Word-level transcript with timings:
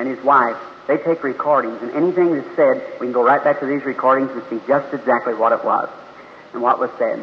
and 0.00 0.08
his 0.08 0.24
wife, 0.24 0.56
they 0.88 0.96
take 0.96 1.22
recordings, 1.22 1.82
and 1.82 1.90
anything 1.90 2.34
that's 2.34 2.56
said, 2.56 2.82
we 2.98 3.06
can 3.06 3.12
go 3.12 3.22
right 3.22 3.44
back 3.44 3.60
to 3.60 3.66
these 3.66 3.84
recordings 3.84 4.30
and 4.30 4.42
see 4.48 4.58
just 4.66 4.94
exactly 4.94 5.34
what 5.34 5.52
it 5.52 5.62
was 5.62 5.90
and 6.54 6.62
what 6.62 6.80
was 6.80 6.88
said. 6.96 7.20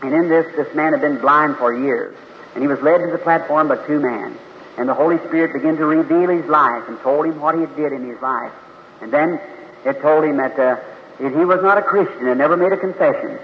And 0.00 0.14
in 0.14 0.28
this, 0.28 0.46
this 0.54 0.72
man 0.76 0.92
had 0.92 1.00
been 1.00 1.18
blind 1.18 1.56
for 1.56 1.74
years, 1.74 2.16
and 2.54 2.62
he 2.62 2.68
was 2.68 2.80
led 2.82 2.98
to 2.98 3.10
the 3.10 3.18
platform 3.18 3.66
by 3.66 3.84
two 3.88 3.98
men. 3.98 4.38
And 4.78 4.88
the 4.88 4.94
Holy 4.94 5.18
Spirit 5.26 5.54
began 5.54 5.76
to 5.76 5.86
reveal 5.86 6.30
his 6.30 6.46
life 6.46 6.84
and 6.86 7.00
told 7.00 7.26
him 7.26 7.40
what 7.40 7.56
he 7.56 7.62
had 7.62 7.74
did 7.74 7.92
in 7.92 8.08
his 8.08 8.20
life. 8.22 8.52
And 9.00 9.12
then 9.12 9.40
it 9.84 10.00
told 10.00 10.24
him 10.24 10.36
that, 10.36 10.52
uh, 10.52 10.78
that 11.18 11.32
he 11.34 11.44
was 11.44 11.62
not 11.62 11.78
a 11.78 11.82
Christian 11.82 12.28
and 12.28 12.38
never 12.38 12.56
made 12.56 12.72
a 12.72 12.76
confession. 12.76 13.40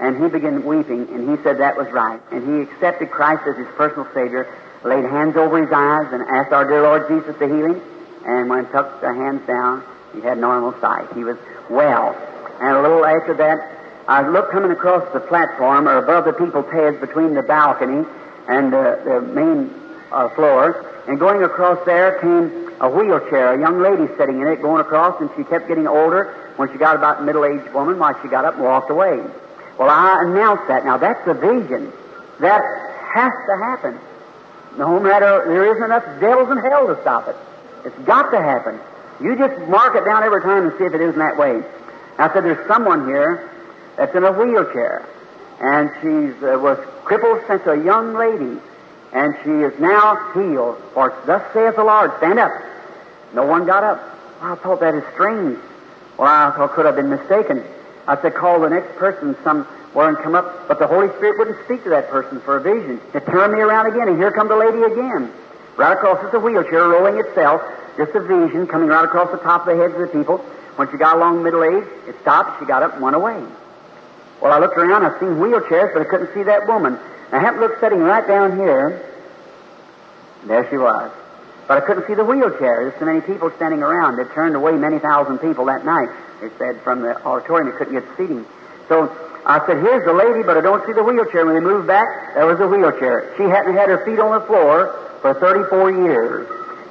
And 0.00 0.20
he 0.20 0.28
began 0.28 0.64
weeping, 0.64 1.08
and 1.14 1.30
he 1.30 1.40
said 1.44 1.58
that 1.58 1.76
was 1.76 1.86
right. 1.92 2.20
And 2.32 2.42
he 2.42 2.62
accepted 2.68 3.12
Christ 3.12 3.46
as 3.46 3.56
his 3.56 3.68
personal 3.76 4.08
Savior, 4.12 4.52
laid 4.82 5.04
hands 5.04 5.36
over 5.36 5.62
his 5.62 5.72
eyes, 5.72 6.12
and 6.12 6.22
asked 6.22 6.52
our 6.52 6.66
dear 6.66 6.82
Lord 6.82 7.06
Jesus 7.06 7.38
to 7.38 7.46
heal 7.46 7.74
him. 7.74 7.97
And 8.28 8.50
when 8.50 8.66
he 8.66 8.70
took 8.70 9.00
the 9.00 9.12
hands 9.12 9.46
down, 9.46 9.82
he 10.12 10.20
had 10.20 10.36
normal 10.36 10.78
sight. 10.80 11.10
He 11.14 11.24
was 11.24 11.38
well. 11.70 12.14
And 12.60 12.76
a 12.76 12.82
little 12.82 13.04
after 13.04 13.32
that, 13.34 13.58
I 14.06 14.28
looked 14.28 14.52
coming 14.52 14.70
across 14.70 15.10
the 15.14 15.20
platform, 15.20 15.88
or 15.88 15.96
above 15.96 16.26
the 16.26 16.34
people's 16.34 16.70
heads, 16.70 16.98
between 17.00 17.32
the 17.32 17.42
balcony 17.42 18.06
and 18.46 18.74
uh, 18.74 18.96
the 19.04 19.20
main 19.22 19.72
uh, 20.12 20.28
floor, 20.30 20.84
and 21.08 21.18
going 21.18 21.42
across 21.42 21.84
there 21.86 22.18
came 22.20 22.68
a 22.80 22.88
wheelchair, 22.88 23.54
a 23.54 23.58
young 23.58 23.80
lady 23.80 24.12
sitting 24.18 24.40
in 24.40 24.46
it, 24.46 24.60
going 24.60 24.80
across, 24.80 25.20
and 25.20 25.30
she 25.36 25.44
kept 25.44 25.66
getting 25.66 25.88
older. 25.88 26.34
When 26.56 26.70
she 26.70 26.76
got 26.76 26.96
about 26.96 27.24
middle-aged 27.24 27.72
woman, 27.72 27.98
why, 27.98 28.12
she 28.22 28.28
got 28.28 28.44
up 28.44 28.54
and 28.54 28.64
walked 28.64 28.90
away. 28.90 29.22
Well, 29.78 29.88
I 29.88 30.22
announced 30.24 30.68
that. 30.68 30.84
Now, 30.84 30.98
that's 30.98 31.26
a 31.26 31.34
vision. 31.34 31.92
That 32.40 32.60
has 33.14 33.32
to 33.48 33.56
happen. 33.56 33.98
No 34.76 35.00
matter, 35.00 35.44
there 35.46 35.64
isn't 35.72 35.82
enough 35.82 36.04
devils 36.20 36.50
in 36.50 36.58
hell 36.58 36.86
to 36.88 37.00
stop 37.00 37.28
it. 37.28 37.36
It's 37.88 38.06
got 38.06 38.30
to 38.30 38.38
happen. 38.38 38.78
You 39.20 39.34
just 39.36 39.58
mark 39.68 39.96
it 39.96 40.04
down 40.04 40.22
every 40.22 40.42
time 40.42 40.68
and 40.68 40.78
see 40.78 40.84
if 40.84 40.92
it 40.92 41.00
isn't 41.00 41.18
that 41.18 41.38
way. 41.38 41.62
I 42.18 42.32
said, 42.32 42.44
there's 42.44 42.66
someone 42.68 43.06
here 43.06 43.50
that's 43.96 44.14
in 44.14 44.24
a 44.24 44.32
wheelchair, 44.32 45.06
and 45.60 45.90
she 46.02 46.44
uh, 46.44 46.58
was 46.58 46.78
crippled 47.04 47.40
since 47.46 47.66
a 47.66 47.76
young 47.76 48.14
lady, 48.14 48.60
and 49.12 49.34
she 49.42 49.50
is 49.50 49.72
now 49.80 50.32
healed. 50.34 50.82
For 50.92 51.16
thus 51.24 51.42
saith 51.54 51.76
the 51.76 51.84
Lord, 51.84 52.12
stand 52.18 52.38
up. 52.38 52.52
No 53.32 53.46
one 53.46 53.64
got 53.64 53.82
up. 53.82 54.02
I 54.42 54.54
thought 54.56 54.80
that 54.80 54.94
is 54.94 55.04
strange. 55.14 55.58
Well, 56.18 56.28
I 56.28 56.54
thought 56.54 56.72
could 56.72 56.84
have 56.84 56.96
been 56.96 57.08
mistaken. 57.08 57.64
I 58.06 58.20
said, 58.20 58.34
call 58.34 58.60
the 58.60 58.68
next 58.68 58.96
person 58.96 59.34
Some 59.42 59.66
somewhere 59.92 60.08
and 60.08 60.18
come 60.18 60.34
up. 60.34 60.68
But 60.68 60.78
the 60.78 60.86
Holy 60.86 61.08
Spirit 61.16 61.38
wouldn't 61.38 61.64
speak 61.64 61.84
to 61.84 61.90
that 61.90 62.08
person 62.10 62.40
for 62.40 62.56
a 62.56 62.60
vision. 62.60 63.00
It 63.14 63.24
turned 63.26 63.54
me 63.54 63.60
around 63.60 63.86
again, 63.86 64.08
and 64.08 64.16
here 64.16 64.30
come 64.30 64.48
the 64.48 64.56
lady 64.56 64.82
again. 64.82 65.32
Right 65.78 65.92
across 65.92 66.18
is 66.26 66.34
a 66.34 66.40
wheelchair 66.40 66.88
rolling 66.88 67.20
itself, 67.20 67.62
just 67.96 68.12
a 68.16 68.20
vision 68.20 68.66
coming 68.66 68.88
right 68.88 69.04
across 69.04 69.30
the 69.30 69.38
top 69.38 69.68
of 69.68 69.76
the 69.76 69.80
heads 69.80 69.94
of 69.94 70.00
the 70.00 70.08
people. 70.08 70.38
When 70.74 70.90
she 70.90 70.96
got 70.96 71.16
along 71.16 71.44
middle 71.44 71.62
age, 71.62 71.86
it 72.08 72.16
stopped, 72.20 72.58
she 72.58 72.66
got 72.66 72.82
up 72.82 72.94
and 72.94 73.02
went 73.02 73.14
away. 73.14 73.40
Well, 74.42 74.52
I 74.52 74.58
looked 74.58 74.76
around, 74.76 75.04
I 75.06 75.18
seen 75.20 75.38
wheelchairs, 75.38 75.94
but 75.94 76.02
I 76.02 76.04
couldn't 76.04 76.34
see 76.34 76.42
that 76.42 76.66
woman. 76.66 76.98
I 77.30 77.38
happened 77.38 77.62
to 77.62 77.68
look 77.68 77.78
sitting 77.78 78.00
right 78.00 78.26
down 78.26 78.56
here. 78.56 79.08
and 80.42 80.50
There 80.50 80.68
she 80.68 80.78
was. 80.78 81.12
But 81.68 81.82
I 81.82 81.86
couldn't 81.86 82.08
see 82.08 82.14
the 82.14 82.24
wheelchair. 82.24 82.90
There's 82.90 82.98
so 82.98 83.04
many 83.04 83.20
people 83.20 83.52
standing 83.54 83.82
around. 83.82 84.16
They 84.16 84.24
turned 84.34 84.56
away 84.56 84.72
many 84.72 84.98
thousand 84.98 85.38
people 85.38 85.66
that 85.66 85.84
night. 85.84 86.08
They 86.40 86.50
said 86.58 86.80
from 86.82 87.02
the 87.02 87.22
auditorium 87.24 87.70
they 87.70 87.76
couldn't 87.76 87.94
get 87.94 88.16
seating. 88.16 88.44
So 88.88 89.06
I 89.46 89.64
said, 89.66 89.78
here's 89.78 90.04
the 90.04 90.12
lady, 90.12 90.42
but 90.42 90.56
I 90.56 90.60
don't 90.60 90.84
see 90.86 90.92
the 90.92 91.02
wheelchair. 91.02 91.46
When 91.46 91.54
they 91.54 91.60
moved 91.60 91.86
back, 91.86 92.34
there 92.34 92.46
was 92.46 92.60
a 92.60 92.66
wheelchair. 92.66 93.32
She 93.36 93.44
hadn't 93.44 93.74
had 93.74 93.88
her 93.88 94.04
feet 94.04 94.18
on 94.18 94.38
the 94.38 94.44
floor 94.46 94.92
for 95.22 95.34
34 95.34 95.90
years. 95.90 96.46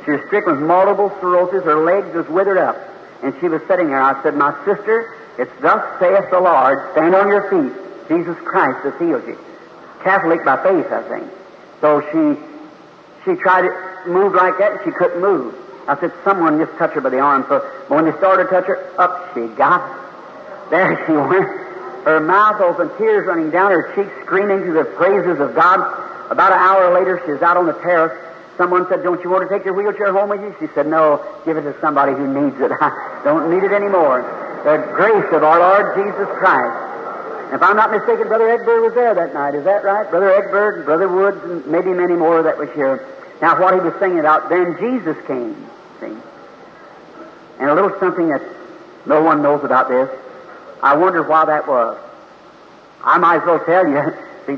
She 0.06 0.12
was 0.12 0.22
stricken 0.28 0.56
with 0.56 0.64
multiple 0.64 1.12
sclerosis. 1.18 1.64
Her 1.64 1.84
legs 1.84 2.16
was 2.16 2.28
withered 2.30 2.58
up. 2.58 2.78
And 3.24 3.34
she 3.40 3.48
was 3.48 3.62
sitting 3.68 3.88
there. 3.88 4.02
I 4.02 4.22
said, 4.24 4.36
my 4.36 4.54
sister, 4.66 5.14
it's 5.38 5.52
thus 5.62 6.00
saith 6.00 6.30
the 6.32 6.40
Lord, 6.40 6.92
stand 6.94 7.14
on 7.14 7.28
your 7.28 7.50
feet. 7.50 7.74
Jesus 8.08 8.38
Christ 8.44 8.86
has 8.86 8.98
healed 9.00 9.28
you. 9.28 9.38
Catholic 10.04 10.46
by 10.46 10.62
faith, 10.64 10.92
I 10.92 11.04
think. 11.10 11.30
So 11.82 12.02
she, 12.12 12.40
she 13.26 13.36
tried 13.42 13.64
to 13.64 14.10
move 14.10 14.34
like 14.34 14.58
that 14.60 14.72
and 14.72 14.82
she 14.86 14.92
couldn't 14.92 15.22
move. 15.22 15.54
I 15.88 16.00
said, 16.00 16.12
someone 16.24 16.58
just 16.58 16.78
touch 16.78 16.94
her 16.94 17.02
by 17.02 17.10
the 17.10 17.20
arm. 17.20 17.46
So 17.50 17.60
when 17.88 18.06
they 18.06 18.18
started 18.18 18.46
to 18.46 18.50
touch 18.50 18.66
her, 18.66 19.00
up 19.00 19.34
she 19.34 19.48
got. 19.56 19.84
There 20.70 21.06
she 21.06 21.12
went. 21.14 21.67
Her 22.08 22.22
mouth 22.22 22.62
open, 22.62 22.88
tears 22.96 23.28
running 23.28 23.52
down 23.52 23.70
her 23.70 23.92
cheeks, 23.92 24.08
screaming 24.24 24.64
to 24.64 24.72
the 24.72 24.86
praises 24.96 25.42
of 25.44 25.54
God. 25.54 25.84
About 26.32 26.54
an 26.54 26.60
hour 26.60 26.94
later, 26.96 27.22
she 27.26 27.34
was 27.34 27.42
out 27.42 27.58
on 27.58 27.66
the 27.66 27.76
terrace. 27.84 28.16
Someone 28.56 28.88
said, 28.88 29.04
Don't 29.04 29.22
you 29.26 29.30
want 29.30 29.44
to 29.44 29.52
take 29.52 29.66
your 29.66 29.74
wheelchair 29.74 30.14
home 30.14 30.30
with 30.30 30.40
you? 30.40 30.56
She 30.56 30.72
said, 30.74 30.88
No, 30.88 31.20
give 31.44 31.58
it 31.58 31.68
to 31.68 31.76
somebody 31.82 32.14
who 32.14 32.24
needs 32.24 32.56
it. 32.62 32.72
I 32.80 33.20
don't 33.26 33.52
need 33.52 33.62
it 33.62 33.74
anymore. 33.74 34.24
The 34.64 34.88
grace 34.96 35.28
of 35.36 35.44
our 35.44 35.60
Lord 35.60 36.00
Jesus 36.00 36.32
Christ. 36.40 37.52
If 37.52 37.62
I'm 37.62 37.76
not 37.76 37.92
mistaken, 37.92 38.30
Brother 38.32 38.56
Ekberg 38.56 38.88
was 38.88 38.94
there 38.94 39.14
that 39.14 39.34
night. 39.34 39.56
Is 39.56 39.66
that 39.66 39.84
right? 39.84 40.10
Brother 40.10 40.32
and 40.32 40.86
Brother 40.86 41.10
Woods 41.10 41.44
and 41.44 41.68
maybe 41.68 41.92
many 41.92 42.16
more 42.16 42.42
that 42.42 42.58
was 42.58 42.72
here. 42.72 43.06
Now, 43.42 43.60
what 43.60 43.74
he 43.74 43.82
was 43.82 43.94
singing 44.00 44.20
about, 44.20 44.48
then 44.48 44.80
Jesus 44.80 45.18
came. 45.28 45.60
See? 46.00 46.16
And 47.60 47.70
a 47.70 47.76
little 47.76 47.92
something 48.00 48.30
that 48.30 48.42
no 49.06 49.22
one 49.22 49.42
knows 49.42 49.66
about 49.66 49.90
this. 49.90 50.08
I 50.82 50.96
wonder 50.96 51.24
why 51.24 51.46
that 51.46 51.68
was. 51.68 51.98
I 53.04 53.18
might 53.18 53.42
as 53.42 53.46
well 53.46 53.64
tell 53.66 53.88
you. 53.88 54.02
See, 54.46 54.58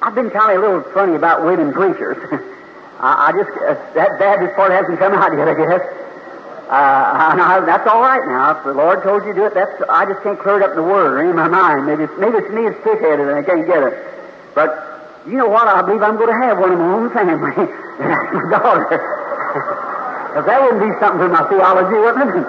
I've 0.00 0.14
been 0.14 0.30
kind 0.30 0.56
of 0.56 0.62
a 0.62 0.66
little 0.66 0.82
funny 0.92 1.14
about 1.14 1.44
women 1.44 1.72
preachers. 1.72 2.16
I, 3.00 3.30
I, 3.30 3.32
just, 3.32 3.50
uh, 3.56 3.74
that 3.94 4.18
Baptist 4.18 4.54
part 4.56 4.72
hasn't 4.72 4.98
come 4.98 5.12
out 5.12 5.32
yet, 5.36 5.48
I 5.48 5.54
guess. 5.54 5.80
Uh, 6.68 7.64
that's 7.64 7.86
all 7.88 8.00
right 8.00 8.26
now. 8.26 8.58
If 8.58 8.64
the 8.64 8.74
Lord 8.74 9.02
told 9.02 9.24
you 9.24 9.32
to 9.32 9.38
do 9.38 9.46
it, 9.46 9.54
that's, 9.54 9.82
I 9.88 10.04
just 10.04 10.22
can't 10.22 10.38
clear 10.38 10.60
it 10.60 10.62
up 10.62 10.70
in 10.70 10.76
the 10.76 10.82
Word 10.82 11.14
or 11.14 11.24
in 11.24 11.34
my 11.34 11.48
mind. 11.48 11.86
Maybe 11.86 12.04
it's, 12.04 12.12
maybe 12.18 12.36
it's 12.38 12.50
me 12.50 12.68
that's 12.68 12.76
thick-headed 12.84 13.26
and 13.26 13.38
I 13.38 13.42
can't 13.42 13.66
get 13.66 13.82
it. 13.82 13.94
But 14.54 15.24
you 15.26 15.38
know 15.38 15.48
what? 15.48 15.66
I 15.68 15.80
believe 15.82 16.02
I'm 16.02 16.16
going 16.16 16.28
to 16.28 16.40
have 16.44 16.58
one 16.58 16.72
in 16.72 16.78
my 16.78 16.92
own 16.92 17.10
family. 17.10 17.54
my 17.98 18.50
daughter. 18.50 18.84
Because 20.28 20.44
that 20.44 20.60
wouldn't 20.60 20.82
be 20.82 20.92
something 21.00 21.20
for 21.24 21.28
my 21.32 21.48
theology, 21.48 21.96
wouldn't 21.96 22.36
it? 22.36 22.46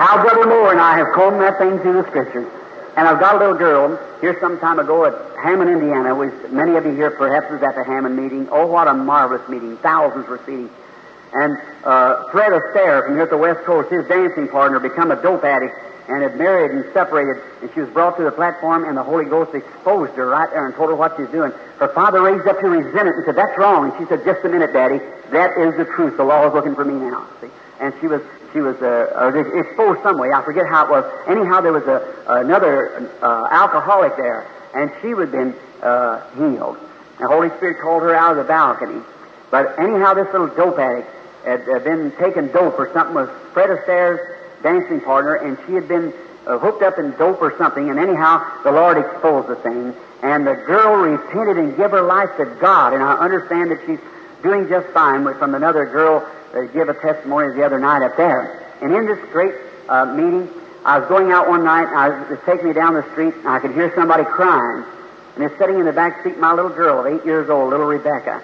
How 0.00 0.22
Brother 0.22 0.46
Moore 0.48 0.72
and 0.72 0.80
I 0.80 0.96
have 0.98 1.12
combed 1.14 1.40
that 1.40 1.58
thing 1.58 1.78
through 1.80 2.02
the 2.02 2.08
Scriptures. 2.08 2.50
And 2.96 3.08
I've 3.08 3.18
got 3.18 3.34
a 3.36 3.38
little 3.38 3.56
girl 3.56 3.98
here 4.20 4.38
some 4.40 4.58
time 4.60 4.78
ago 4.78 5.04
at 5.04 5.14
Hammond, 5.42 5.70
Indiana. 5.70 6.14
Was 6.14 6.32
many 6.50 6.76
of 6.76 6.86
you 6.86 6.92
here 6.92 7.10
perhaps 7.10 7.50
was 7.50 7.62
at 7.62 7.74
the 7.74 7.84
Hammond 7.84 8.16
meeting. 8.16 8.48
Oh, 8.50 8.66
what 8.66 8.86
a 8.86 8.94
marvelous 8.94 9.48
meeting! 9.48 9.76
Thousands 9.78 10.28
were 10.28 10.40
seated. 10.46 10.70
And 11.32 11.58
uh, 11.84 12.30
Fred 12.30 12.52
Astaire 12.52 13.04
from 13.04 13.14
here 13.14 13.24
at 13.24 13.30
the 13.30 13.36
West 13.36 13.64
Coast, 13.64 13.90
his 13.90 14.06
dancing 14.06 14.46
partner, 14.46 14.78
become 14.78 15.10
a 15.10 15.20
dope 15.20 15.42
addict 15.44 15.74
and 16.08 16.22
had 16.22 16.36
married 16.36 16.70
and 16.70 16.84
separated. 16.92 17.42
And 17.62 17.70
she 17.74 17.80
was 17.80 17.90
brought 17.90 18.16
to 18.18 18.24
the 18.24 18.32
platform, 18.32 18.84
and 18.84 18.96
the 18.96 19.02
Holy 19.02 19.24
Ghost 19.24 19.54
exposed 19.54 20.12
her 20.14 20.26
right 20.26 20.50
there 20.50 20.66
and 20.66 20.74
told 20.74 20.90
her 20.90 20.96
what 20.96 21.16
she 21.16 21.22
was 21.22 21.30
doing. 21.30 21.52
Her 21.78 21.88
father 21.88 22.22
raised 22.22 22.46
up 22.46 22.60
to 22.60 22.68
resent 22.68 23.08
it 23.08 23.14
and 23.14 23.24
said, 23.24 23.36
"That's 23.36 23.56
wrong." 23.58 23.90
And 23.90 23.92
she 23.98 24.06
said, 24.08 24.24
"Just 24.24 24.44
a 24.44 24.48
minute, 24.48 24.72
Daddy. 24.72 25.00
That 25.30 25.56
is 25.58 25.76
the 25.76 25.84
truth. 25.84 26.16
The 26.16 26.24
law 26.24 26.46
is 26.46 26.54
looking 26.54 26.74
for 26.74 26.84
me 26.84 26.94
now." 26.94 27.26
See? 27.40 27.48
And 27.80 27.92
she 28.00 28.06
was 28.06 28.22
she 28.52 28.60
was 28.60 28.76
uh, 28.80 29.10
uh, 29.16 29.58
exposed 29.58 30.02
some 30.02 30.18
way. 30.18 30.30
I 30.32 30.42
forget 30.42 30.66
how 30.66 30.86
it 30.86 30.90
was. 30.90 31.04
Anyhow, 31.26 31.60
there 31.60 31.72
was 31.72 31.84
a, 31.84 32.00
another 32.28 33.10
uh, 33.20 33.48
alcoholic 33.50 34.16
there, 34.16 34.46
and 34.74 34.92
she 35.02 35.08
had 35.08 35.32
been 35.32 35.54
uh, 35.82 36.22
healed. 36.36 36.78
The 37.18 37.26
Holy 37.26 37.48
Spirit 37.56 37.80
called 37.80 38.02
her 38.02 38.14
out 38.14 38.32
of 38.32 38.36
the 38.38 38.44
balcony. 38.44 39.02
But 39.50 39.78
anyhow, 39.78 40.14
this 40.14 40.26
little 40.32 40.48
dope 40.48 40.78
addict 40.78 41.08
had 41.44 41.84
been 41.84 42.12
taking 42.18 42.48
dope 42.48 42.78
or 42.78 42.90
something 42.92 43.14
was 43.14 43.28
Fred 43.52 43.70
Astaire's 43.70 44.20
dancing 44.64 45.00
partner, 45.00 45.36
and 45.36 45.56
she 45.66 45.74
had 45.74 45.86
been 45.86 46.12
uh, 46.46 46.58
hooked 46.58 46.82
up 46.82 46.98
in 46.98 47.12
dope 47.12 47.40
or 47.40 47.56
something. 47.56 47.88
And 47.88 47.98
anyhow, 48.00 48.42
the 48.64 48.72
Lord 48.72 48.98
exposed 48.98 49.46
the 49.46 49.56
thing, 49.56 49.94
and 50.22 50.44
the 50.44 50.54
girl 50.54 50.96
repented 50.96 51.58
and 51.58 51.76
gave 51.76 51.92
her 51.92 52.02
life 52.02 52.30
to 52.38 52.46
God. 52.60 52.94
And 52.94 53.02
I 53.02 53.14
understand 53.14 53.70
that 53.70 53.78
she's 53.86 54.00
doing 54.42 54.68
just 54.68 54.88
fine 54.88 55.22
with 55.22 55.38
from 55.38 55.54
another 55.54 55.86
girl 55.86 56.26
uh, 56.54 56.62
give 56.72 56.88
a 56.88 56.94
testimony 56.94 57.54
the 57.54 57.64
other 57.64 57.78
night 57.78 58.04
up 58.04 58.16
there. 58.16 58.60
And 58.80 58.92
in 58.92 59.06
this 59.06 59.18
great 59.30 59.54
uh, 59.88 60.06
meeting, 60.06 60.48
I 60.84 60.98
was 60.98 61.08
going 61.08 61.32
out 61.32 61.48
one 61.48 61.64
night, 61.64 61.88
and 61.88 61.96
I 61.96 62.08
was, 62.08 62.30
was 62.30 62.38
taking 62.44 62.68
me 62.68 62.72
down 62.72 62.94
the 62.94 63.08
street, 63.12 63.34
and 63.34 63.48
I 63.48 63.58
could 63.60 63.72
hear 63.72 63.92
somebody 63.94 64.24
crying. 64.24 64.84
And 65.34 65.44
it's 65.44 65.56
sitting 65.58 65.78
in 65.78 65.86
the 65.86 65.92
back 65.92 66.22
seat, 66.22 66.38
my 66.38 66.52
little 66.52 66.70
girl 66.70 67.00
of 67.00 67.06
eight 67.06 67.24
years 67.24 67.50
old, 67.50 67.70
little 67.70 67.86
Rebecca. 67.86 68.42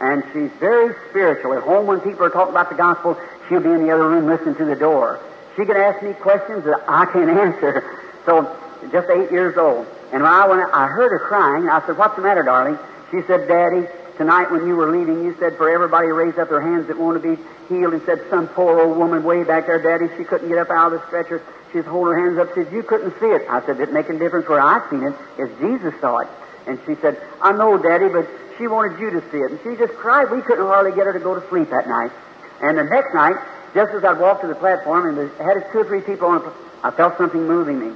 And 0.00 0.24
she's 0.32 0.50
very 0.58 0.94
spiritual. 1.10 1.52
At 1.54 1.62
home, 1.62 1.86
when 1.86 2.00
people 2.00 2.24
are 2.24 2.30
talking 2.30 2.52
about 2.52 2.70
the 2.70 2.76
gospel, 2.76 3.16
she'll 3.48 3.60
be 3.60 3.70
in 3.70 3.86
the 3.86 3.92
other 3.92 4.08
room 4.08 4.26
listening 4.26 4.56
to 4.56 4.64
the 4.64 4.74
door. 4.74 5.20
She 5.56 5.64
could 5.64 5.76
ask 5.76 6.02
me 6.02 6.12
questions 6.14 6.64
that 6.64 6.84
I 6.88 7.06
can't 7.06 7.30
answer. 7.38 7.84
So, 8.26 8.56
just 8.90 9.08
eight 9.10 9.30
years 9.30 9.56
old. 9.56 9.86
And 10.12 10.22
when 10.22 10.32
I, 10.32 10.46
went, 10.46 10.70
I 10.72 10.86
heard 10.86 11.10
her 11.10 11.20
crying, 11.20 11.68
I 11.68 11.84
said, 11.86 11.96
What's 11.96 12.16
the 12.16 12.22
matter, 12.22 12.42
darling? 12.42 12.78
She 13.10 13.22
said, 13.26 13.48
Daddy, 13.48 13.86
Tonight, 14.18 14.50
when 14.50 14.66
you 14.66 14.76
were 14.76 14.90
leaving, 14.90 15.24
you 15.24 15.34
said 15.40 15.56
for 15.56 15.70
everybody 15.72 16.08
to 16.08 16.12
raise 16.12 16.36
up 16.36 16.50
their 16.50 16.60
hands 16.60 16.86
that 16.88 16.98
want 16.98 17.20
to 17.20 17.36
be 17.36 17.42
healed, 17.68 17.94
and 17.94 18.02
said 18.04 18.20
some 18.28 18.46
poor 18.46 18.78
old 18.78 18.98
woman 18.98 19.24
way 19.24 19.42
back 19.42 19.66
there, 19.66 19.80
Daddy, 19.80 20.14
she 20.18 20.24
couldn't 20.24 20.48
get 20.48 20.58
up 20.58 20.68
out 20.70 20.92
of 20.92 21.00
the 21.00 21.06
stretcher. 21.06 21.42
She's 21.72 21.84
holding 21.84 22.14
her 22.14 22.20
hands 22.20 22.38
up. 22.38 22.54
She 22.54 22.64
Said 22.64 22.72
you 22.72 22.82
couldn't 22.82 23.18
see 23.18 23.32
it. 23.32 23.48
I 23.48 23.64
said 23.64 23.80
it 23.80 23.92
make 23.92 24.10
a 24.10 24.18
difference 24.18 24.46
where 24.48 24.60
I 24.60 24.84
seen 24.90 25.02
it, 25.02 25.14
is 25.40 25.48
Jesus 25.58 25.98
saw 26.00 26.18
it. 26.18 26.28
And 26.66 26.78
she 26.84 26.94
said, 27.00 27.18
I 27.40 27.52
know, 27.52 27.78
Daddy, 27.78 28.08
but 28.08 28.28
she 28.58 28.66
wanted 28.66 29.00
you 29.00 29.10
to 29.10 29.20
see 29.32 29.38
it. 29.38 29.50
And 29.50 29.60
she 29.64 29.76
just 29.80 29.94
cried. 29.94 30.30
We 30.30 30.42
couldn't 30.42 30.66
hardly 30.66 30.92
get 30.92 31.06
her 31.06 31.14
to 31.14 31.18
go 31.18 31.34
to 31.34 31.48
sleep 31.48 31.70
that 31.70 31.88
night. 31.88 32.12
And 32.60 32.76
the 32.76 32.84
next 32.84 33.14
night, 33.14 33.36
just 33.74 33.92
as 33.92 34.04
I'd 34.04 34.18
walked 34.18 34.42
to 34.42 34.48
the 34.48 34.54
platform 34.54 35.18
and 35.18 35.30
had 35.38 35.70
two 35.72 35.78
or 35.78 35.84
three 35.84 36.00
people 36.00 36.28
on 36.28 36.52
I 36.84 36.90
felt 36.90 37.16
something 37.16 37.46
moving 37.46 37.78
me. 37.78 37.94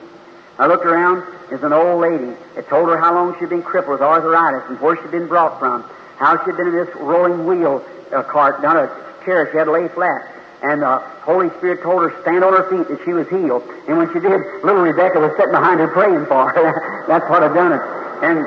I 0.58 0.66
looked 0.66 0.86
around, 0.86 1.26
there's 1.50 1.62
an 1.62 1.72
old 1.72 2.00
lady. 2.00 2.32
It 2.56 2.68
told 2.68 2.88
her 2.88 2.96
how 2.96 3.14
long 3.14 3.36
she'd 3.38 3.50
been 3.50 3.62
crippled 3.62 4.00
with 4.00 4.02
arthritis 4.02 4.62
and 4.70 4.80
where 4.80 4.96
she'd 4.96 5.10
been 5.10 5.26
brought 5.26 5.58
from, 5.58 5.82
how 6.16 6.42
she'd 6.44 6.56
been 6.56 6.68
in 6.68 6.76
this 6.76 6.94
rolling 6.96 7.46
wheel 7.46 7.84
uh, 8.14 8.22
cart, 8.22 8.62
not 8.62 8.76
a 8.76 8.88
chair, 9.24 9.50
she 9.50 9.58
had 9.58 9.64
to 9.64 9.72
lay 9.72 9.88
flat. 9.88 10.32
And 10.62 10.80
the 10.80 10.98
Holy 11.26 11.50
Spirit 11.58 11.82
told 11.82 12.02
her 12.02 12.22
stand 12.22 12.42
on 12.42 12.54
her 12.54 12.64
feet 12.70 12.88
that 12.88 13.04
she 13.04 13.12
was 13.12 13.28
healed. 13.28 13.62
And 13.88 13.98
when 13.98 14.08
she 14.14 14.20
did, 14.20 14.40
little 14.64 14.80
Rebecca 14.80 15.20
was 15.20 15.32
sitting 15.36 15.52
behind 15.52 15.80
her 15.80 15.88
praying 15.88 16.24
for 16.26 16.48
her. 16.48 17.04
That's 17.08 17.28
what 17.28 17.42
I'd 17.42 17.52
done 17.52 17.72
it. 17.76 17.82
And 18.24 18.40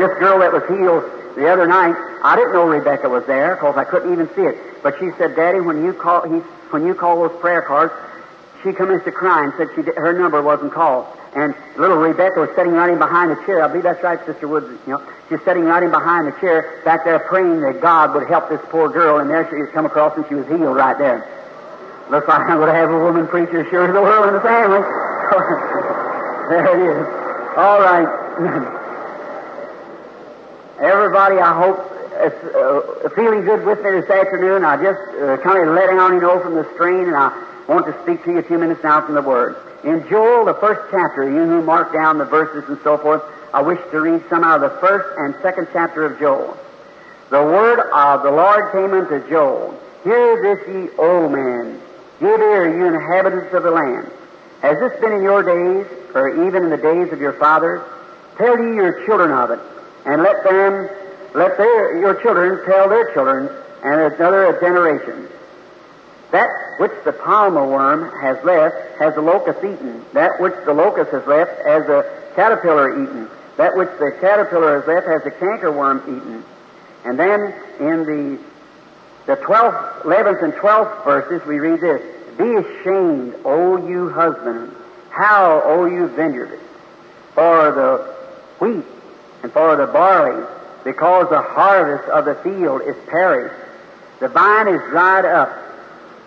this 0.00 0.16
girl 0.18 0.38
that 0.40 0.52
was 0.52 0.64
healed 0.70 1.04
the 1.36 1.52
other 1.52 1.66
night, 1.66 1.94
I 2.24 2.34
didn't 2.34 2.54
know 2.54 2.64
Rebecca 2.64 3.10
was 3.10 3.26
there 3.26 3.56
because 3.56 3.76
I 3.76 3.84
couldn't 3.84 4.12
even 4.12 4.28
see 4.34 4.42
it. 4.42 4.56
But 4.86 5.00
she 5.00 5.10
said, 5.18 5.34
Daddy, 5.34 5.58
when 5.58 5.82
you 5.84 5.92
call, 5.92 6.22
he, 6.30 6.38
when 6.70 6.86
you 6.86 6.94
call 6.94 7.18
those 7.18 7.36
prayer 7.40 7.60
cards, 7.60 7.92
she 8.62 8.72
commenced 8.72 9.04
to 9.06 9.10
cry 9.10 9.42
and 9.42 9.52
said 9.58 9.66
she 9.74 9.82
did, 9.82 9.96
her 9.96 10.16
number 10.16 10.40
wasn't 10.40 10.72
called. 10.72 11.08
And 11.34 11.56
little 11.76 11.96
Rebecca 11.96 12.38
was 12.38 12.50
sitting 12.54 12.70
right 12.70 12.92
in 12.92 12.98
behind 13.00 13.32
the 13.32 13.44
chair. 13.46 13.64
I 13.64 13.66
believe 13.66 13.82
that's 13.82 14.00
right, 14.04 14.24
Sister 14.24 14.46
Woods. 14.46 14.70
You 14.86 14.92
know, 14.92 15.02
she's 15.28 15.42
sitting 15.42 15.64
right 15.64 15.82
in 15.82 15.90
behind 15.90 16.28
the 16.28 16.38
chair, 16.38 16.80
back 16.84 17.02
there 17.02 17.18
praying 17.18 17.62
that 17.62 17.80
God 17.80 18.14
would 18.14 18.28
help 18.28 18.48
this 18.48 18.60
poor 18.70 18.88
girl. 18.88 19.18
And 19.18 19.28
there 19.28 19.42
she 19.50 19.58
had 19.58 19.72
come 19.72 19.86
across, 19.86 20.16
and 20.16 20.24
she 20.28 20.36
was 20.36 20.46
healed 20.46 20.76
right 20.76 20.96
there. 20.96 21.26
Looks 22.08 22.28
like 22.28 22.46
I'm 22.46 22.58
going 22.58 22.70
to 22.70 22.78
have 22.78 22.88
a 22.88 23.00
woman 23.00 23.26
preacher 23.26 23.68
sure 23.68 23.88
as 23.88 23.92
the 23.92 24.00
world 24.00 24.28
in 24.28 24.34
the 24.34 24.40
family. 24.40 24.86
there 26.46 26.62
it 26.62 26.82
is. 26.94 27.02
All 27.58 27.82
right. 27.82 28.06
Everybody, 30.78 31.38
I 31.42 31.58
hope, 31.58 31.95
uh, 32.16 33.08
feeling 33.10 33.44
good 33.44 33.64
with 33.64 33.82
me 33.84 33.90
this 34.00 34.10
afternoon. 34.10 34.64
I 34.64 34.76
just 34.76 35.00
uh, 35.20 35.36
kind 35.38 35.68
of 35.68 35.74
letting 35.74 35.98
on, 35.98 36.14
you 36.14 36.20
know, 36.20 36.40
from 36.40 36.54
the 36.54 36.68
strain, 36.74 37.04
and 37.04 37.16
I 37.16 37.30
want 37.68 37.86
to 37.86 38.02
speak 38.02 38.24
to 38.24 38.32
you 38.32 38.38
a 38.38 38.42
few 38.42 38.58
minutes 38.58 38.82
now 38.82 39.04
from 39.04 39.14
the 39.14 39.22
Word. 39.22 39.56
In 39.84 40.06
Joel, 40.08 40.44
the 40.44 40.54
first 40.54 40.80
chapter, 40.90 41.24
you 41.24 41.44
who 41.44 41.62
mark 41.62 41.92
down 41.92 42.18
the 42.18 42.24
verses 42.24 42.68
and 42.68 42.78
so 42.82 42.98
forth, 42.98 43.22
I 43.52 43.62
wish 43.62 43.78
to 43.90 44.00
read 44.00 44.22
some 44.28 44.42
out 44.44 44.62
of 44.62 44.72
the 44.72 44.78
first 44.80 45.06
and 45.18 45.34
second 45.42 45.68
chapter 45.72 46.04
of 46.04 46.18
Joel. 46.18 46.56
The 47.30 47.42
word 47.42 47.80
of 47.90 48.22
the 48.22 48.30
Lord 48.30 48.72
came 48.72 48.92
unto 48.92 49.28
Joel. 49.28 49.78
Hear 50.04 50.42
this, 50.42 50.68
ye 50.68 50.96
old 50.98 51.32
men. 51.32 51.80
Give 52.20 52.40
ear, 52.40 52.68
you 52.76 52.86
inhabitants 52.86 53.52
of 53.52 53.62
the 53.62 53.70
land. 53.70 54.10
Has 54.62 54.78
this 54.78 55.00
been 55.00 55.12
in 55.12 55.22
your 55.22 55.42
days, 55.42 55.86
or 56.14 56.46
even 56.46 56.64
in 56.64 56.70
the 56.70 56.76
days 56.76 57.12
of 57.12 57.20
your 57.20 57.34
fathers? 57.34 57.82
Tell 58.38 58.58
ye 58.58 58.74
your 58.74 59.04
children 59.06 59.30
of 59.32 59.50
it, 59.50 59.60
and 60.04 60.22
let 60.22 60.44
them, 60.44 60.88
let 61.36 61.58
their, 61.58 61.98
your 61.98 62.14
children 62.22 62.64
tell 62.64 62.88
their 62.88 63.12
children, 63.12 63.50
and 63.84 64.14
another 64.14 64.58
generation. 64.58 65.28
That 66.32 66.48
which 66.78 66.92
the 67.04 67.12
palmer 67.12 67.66
worm 67.66 68.10
has 68.20 68.42
left 68.42 68.98
has 68.98 69.14
the 69.14 69.20
locust 69.20 69.58
eaten. 69.58 70.02
That 70.14 70.40
which 70.40 70.54
the 70.64 70.72
locust 70.72 71.12
has 71.12 71.26
left 71.26 71.64
has 71.66 71.86
the 71.86 72.10
caterpillar 72.34 72.90
eaten. 72.90 73.28
That 73.58 73.76
which 73.76 73.90
the 73.98 74.16
caterpillar 74.20 74.80
has 74.80 74.88
left 74.88 75.06
has 75.06 75.22
the 75.24 75.30
cankerworm 75.30 76.02
eaten. 76.04 76.44
And 77.04 77.18
then 77.18 77.54
in 77.80 78.04
the 78.04 78.42
the 79.26 79.36
12th, 79.36 80.02
11th 80.02 80.42
and 80.44 80.52
12th 80.52 81.04
verses 81.04 81.46
we 81.46 81.58
read 81.58 81.80
this. 81.80 82.00
Be 82.38 82.54
ashamed, 82.54 83.34
O 83.44 83.76
you 83.76 84.08
husband. 84.08 84.74
How, 85.10 85.62
O 85.64 85.86
you 85.86 86.06
vineyard, 86.08 86.60
for 87.34 87.72
the 87.72 88.14
wheat 88.60 88.84
and 89.42 89.52
for 89.52 89.76
the 89.76 89.86
barley, 89.86 90.46
because 90.86 91.28
the 91.30 91.42
harvest 91.42 92.08
of 92.10 92.24
the 92.24 92.36
field 92.36 92.80
is 92.80 92.94
perished. 93.08 93.60
The 94.20 94.28
vine 94.28 94.68
is 94.68 94.80
dried 94.82 95.24
up, 95.24 95.50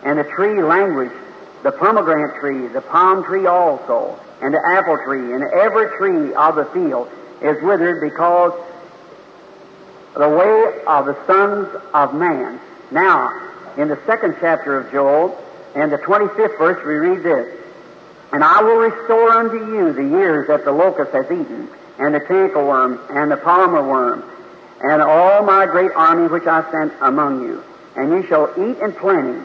and 0.04 0.20
the 0.20 0.26
tree 0.26 0.62
languished, 0.62 1.16
the 1.64 1.72
pomegranate 1.72 2.36
tree, 2.42 2.68
the 2.68 2.82
palm 2.82 3.24
tree 3.24 3.46
also, 3.46 4.20
and 4.42 4.54
the 4.54 4.62
apple 4.76 4.98
tree, 5.06 5.34
and 5.34 5.44
every 5.46 5.98
tree 5.98 6.34
of 6.34 6.58
the 6.58 6.66
field 6.66 7.10
is 7.42 7.64
withered 7.64 8.02
because 8.02 8.52
the 10.18 10.28
way 10.28 10.84
of 10.86 11.06
the 11.06 11.16
sons 11.26 11.70
of 11.94 12.14
man. 12.14 12.60
Now, 12.92 13.32
in 13.78 13.88
the 13.88 13.98
second 14.06 14.36
chapter 14.42 14.78
of 14.78 14.92
Joel, 14.92 15.42
and 15.74 15.90
the 15.90 16.00
25th 16.00 16.58
verse, 16.58 16.86
we 16.86 16.96
read 16.96 17.24
this. 17.24 17.56
And 18.34 18.44
I 18.44 18.62
will 18.62 18.76
restore 18.76 19.32
unto 19.32 19.74
you 19.74 19.94
the 19.94 20.04
years 20.04 20.48
that 20.48 20.66
the 20.66 20.74
locust 20.74 21.14
has 21.14 21.26
eaten, 21.28 21.70
and 21.98 22.14
the 22.14 22.20
cankerworm, 22.20 23.00
and 23.10 23.32
the 23.32 23.38
palmer 23.38 23.88
worm, 23.88 24.24
and 24.82 25.02
all 25.02 25.44
my 25.44 25.66
great 25.66 25.92
army 25.96 26.28
which 26.28 26.48
I 26.48 26.70
sent 26.72 26.94
among 27.02 27.44
you. 27.44 27.64
And 27.96 28.12
you 28.12 28.28
shall 28.28 28.50
eat 28.52 28.78
in 28.78 28.94
plenty, 28.94 29.44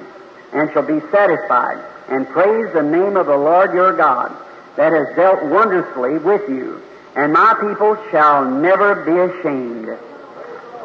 and 0.53 0.71
shall 0.73 0.87
be 0.87 1.01
satisfied, 1.11 1.83
and 2.09 2.29
praise 2.29 2.73
the 2.73 2.83
name 2.83 3.17
of 3.17 3.27
the 3.27 3.37
Lord 3.37 3.73
your 3.73 3.97
God, 3.97 4.37
that 4.77 4.93
has 4.93 5.17
dealt 5.17 5.43
wondrously 5.45 6.19
with 6.19 6.49
you. 6.49 6.81
And 7.17 7.33
my 7.33 7.55
people 7.61 7.97
shall 8.11 8.45
never 8.45 8.95
be 9.05 9.13
ashamed. 9.13 9.89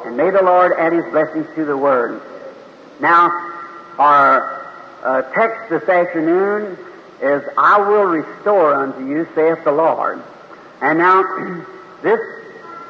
And 0.06 0.18
may 0.18 0.30
the 0.30 0.42
Lord 0.42 0.72
add 0.78 0.94
his 0.94 1.06
blessings 1.06 1.48
to 1.56 1.66
the 1.66 1.78
word. 1.78 2.22
Now, 3.00 3.30
our 3.98 4.66
uh, 5.04 5.22
text 5.34 5.70
this 5.70 5.88
afternoon 5.88 6.78
is, 7.22 7.44
I 7.58 7.80
will 7.80 8.06
restore 8.06 8.76
unto 8.76 9.06
you, 9.08 9.28
saith 9.36 9.64
the 9.64 9.72
Lord. 9.72 10.22
And 10.82 11.00
now, 11.00 11.66
this 12.02 12.20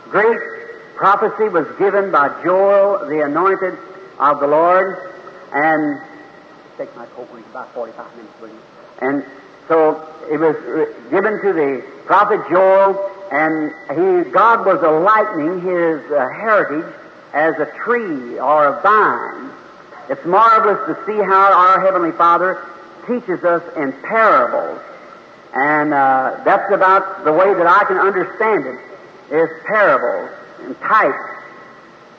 great 0.10 0.59
prophecy 1.00 1.48
was 1.48 1.66
given 1.78 2.12
by 2.12 2.28
Joel, 2.44 3.08
the 3.08 3.24
anointed 3.24 3.80
of 4.20 4.42
the 4.42 4.48
Lord, 4.48 5.14
and 5.54 6.02
take 6.78 6.94
my 6.98 7.06
coat 7.06 7.30
about 7.52 7.74
45 7.74 8.18
minutes, 8.18 8.42
will 8.42 8.50
you? 8.50 8.60
And 9.00 9.26
so 9.70 10.06
it 10.30 10.38
was 10.38 10.58
given 11.10 11.42
to 11.42 11.54
the 11.54 11.86
prophet 12.06 12.42
Joel, 12.50 13.00
and 13.32 13.72
he, 13.96 14.30
God 14.30 14.66
was 14.66 14.84
enlightening 14.84 15.62
his 15.62 16.04
uh, 16.12 16.28
heritage 16.36 16.94
as 17.32 17.56
a 17.56 17.72
tree 17.86 18.38
or 18.38 18.68
a 18.68 18.82
vine. 18.82 19.52
It's 20.10 20.26
marvelous 20.26 20.86
to 20.86 21.06
see 21.06 21.18
how 21.18 21.54
our 21.54 21.80
Heavenly 21.80 22.12
Father 22.12 22.62
teaches 23.08 23.46
us 23.46 23.64
in 23.78 23.94
parables. 24.02 24.82
And 25.54 25.94
uh, 25.94 26.42
that's 26.44 26.74
about 26.74 27.24
the 27.24 27.32
way 27.32 27.54
that 27.54 27.68
I 27.68 27.86
can 27.86 27.98
understand 27.98 28.66
it, 28.68 28.80
is 29.34 29.50
parables 29.66 30.30
and 30.64 30.80
types. 30.80 31.18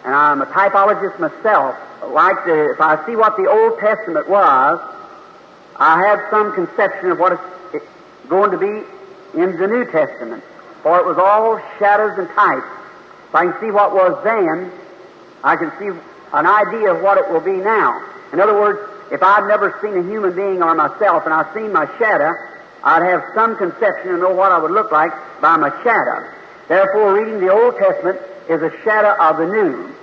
And 0.04 0.14
I'm 0.14 0.42
a 0.42 0.47
typologist 0.47 1.18
myself. 1.18 1.76
Like 2.09 2.44
the, 2.44 2.73
if 2.73 2.80
I 2.80 3.04
see 3.06 3.16
what 3.16 3.37
the 3.37 3.49
Old 3.49 3.78
Testament 3.78 4.28
was, 4.28 4.80
I 5.76 6.06
have 6.06 6.20
some 6.30 6.54
conception 6.54 7.11
of 7.11 7.18
what 7.18 7.32
it's 7.73 7.85
going 8.28 8.50
to 8.50 8.59
be 8.59 8.85
in 9.38 9.56
the 9.59 9.66
New 9.66 9.85
Testament. 9.90 10.42
For 10.82 10.99
it 10.99 11.06
was 11.06 11.18
all 11.18 11.61
shadows 11.78 12.18
and 12.18 12.28
types. 12.30 12.66
If 13.28 13.35
I 13.35 13.47
can 13.47 13.61
see 13.61 13.70
what 13.70 13.92
was 13.92 14.18
then, 14.25 14.73
I 15.44 15.56
can 15.56 15.70
see 15.78 15.88
an 16.32 16.47
idea 16.47 16.94
of 16.94 17.02
what 17.02 17.18
it 17.18 17.28
will 17.30 17.40
be 17.40 17.56
now. 17.56 18.02
In 18.32 18.40
other 18.40 18.54
words, 18.54 18.78
if 19.12 19.23
I'd 19.23 19.47
never 19.49 19.76
seen 19.82 19.97
a 19.99 20.02
human 20.02 20.35
being 20.35 20.62
or 20.62 20.75
myself 20.75 21.25
and 21.25 21.35
I've 21.35 21.52
seen 21.54 21.73
my 21.73 21.87
shadow, 21.99 22.32
I'd 22.82 23.02
have 23.02 23.23
some 23.35 23.56
conception 23.56 24.11
and 24.11 24.20
know 24.20 24.32
what 24.32 24.52
I 24.52 24.59
would 24.59 24.70
look 24.70 24.92
like 24.92 25.12
by 25.40 25.56
my 25.56 25.70
shadow. 25.82 26.30
Therefore, 26.68 27.14
reading 27.14 27.40
the 27.40 27.52
Old 27.52 27.76
Testament 27.76 28.20
is 28.49 28.62
a 28.62 28.70
shadow 28.82 29.20
of 29.23 29.38
the 29.38 29.47
New. 29.47 29.94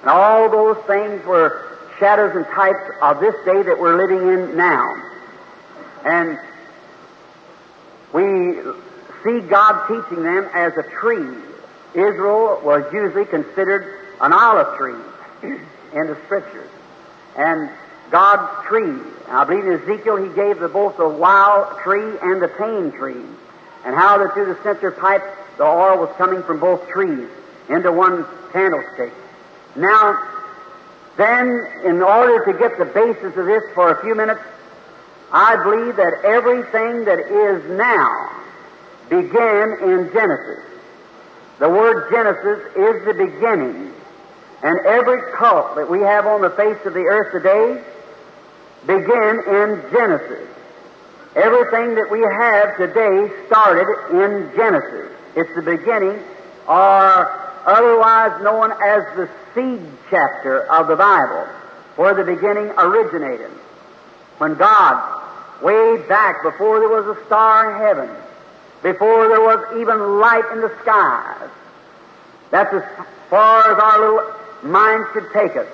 And 0.00 0.10
all 0.10 0.50
those 0.50 0.76
things 0.86 1.24
were 1.26 1.70
shadows 1.98 2.34
and 2.34 2.46
types 2.46 2.90
of 3.02 3.20
this 3.20 3.34
day 3.44 3.62
that 3.62 3.78
we're 3.78 3.96
living 3.96 4.26
in 4.28 4.56
now. 4.56 4.86
And 6.04 6.38
we 8.12 8.54
see 9.22 9.46
God 9.46 9.86
teaching 9.86 10.22
them 10.22 10.48
as 10.54 10.72
a 10.76 10.82
tree. 10.82 11.36
Israel 11.94 12.60
was 12.64 12.90
usually 12.92 13.26
considered 13.26 14.00
an 14.20 14.32
olive 14.32 14.76
tree 14.78 14.94
in 15.42 16.06
the 16.06 16.16
Scriptures. 16.24 16.70
And 17.36 17.70
God's 18.10 18.66
tree. 18.66 18.98
I 19.28 19.44
believe 19.44 19.66
in 19.66 19.80
Ezekiel 19.82 20.16
he 20.16 20.34
gave 20.34 20.58
the, 20.58 20.68
both 20.68 20.96
the 20.96 21.08
wild 21.08 21.78
tree 21.80 22.18
and 22.22 22.42
the 22.42 22.48
tame 22.48 22.92
tree. 22.92 23.24
And 23.84 23.94
how 23.94 24.18
that 24.18 24.34
through 24.34 24.54
the 24.54 24.62
censer 24.62 24.90
pipe 24.90 25.22
the 25.58 25.64
oil 25.64 25.98
was 25.98 26.14
coming 26.16 26.42
from 26.42 26.58
both 26.58 26.88
trees 26.88 27.28
into 27.70 27.92
one 27.92 28.26
candlestick. 28.52 29.12
Now, 29.76 30.28
then, 31.16 31.60
in 31.84 32.02
order 32.02 32.44
to 32.50 32.58
get 32.58 32.78
the 32.78 32.84
basis 32.84 33.36
of 33.36 33.46
this 33.46 33.62
for 33.74 33.90
a 33.90 34.02
few 34.02 34.14
minutes, 34.14 34.40
I 35.32 35.56
believe 35.62 35.96
that 35.96 36.24
everything 36.24 37.04
that 37.04 37.20
is 37.20 37.78
now 37.78 38.30
began 39.08 39.72
in 39.82 40.12
Genesis. 40.12 40.64
The 41.58 41.68
word 41.68 42.10
Genesis 42.10 42.74
is 42.74 43.04
the 43.04 43.14
beginning. 43.14 43.92
And 44.62 44.78
every 44.86 45.32
cult 45.32 45.76
that 45.76 45.88
we 45.88 46.00
have 46.00 46.26
on 46.26 46.42
the 46.42 46.50
face 46.50 46.78
of 46.84 46.94
the 46.94 47.00
earth 47.00 47.32
today 47.32 47.82
began 48.86 49.38
in 49.46 49.90
Genesis. 49.92 50.48
Everything 51.36 51.94
that 51.94 52.10
we 52.10 52.20
have 52.20 52.76
today 52.76 53.30
started 53.46 53.86
in 54.10 54.50
Genesis. 54.56 55.12
It's 55.36 55.54
the 55.54 55.62
beginning 55.62 56.22
or 56.66 57.49
otherwise 57.66 58.42
known 58.42 58.72
as 58.72 59.04
the 59.16 59.28
seed 59.54 59.86
chapter 60.10 60.62
of 60.70 60.88
the 60.88 60.96
Bible, 60.96 61.46
where 61.96 62.14
the 62.14 62.24
beginning 62.24 62.70
originated. 62.78 63.50
When 64.38 64.54
God, 64.54 65.22
way 65.62 66.02
back 66.08 66.42
before 66.42 66.80
there 66.80 66.88
was 66.88 67.16
a 67.16 67.26
star 67.26 67.72
in 67.72 67.78
heaven, 67.78 68.10
before 68.82 69.28
there 69.28 69.40
was 69.40 69.78
even 69.78 70.18
light 70.18 70.44
in 70.52 70.60
the 70.60 70.74
skies, 70.80 71.50
that's 72.50 72.72
as 72.72 72.82
far 73.28 73.72
as 73.72 73.78
our 73.78 74.00
little 74.00 74.70
mind 74.70 75.04
could 75.12 75.26
take 75.32 75.56
us. 75.56 75.68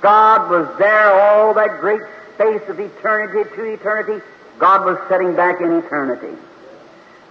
God 0.00 0.50
was 0.50 0.78
there 0.78 1.12
all 1.12 1.54
that 1.54 1.80
great 1.80 2.00
space 2.34 2.68
of 2.68 2.80
eternity 2.80 3.48
to 3.54 3.64
eternity. 3.64 4.24
God 4.58 4.84
was 4.84 4.98
setting 5.08 5.34
back 5.36 5.60
in 5.60 5.72
eternity. 5.72 6.36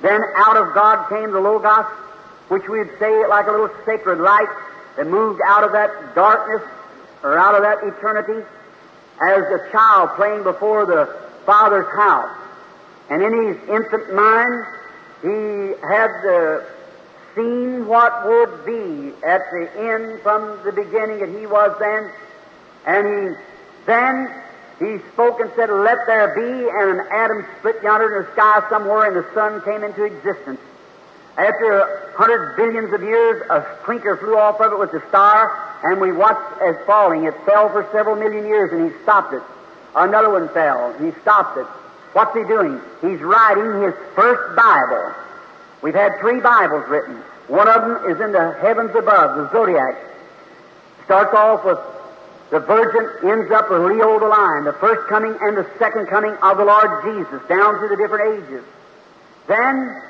Then 0.01 0.21
out 0.35 0.57
of 0.57 0.73
God 0.73 1.09
came 1.09 1.31
the 1.31 1.39
Logos, 1.39 1.85
which 2.47 2.67
we'd 2.67 2.89
say 2.99 3.25
like 3.27 3.47
a 3.47 3.51
little 3.51 3.71
sacred 3.85 4.19
light 4.19 4.49
that 4.97 5.07
moved 5.07 5.41
out 5.45 5.63
of 5.63 5.71
that 5.71 6.15
darkness 6.15 6.61
or 7.23 7.37
out 7.37 7.55
of 7.55 7.61
that 7.61 7.79
eternity 7.83 8.45
as 9.29 9.43
a 9.43 9.71
child 9.71 10.09
playing 10.15 10.43
before 10.43 10.85
the 10.85 11.05
Father's 11.45 11.87
house. 11.95 12.35
And 13.09 13.21
in 13.21 13.47
his 13.47 13.69
infant 13.69 14.13
mind, 14.13 14.65
he 15.21 15.73
had 15.87 16.11
uh, 16.25 16.63
seen 17.35 17.87
what 17.87 18.25
would 18.25 18.65
be 18.65 19.13
at 19.25 19.41
the 19.51 19.69
end 19.77 20.21
from 20.21 20.59
the 20.63 20.71
beginning 20.71 21.19
that 21.19 21.29
he 21.29 21.45
was 21.45 21.75
then. 21.79 22.11
And 22.85 23.07
he 23.07 23.35
then 23.85 24.27
he 24.79 24.97
spoke 25.13 25.39
and 25.39 25.51
said, 25.55 25.69
Let 25.69 26.05
there 26.07 26.33
be, 26.35 26.69
and 26.69 26.99
an 26.99 27.07
atom 27.11 27.45
split 27.59 27.81
yonder 27.83 28.17
in 28.17 28.25
the 28.25 28.31
sky 28.33 28.61
somewhere, 28.69 29.07
and 29.07 29.15
the 29.15 29.33
sun 29.33 29.61
came 29.61 29.83
into 29.83 30.03
existence. 30.03 30.59
After 31.37 31.79
a 31.79 32.11
hundred 32.15 32.55
billions 32.55 32.93
of 32.93 33.03
years, 33.03 33.43
a 33.49 33.61
twinkle 33.83 34.15
flew 34.17 34.37
off 34.37 34.61
of 34.61 34.71
it 34.71 34.79
with 34.79 34.93
a 34.93 35.05
star, 35.09 35.51
and 35.83 35.99
we 35.99 36.11
watched 36.11 36.61
as 36.61 36.75
falling. 36.85 37.25
It 37.25 37.35
fell 37.45 37.69
for 37.69 37.87
several 37.91 38.15
million 38.15 38.45
years, 38.45 38.71
and 38.71 38.89
he 38.89 39.03
stopped 39.03 39.33
it. 39.33 39.43
Another 39.95 40.29
one 40.29 40.47
fell, 40.49 40.93
he 40.99 41.11
stopped 41.21 41.57
it. 41.57 41.67
What's 42.13 42.35
he 42.35 42.43
doing? 42.43 42.79
He's 43.01 43.19
writing 43.19 43.81
his 43.83 43.93
first 44.15 44.55
Bible. 44.55 45.13
We've 45.81 45.93
had 45.93 46.17
three 46.19 46.39
Bibles 46.39 46.87
written. 46.87 47.15
One 47.47 47.67
of 47.67 47.81
them 47.81 48.11
is 48.11 48.21
in 48.21 48.31
the 48.31 48.53
heavens 48.61 48.95
above, 48.95 49.35
the 49.35 49.51
zodiac. 49.51 49.97
Starts 51.03 51.35
off 51.35 51.65
with 51.65 51.77
the 52.51 52.59
virgin 52.59 53.29
ends 53.29 53.51
up 53.51 53.69
with 53.69 53.81
Leo 53.81 54.19
the 54.19 54.27
lion, 54.27 54.63
the 54.63 54.73
first 54.73 55.07
coming 55.09 55.35
and 55.41 55.57
the 55.57 55.67
second 55.77 56.07
coming 56.07 56.31
of 56.41 56.57
the 56.57 56.65
Lord 56.65 57.03
Jesus, 57.03 57.41
down 57.49 57.77
through 57.79 57.89
the 57.89 57.97
different 57.97 58.43
ages. 58.43 58.63
Then 59.47 60.01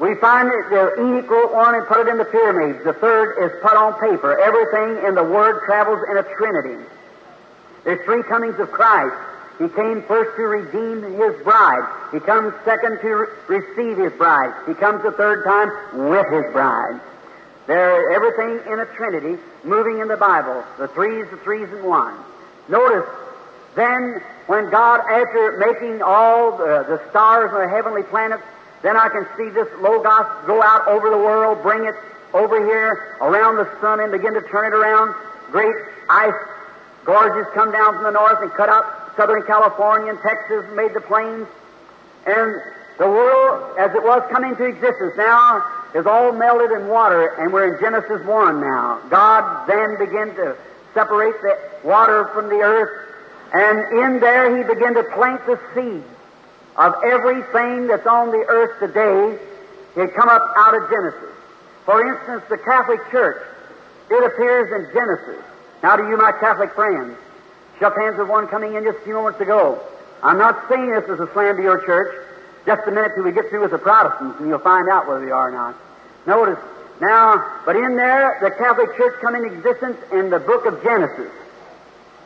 we 0.00 0.14
find 0.14 0.48
that 0.48 0.70
the 0.70 1.02
Enoch 1.02 1.28
wrote 1.28 1.52
one 1.52 1.74
and 1.74 1.86
put 1.86 2.00
it 2.00 2.08
in 2.08 2.16
the 2.16 2.24
pyramids. 2.24 2.82
The 2.84 2.94
third 2.94 3.36
is 3.36 3.52
put 3.60 3.76
on 3.76 3.92
paper. 4.00 4.40
Everything 4.40 5.06
in 5.06 5.14
the 5.14 5.22
Word 5.22 5.62
travels 5.66 6.00
in 6.10 6.16
a 6.16 6.22
trinity. 6.22 6.82
There's 7.84 8.02
three 8.06 8.22
comings 8.22 8.58
of 8.58 8.70
Christ. 8.70 9.14
He 9.58 9.68
came 9.68 10.02
first 10.04 10.36
to 10.36 10.42
redeem 10.42 11.02
His 11.20 11.36
bride. 11.44 11.84
He 12.12 12.20
comes 12.20 12.54
second 12.64 12.98
to 13.02 13.08
re- 13.08 13.60
receive 13.60 13.98
His 13.98 14.12
bride. 14.14 14.54
He 14.66 14.72
comes 14.72 15.02
the 15.02 15.12
third 15.12 15.44
time 15.44 16.08
with 16.08 16.26
His 16.32 16.50
bride. 16.50 16.98
There, 17.66 18.10
everything 18.10 18.72
in 18.72 18.80
a 18.80 18.86
Trinity 18.96 19.36
moving 19.64 20.00
in 20.00 20.08
the 20.08 20.16
Bible. 20.16 20.64
The 20.78 20.88
threes, 20.88 21.26
the 21.30 21.36
threes, 21.36 21.68
and 21.70 21.84
one. 21.84 22.16
Notice, 22.70 23.04
then, 23.76 24.22
when 24.46 24.70
God, 24.70 25.00
after 25.00 25.58
making 25.58 26.00
all 26.00 26.56
the, 26.56 26.86
the 26.88 27.10
stars 27.10 27.50
and 27.52 27.62
the 27.64 27.68
heavenly 27.68 28.02
planets, 28.02 28.42
then 28.82 28.96
I 28.96 29.08
can 29.08 29.26
see 29.36 29.50
this 29.50 29.68
Logos 29.80 30.26
go 30.46 30.62
out 30.62 30.88
over 30.88 31.10
the 31.10 31.18
world, 31.18 31.62
bring 31.62 31.84
it 31.84 31.94
over 32.32 32.64
here 32.64 33.16
around 33.20 33.56
the 33.56 33.68
sun, 33.80 34.00
and 34.00 34.10
begin 34.10 34.34
to 34.34 34.42
turn 34.42 34.72
it 34.72 34.76
around. 34.76 35.14
Great 35.50 35.74
ice 36.08 36.32
gorges 37.04 37.46
come 37.54 37.72
down 37.72 37.94
from 37.94 38.04
the 38.04 38.10
north 38.10 38.40
and 38.40 38.50
cut 38.52 38.68
out 38.68 38.84
Southern 39.16 39.42
California 39.42 40.10
and 40.10 40.20
Texas 40.20 40.64
and 40.66 40.76
made 40.76 40.94
the 40.94 41.00
plains. 41.00 41.46
And 42.26 42.54
the 42.98 43.08
world, 43.08 43.76
as 43.78 43.94
it 43.94 44.02
was 44.02 44.22
coming 44.30 44.56
to 44.56 44.64
existence, 44.64 45.14
now 45.16 45.64
is 45.94 46.06
all 46.06 46.32
melted 46.32 46.70
in 46.70 46.88
water, 46.88 47.34
and 47.38 47.52
we're 47.52 47.74
in 47.74 47.80
Genesis 47.80 48.24
1 48.24 48.60
now. 48.60 49.00
God 49.10 49.66
then 49.66 49.98
began 49.98 50.34
to 50.36 50.56
separate 50.94 51.34
the 51.42 51.58
water 51.84 52.28
from 52.32 52.48
the 52.48 52.60
earth, 52.60 53.08
and 53.52 53.98
in 53.98 54.20
there 54.20 54.56
He 54.56 54.62
began 54.62 54.94
to 54.94 55.02
plant 55.02 55.44
the 55.46 55.58
seed 55.74 56.04
of 56.76 56.94
everything 57.04 57.86
that's 57.86 58.06
on 58.06 58.30
the 58.30 58.44
earth 58.48 58.78
today. 58.80 59.38
It 59.96 60.14
come 60.14 60.28
up 60.28 60.42
out 60.56 60.74
of 60.74 60.88
Genesis. 60.90 61.34
For 61.84 62.06
instance, 62.06 62.42
the 62.48 62.58
Catholic 62.58 63.00
Church, 63.10 63.42
it 64.10 64.24
appears 64.24 64.70
in 64.72 64.92
Genesis. 64.94 65.44
Now, 65.82 65.96
to 65.96 66.02
you, 66.08 66.16
my 66.16 66.32
Catholic 66.32 66.72
friends, 66.74 67.16
shook 67.78 67.96
hands 67.96 68.18
with 68.18 68.28
one 68.28 68.46
coming 68.48 68.74
in 68.74 68.84
just 68.84 68.98
a 68.98 69.02
few 69.02 69.14
moments 69.14 69.40
ago. 69.40 69.80
I'm 70.22 70.38
not 70.38 70.68
saying 70.68 70.90
this 70.90 71.08
as 71.08 71.18
a 71.18 71.28
slam 71.32 71.56
to 71.56 71.62
your 71.62 71.84
church. 71.84 72.26
Just 72.66 72.86
a 72.86 72.90
minute 72.90 73.12
till 73.14 73.24
we 73.24 73.32
get 73.32 73.48
through 73.48 73.62
with 73.62 73.70
the 73.70 73.78
Protestants, 73.78 74.38
and 74.38 74.48
you'll 74.48 74.58
find 74.58 74.88
out 74.88 75.08
whether 75.08 75.24
they 75.24 75.32
are 75.32 75.48
or 75.48 75.52
not. 75.52 75.74
Notice 76.26 76.58
now, 77.00 77.62
but 77.64 77.76
in 77.76 77.96
there, 77.96 78.38
the 78.42 78.50
Catholic 78.50 78.94
Church 78.96 79.18
come 79.22 79.34
into 79.34 79.48
existence 79.48 79.96
in 80.12 80.28
the 80.28 80.38
book 80.38 80.66
of 80.66 80.82
Genesis. 80.82 81.32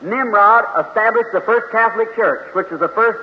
Nimrod 0.03 0.65
established 0.87 1.31
the 1.33 1.41
first 1.41 1.71
Catholic 1.71 2.15
Church, 2.17 2.53
which 2.55 2.67
is 2.73 2.81
the 2.81 2.89
first 2.89 3.21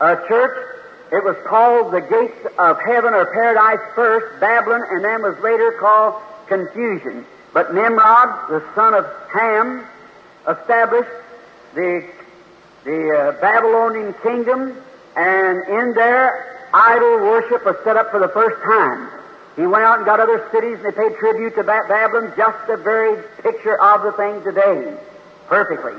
uh, 0.00 0.16
church. 0.26 0.76
It 1.12 1.24
was 1.24 1.36
called 1.44 1.92
the 1.92 2.00
gates 2.00 2.46
of 2.58 2.78
heaven 2.86 3.14
or 3.14 3.26
paradise 3.26 3.80
first, 3.94 4.40
Babylon, 4.40 4.82
and 4.90 5.04
then 5.04 5.22
was 5.22 5.36
later 5.42 5.72
called 5.80 6.22
confusion. 6.46 7.26
But 7.52 7.74
Nimrod, 7.74 8.48
the 8.48 8.62
son 8.74 8.94
of 8.94 9.06
Ham, 9.32 9.84
established 10.48 11.10
the 11.74 12.06
the 12.84 13.10
uh, 13.10 13.40
Babylonian 13.40 14.14
kingdom, 14.22 14.74
and 15.16 15.58
in 15.68 15.92
there, 15.94 16.68
idol 16.72 17.18
worship 17.18 17.64
was 17.64 17.76
set 17.84 17.96
up 17.96 18.10
for 18.10 18.20
the 18.20 18.28
first 18.28 18.62
time. 18.62 19.10
He 19.56 19.66
went 19.66 19.84
out 19.84 19.98
and 19.98 20.06
got 20.06 20.20
other 20.20 20.48
cities, 20.52 20.78
and 20.78 20.86
they 20.86 20.92
paid 20.96 21.18
tribute 21.18 21.56
to 21.56 21.62
ba- 21.62 21.84
Babylon, 21.88 22.32
just 22.36 22.66
the 22.66 22.78
very 22.78 23.20
picture 23.42 23.78
of 23.82 24.02
the 24.02 24.12
thing 24.12 24.42
today, 24.44 24.96
perfectly. 25.48 25.92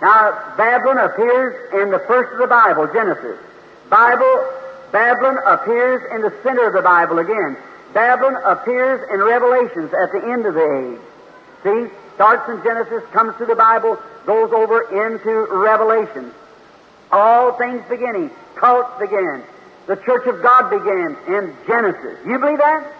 Now, 0.00 0.54
Babylon 0.56 0.98
appears 0.98 1.72
in 1.72 1.90
the 1.90 1.98
first 2.00 2.32
of 2.32 2.38
the 2.38 2.46
Bible, 2.46 2.86
Genesis. 2.92 3.38
Bible, 3.88 4.52
Babylon 4.92 5.38
appears 5.46 6.02
in 6.12 6.20
the 6.20 6.32
center 6.42 6.66
of 6.66 6.74
the 6.74 6.82
Bible 6.82 7.18
again. 7.18 7.56
Babylon 7.94 8.36
appears 8.44 9.00
in 9.10 9.22
Revelations 9.22 9.92
at 9.94 10.12
the 10.12 10.22
end 10.28 10.44
of 10.44 10.54
the 10.54 10.60
age. 10.60 11.00
See, 11.64 11.94
starts 12.14 12.48
in 12.50 12.62
Genesis, 12.62 13.02
comes 13.12 13.36
to 13.38 13.46
the 13.46 13.56
Bible, 13.56 13.98
goes 14.26 14.52
over 14.52 14.82
into 14.92 15.46
Revelation. 15.54 16.32
All 17.10 17.52
things 17.52 17.82
beginning, 17.88 18.30
cults 18.56 18.90
began. 19.00 19.42
The 19.86 19.96
Church 19.96 20.26
of 20.26 20.42
God 20.42 20.68
began 20.68 21.16
in 21.28 21.56
Genesis. 21.66 22.18
You 22.26 22.38
believe 22.38 22.58
that? 22.58 22.92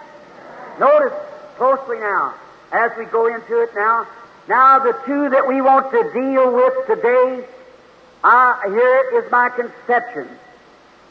Notice 0.79 1.13
closely 1.57 1.99
now, 1.99 2.33
as 2.71 2.91
we 2.97 3.05
go 3.05 3.27
into 3.27 3.61
it 3.61 3.69
now. 3.75 4.07
Now, 4.47 4.79
the 4.79 4.93
two 5.05 5.29
that 5.29 5.45
we 5.45 5.61
want 5.61 5.91
to 5.91 6.11
deal 6.13 6.53
with 6.53 6.87
today, 6.87 7.45
uh, 8.23 8.61
here 8.69 9.21
is 9.21 9.29
my 9.29 9.49
conception. 9.49 10.27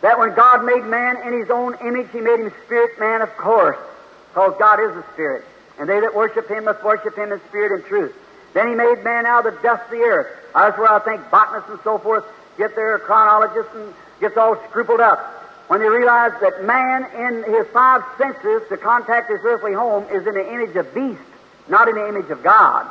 That 0.00 0.18
when 0.18 0.34
God 0.34 0.64
made 0.64 0.84
man 0.84 1.16
in 1.26 1.38
His 1.38 1.50
own 1.50 1.74
image, 1.84 2.08
He 2.12 2.20
made 2.20 2.40
him 2.40 2.50
spirit 2.64 2.98
man, 2.98 3.20
of 3.20 3.36
course, 3.36 3.76
because 4.30 4.54
God 4.58 4.80
is 4.80 4.96
a 4.96 5.04
spirit. 5.12 5.44
And 5.78 5.88
they 5.88 6.00
that 6.00 6.14
worship 6.14 6.48
Him 6.48 6.64
must 6.64 6.82
worship 6.82 7.16
Him 7.16 7.30
in 7.30 7.40
spirit 7.48 7.72
and 7.72 7.84
truth. 7.84 8.14
Then 8.54 8.68
He 8.68 8.74
made 8.74 9.04
man 9.04 9.26
out 9.26 9.44
of 9.44 9.54
the 9.54 9.60
dust 9.60 9.84
of 9.84 9.90
the 9.90 9.98
earth. 9.98 10.28
That's 10.54 10.78
where 10.78 10.90
I 10.90 10.98
think 11.00 11.30
botanists 11.30 11.68
and 11.68 11.78
so 11.84 11.98
forth 11.98 12.24
get 12.56 12.74
their 12.74 12.98
chronologists 12.98 13.74
and 13.74 13.92
gets 14.18 14.38
all 14.38 14.56
scrupled 14.70 15.00
up. 15.00 15.18
When 15.68 15.80
they 15.80 15.88
realize 15.88 16.32
that 16.40 16.64
man 16.64 17.04
in 17.12 17.52
his 17.52 17.66
five 17.68 18.02
senses 18.16 18.62
to 18.70 18.78
contact 18.78 19.30
his 19.30 19.40
earthly 19.42 19.74
home 19.74 20.04
is 20.04 20.26
in 20.26 20.32
the 20.32 20.52
image 20.54 20.74
of 20.76 20.94
beast, 20.94 21.20
not 21.68 21.88
in 21.88 21.96
the 21.96 22.08
image 22.08 22.30
of 22.30 22.42
God. 22.42 22.90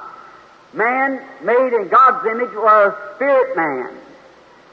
Man 0.76 1.24
made 1.42 1.74
in 1.74 1.88
God's 1.88 2.26
image 2.28 2.54
was 2.54 2.94
spirit 3.16 3.56
man. 3.56 3.96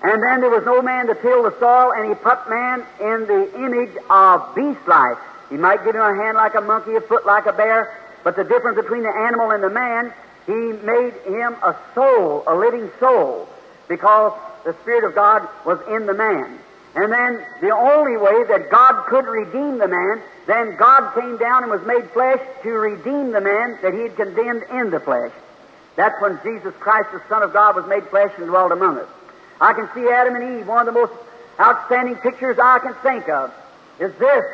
And 0.03 0.21
then 0.21 0.41
there 0.41 0.51
was 0.51 0.65
no 0.65 0.83
man 0.83 1.07
to 1.07 1.15
till 1.15 1.45
the 1.45 1.57
soil, 1.61 1.93
and 1.93 2.09
he 2.09 2.15
put 2.17 2.51
man 2.51 2.85
in 3.01 3.27
the 3.27 3.55
image 3.55 3.97
of 4.11 4.55
beast 4.57 4.87
life. 4.89 5.19
He 5.49 5.57
might 5.57 5.85
give 5.85 5.95
him 5.95 6.03
a 6.03 6.15
hand 6.15 6.37
like 6.37 6.57
a 6.57 6.61
monkey, 6.61 6.97
a 6.97 7.01
foot 7.01 7.25
like 7.25 7.47
a 7.47 7.53
bear, 7.53 7.97
but 8.25 8.35
the 8.35 8.43
difference 8.43 8.77
between 8.77 9.05
the 9.05 9.15
animal 9.15 9.53
and 9.53 9.63
the 9.63 9.71
man, 9.71 10.13
he 10.47 10.53
made 10.53 11.15
him 11.25 11.55
a 11.63 11.77
soul, 11.95 12.43
a 12.49 12.55
living 12.55 12.91
soul, 12.99 13.49
because 13.89 14.33
the 14.65 14.75
Spirit 14.83 15.05
of 15.05 15.15
God 15.15 15.49
was 15.65 15.79
in 15.89 16.07
the 16.07 16.15
man. 16.15 16.59
And 16.95 17.13
then 17.13 17.47
the 17.61 17.71
only 17.71 18.17
way 18.17 18.45
that 18.45 18.71
God 18.71 19.07
could 19.07 19.27
redeem 19.27 19.79
the 19.79 19.89
man, 19.89 20.21
then 20.47 20.77
God 20.77 21.15
came 21.15 21.37
down 21.39 21.63
and 21.63 21.71
was 21.71 21.87
made 21.87 22.11
flesh 22.11 22.41
to 22.65 22.71
redeem 22.71 23.31
the 23.31 23.41
man 23.41 23.79
that 23.83 23.95
he 23.95 24.01
had 24.01 24.17
condemned 24.17 24.65
in 24.71 24.91
the 24.91 24.99
flesh. 24.99 25.33
That's 25.97 26.21
when 26.23 26.39
Jesus 26.43 26.75
Christ, 26.81 27.11
the 27.13 27.23
Son 27.29 27.43
of 27.43 27.53
God, 27.53 27.77
was 27.77 27.87
made 27.87 28.05
flesh 28.09 28.33
and 28.39 28.47
dwelt 28.47 28.73
among 28.73 28.99
us. 28.99 29.09
I 29.61 29.73
can 29.75 29.89
see 29.95 30.09
Adam 30.09 30.35
and 30.37 30.61
Eve, 30.61 30.67
one 30.67 30.87
of 30.87 30.95
the 30.95 30.99
most 30.99 31.13
outstanding 31.61 32.17
pictures 32.17 32.59
I 32.59 32.79
can 32.79 32.95
think 33.03 33.29
of 33.29 33.53
is 34.01 34.13
this. 34.19 34.45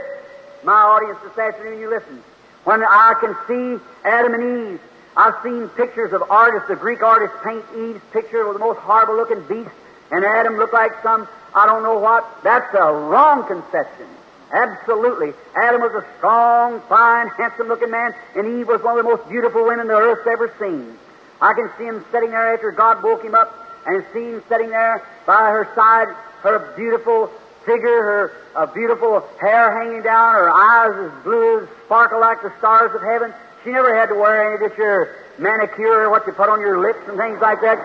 My 0.64 0.73
audience 0.73 1.18
this 1.23 1.38
afternoon, 1.38 1.80
you 1.80 1.88
listen. 1.88 2.23
when 2.64 2.83
I 2.85 3.14
can 3.21 3.35
see 3.49 3.83
Adam 4.04 4.35
and 4.35 4.73
Eve. 4.73 4.80
I've 5.16 5.42
seen 5.42 5.68
pictures 5.71 6.12
of 6.12 6.23
artists, 6.30 6.68
the 6.68 6.76
Greek 6.76 7.02
artists 7.02 7.35
paint 7.42 7.64
Eve's 7.75 8.04
picture 8.12 8.45
with 8.47 8.59
the 8.59 8.64
most 8.64 8.78
horrible 8.80 9.16
looking 9.16 9.40
beast, 9.49 9.75
and 10.12 10.25
Adam 10.25 10.57
looked 10.59 10.75
like 10.75 10.92
some, 11.02 11.26
I 11.54 11.66
don't 11.66 11.83
know 11.83 11.99
what. 11.99 12.25
That's 12.45 12.73
a 12.75 12.92
wrong 12.92 13.47
conception. 13.47 14.07
Absolutely. 14.52 15.33
Adam 15.61 15.80
was 15.80 15.92
a 15.92 16.04
strong, 16.18 16.80
fine, 16.88 17.28
handsome 17.28 17.68
looking 17.68 17.90
man, 17.90 18.14
and 18.37 18.61
Eve 18.61 18.68
was 18.68 18.83
one 18.83 18.99
of 18.99 19.04
the 19.04 19.11
most 19.11 19.28
beautiful 19.28 19.64
women 19.64 19.88
the 19.88 19.95
earth's 19.95 20.26
ever 20.26 20.52
seen. 20.61 20.99
I 21.40 21.54
can 21.54 21.71
see 21.78 21.85
him 21.85 22.04
sitting 22.11 22.30
there 22.30 22.54
after 22.54 22.73
God 22.73 23.02
woke 23.02 23.23
him 23.23 23.35
up, 23.35 23.54
and 23.87 24.04
see 24.12 24.33
him 24.33 24.42
sitting 24.49 24.71
there 24.71 25.02
by 25.26 25.50
her 25.50 25.68
side, 25.75 26.09
her 26.42 26.75
beautiful 26.76 27.30
figure, 27.64 28.02
her 28.02 28.33
uh, 28.54 28.66
beautiful 28.66 29.25
hair 29.40 29.73
hanging 29.73 30.02
down, 30.02 30.35
her 30.35 30.50
eyes 30.50 31.12
as 31.12 31.25
blue 31.25 31.61
as 31.61 31.68
sparkle 31.85 32.21
like 32.21 32.42
the 32.42 32.52
stars 32.59 32.95
of 32.95 33.02
heaven. 33.02 33.33
She 33.64 33.71
never 33.71 33.95
had 33.95 34.07
to 34.07 34.14
wear 34.14 34.52
any 34.52 34.54
of 34.57 34.71
this 34.71 34.78
your 34.78 35.14
manicure 35.38 36.07
or 36.07 36.11
what 36.11 36.26
you 36.26 36.33
put 36.33 36.49
on 36.49 36.61
your 36.61 36.80
lips 36.80 37.00
and 37.09 37.16
things 37.16 37.40
like 37.40 37.61
that. 37.61 37.78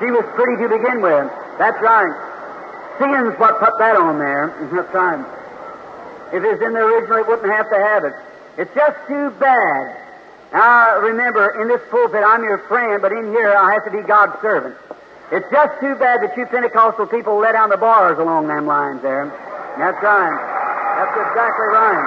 She 0.00 0.10
was 0.10 0.24
pretty 0.34 0.62
to 0.62 0.68
begin 0.68 1.02
with. 1.02 1.30
That's 1.58 1.80
right. 1.82 2.14
Sin's 2.98 3.38
what 3.38 3.58
put 3.60 3.78
that 3.78 3.96
on 3.96 4.18
there. 4.18 4.54
That's 4.72 4.94
right. 4.94 5.24
If 6.32 6.44
it 6.44 6.46
was 6.46 6.62
in 6.62 6.72
the 6.72 6.80
original, 6.80 7.18
it 7.18 7.26
wouldn't 7.26 7.50
have 7.50 7.68
to 7.70 7.78
have 7.78 8.04
it. 8.04 8.14
It's 8.56 8.74
just 8.74 8.96
too 9.08 9.30
bad. 9.38 10.09
Now, 10.52 10.98
remember, 10.98 11.62
in 11.62 11.68
this 11.68 11.80
pulpit, 11.90 12.22
I'm 12.26 12.42
your 12.42 12.58
friend, 12.66 13.00
but 13.00 13.12
in 13.12 13.30
here, 13.30 13.54
I 13.54 13.72
have 13.74 13.84
to 13.84 13.90
be 13.90 14.02
God's 14.02 14.40
servant. 14.42 14.74
It's 15.30 15.46
just 15.50 15.78
too 15.78 15.94
bad 15.94 16.22
that 16.22 16.36
you 16.36 16.44
Pentecostal 16.46 17.06
people 17.06 17.38
let 17.38 17.52
down 17.52 17.70
the 17.70 17.76
bars 17.76 18.18
along 18.18 18.48
them 18.48 18.66
lines 18.66 19.00
there. 19.00 19.30
That's 19.78 20.02
right. 20.02 20.38
That's 20.98 21.14
exactly 21.14 21.68
right. 21.70 22.06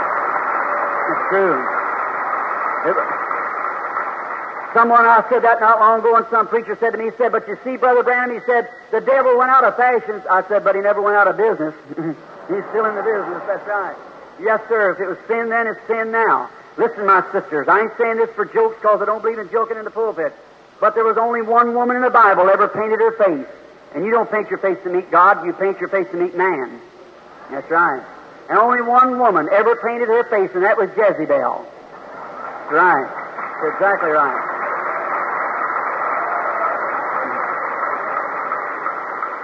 It's 1.08 1.24
true. 1.32 1.56
It, 2.92 2.96
someone 4.76 5.06
I 5.08 5.24
said 5.32 5.42
that 5.48 5.62
not 5.62 5.80
long 5.80 6.00
ago, 6.02 6.18
and 6.18 6.28
some 6.30 6.48
preacher 6.48 6.76
said 6.80 6.92
to 6.92 6.98
me, 6.98 7.06
he 7.06 7.16
said, 7.18 7.32
"But 7.32 7.48
you 7.48 7.58
see, 7.64 7.78
Brother 7.78 8.04
Branham," 8.04 8.36
he 8.36 8.44
said, 8.46 8.68
"the 8.92 9.00
devil 9.00 9.38
went 9.38 9.52
out 9.52 9.64
of 9.64 9.78
fashion." 9.78 10.22
I 10.30 10.44
said, 10.50 10.66
"But 10.66 10.76
he 10.76 10.82
never 10.82 11.02
went 11.02 11.16
out 11.16 11.28
of 11.28 11.38
business. 11.38 11.74
He's 12.52 12.66
still 12.76 12.86
in 12.86 12.96
the 12.96 13.04
business." 13.08 13.42
That's 13.48 13.66
right. 13.68 13.96
Yes, 14.42 14.60
sir. 14.68 14.92
If 14.92 15.00
it 15.00 15.08
was 15.08 15.18
sin 15.28 15.48
then, 15.48 15.68
it's 15.68 15.80
sin 15.88 16.12
now. 16.12 16.50
Listen, 16.78 17.06
my 17.06 17.22
sisters, 17.32 17.68
I 17.68 17.82
ain't 17.82 17.92
saying 17.98 18.18
this 18.18 18.30
for 18.32 18.46
jokes 18.46 18.76
because 18.82 19.02
I 19.02 19.06
don't 19.06 19.22
believe 19.22 19.38
in 19.38 19.50
joking 19.52 19.78
in 19.78 19.86
the 19.86 19.92
pulpit. 19.92 20.34
But 20.80 20.96
there 20.96 21.04
was 21.04 21.18
only 21.18 21.42
one 21.42 21.76
woman 21.76 21.96
in 21.96 22.02
the 22.02 22.10
Bible 22.10 22.50
ever 22.50 22.68
painted 22.68 23.00
her 23.00 23.12
face. 23.18 23.48
And 23.94 24.04
you 24.04 24.12
don't 24.12 24.30
paint 24.30 24.50
your 24.50 24.58
face 24.58 24.78
to 24.84 24.90
meet 24.90 25.12
God, 25.12 25.46
you 25.46 25.54
paint 25.54 25.80
your 25.80 25.90
face 25.90 26.08
to 26.12 26.18
meet 26.18 26.36
man. 26.36 26.82
That's 27.52 27.70
right. 27.70 28.04
And 28.50 28.58
only 28.58 28.82
one 28.82 29.20
woman 29.20 29.48
ever 29.52 29.76
painted 29.76 30.08
her 30.08 30.24
face, 30.30 30.50
and 30.56 30.64
that 30.64 30.78
was 30.78 30.90
Jezebel. 30.98 31.66
Right. 32.72 33.06
That's 33.62 33.76
exactly 33.76 34.10
right. 34.10 34.50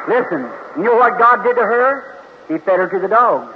Listen, 0.10 0.50
you 0.76 0.84
know 0.84 0.96
what 0.96 1.20
God 1.20 1.44
did 1.44 1.56
to 1.56 1.62
her? 1.62 2.18
He 2.48 2.58
fed 2.58 2.80
her 2.80 2.90
to 2.90 3.00
the 3.00 3.08
dogs. 3.08 3.54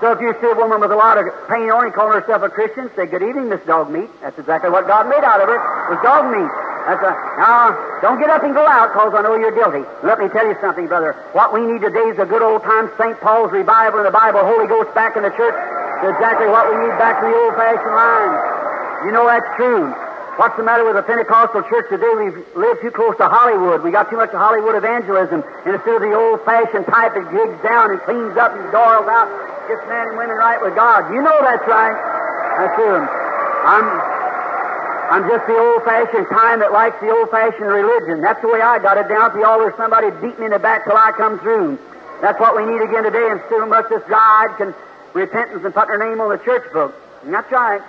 So 0.00 0.12
if 0.12 0.20
you 0.20 0.36
see 0.40 0.52
a 0.52 0.54
woman 0.54 0.80
with 0.80 0.92
a 0.92 0.96
lot 0.96 1.16
of 1.16 1.24
paint 1.48 1.72
on 1.72 1.88
and 1.88 1.94
calling 1.94 2.20
herself 2.20 2.44
a 2.44 2.52
Christian, 2.52 2.92
say, 2.92 3.06
Good 3.06 3.24
evening, 3.24 3.48
Miss 3.48 3.64
Dog 3.64 3.88
Meat. 3.88 4.12
That's 4.20 4.36
exactly 4.38 4.68
what 4.68 4.86
God 4.86 5.08
made 5.08 5.24
out 5.24 5.40
of 5.40 5.48
her, 5.48 5.56
was 5.88 6.00
dog 6.04 6.28
meat. 6.28 6.52
That's 6.84 7.00
a, 7.00 7.12
now, 7.40 7.72
don't 8.04 8.20
get 8.20 8.28
up 8.28 8.44
and 8.44 8.52
go 8.52 8.62
out, 8.62 8.92
because 8.92 9.16
I 9.16 9.22
know 9.24 9.34
you're 9.40 9.56
guilty. 9.56 9.88
Let 10.04 10.20
me 10.20 10.28
tell 10.28 10.46
you 10.46 10.54
something, 10.60 10.86
brother. 10.86 11.16
What 11.32 11.56
we 11.56 11.64
need 11.64 11.80
today 11.80 12.12
is 12.12 12.18
a 12.20 12.28
good 12.28 12.42
old 12.42 12.62
time 12.62 12.92
St. 13.00 13.18
Paul's 13.24 13.50
revival 13.50 14.00
in 14.00 14.06
the 14.06 14.14
Bible, 14.14 14.44
Holy 14.44 14.68
Ghost 14.68 14.92
back 14.94 15.16
in 15.16 15.24
the 15.24 15.32
church. 15.32 15.56
It's 16.04 16.12
exactly 16.12 16.46
what 16.46 16.68
we 16.68 16.76
need 16.76 16.94
back 17.00 17.18
to 17.18 17.26
the 17.26 17.34
old 17.34 17.56
fashioned 17.56 17.96
lines. 17.96 18.36
You 19.08 19.12
know 19.16 19.24
that's 19.24 19.48
true. 19.56 19.90
What's 20.36 20.52
the 20.60 20.68
matter 20.68 20.84
with 20.84 21.00
the 21.00 21.02
Pentecostal 21.02 21.64
church 21.64 21.88
today? 21.88 22.12
We've 22.12 22.36
lived 22.52 22.84
too 22.84 22.92
close 22.92 23.16
to 23.16 23.24
Hollywood. 23.24 23.80
We 23.80 23.88
got 23.88 24.12
too 24.12 24.20
much 24.20 24.36
of 24.36 24.40
Hollywood 24.40 24.76
evangelism. 24.76 25.40
And 25.64 25.72
instead 25.72 25.96
of 25.96 26.04
the 26.04 26.12
old 26.12 26.44
fashioned 26.44 26.84
type 26.92 27.16
that 27.16 27.24
digs 27.32 27.56
down 27.64 27.88
and 27.88 27.96
cleans 28.04 28.36
up 28.36 28.52
and 28.52 28.68
doils 28.68 29.08
out, 29.08 29.32
gets 29.64 29.80
men 29.88 30.12
and 30.12 30.20
women 30.20 30.36
right 30.36 30.60
with 30.60 30.76
God. 30.76 31.08
You 31.08 31.24
know 31.24 31.32
that's 31.40 31.64
right. 31.64 31.96
That's 32.60 32.76
true. 32.76 33.00
I'm, 33.00 33.86
I'm 35.08 35.24
just 35.24 35.48
the 35.48 35.56
old 35.56 35.88
fashioned 35.88 36.28
kind 36.28 36.60
that 36.60 36.68
likes 36.68 37.00
the 37.00 37.08
old 37.08 37.32
fashioned 37.32 37.72
religion. 37.72 38.20
That's 38.20 38.40
the 38.44 38.52
way 38.52 38.60
I 38.60 38.76
got 38.76 39.00
it 39.00 39.08
down 39.08 39.32
at 39.32 39.34
the 39.34 39.40
altar. 39.40 39.72
Somebody 39.80 40.12
beat 40.20 40.36
me 40.36 40.46
in 40.46 40.52
the 40.52 40.60
back 40.60 40.84
till 40.84 41.00
I 41.00 41.16
come 41.16 41.40
through. 41.40 41.80
That's 42.20 42.36
what 42.36 42.52
we 42.52 42.68
need 42.68 42.84
again 42.84 43.08
today. 43.08 43.32
And 43.32 43.40
so 43.48 43.64
much 43.64 43.88
this 43.88 44.04
bride 44.04 44.52
can 44.60 44.76
repentance 45.16 45.64
and 45.64 45.72
put 45.72 45.88
her 45.88 45.96
name 45.96 46.20
on 46.20 46.28
the 46.28 46.44
church 46.44 46.68
book. 46.76 46.92
And 47.24 47.32
that's 47.32 47.48
right. 47.48 47.80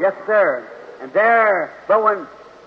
Yes, 0.00 0.16
sir. 0.24 0.64
And 1.00 1.12
there, 1.12 1.72
but 1.88 2.02
when 2.02 2.26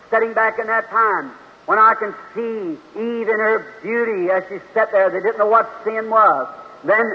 sitting 0.10 0.34
back 0.34 0.60
in 0.60 0.68
that 0.68 0.90
time, 0.90 1.32
when 1.66 1.78
I 1.78 1.94
can 1.94 2.16
see 2.34 2.80
Eve 3.00 3.30
in 3.30 3.40
her 3.40 3.66
beauty 3.82 4.32
as 4.32 4.44
she 4.50 4.60
sat 4.74 4.92
there, 4.92 5.10
they 5.10 5.20
didn't 5.20 5.38
know 5.38 5.48
what 5.48 5.70
sin 5.84 6.10
was. 6.10 6.48
Then 6.84 7.06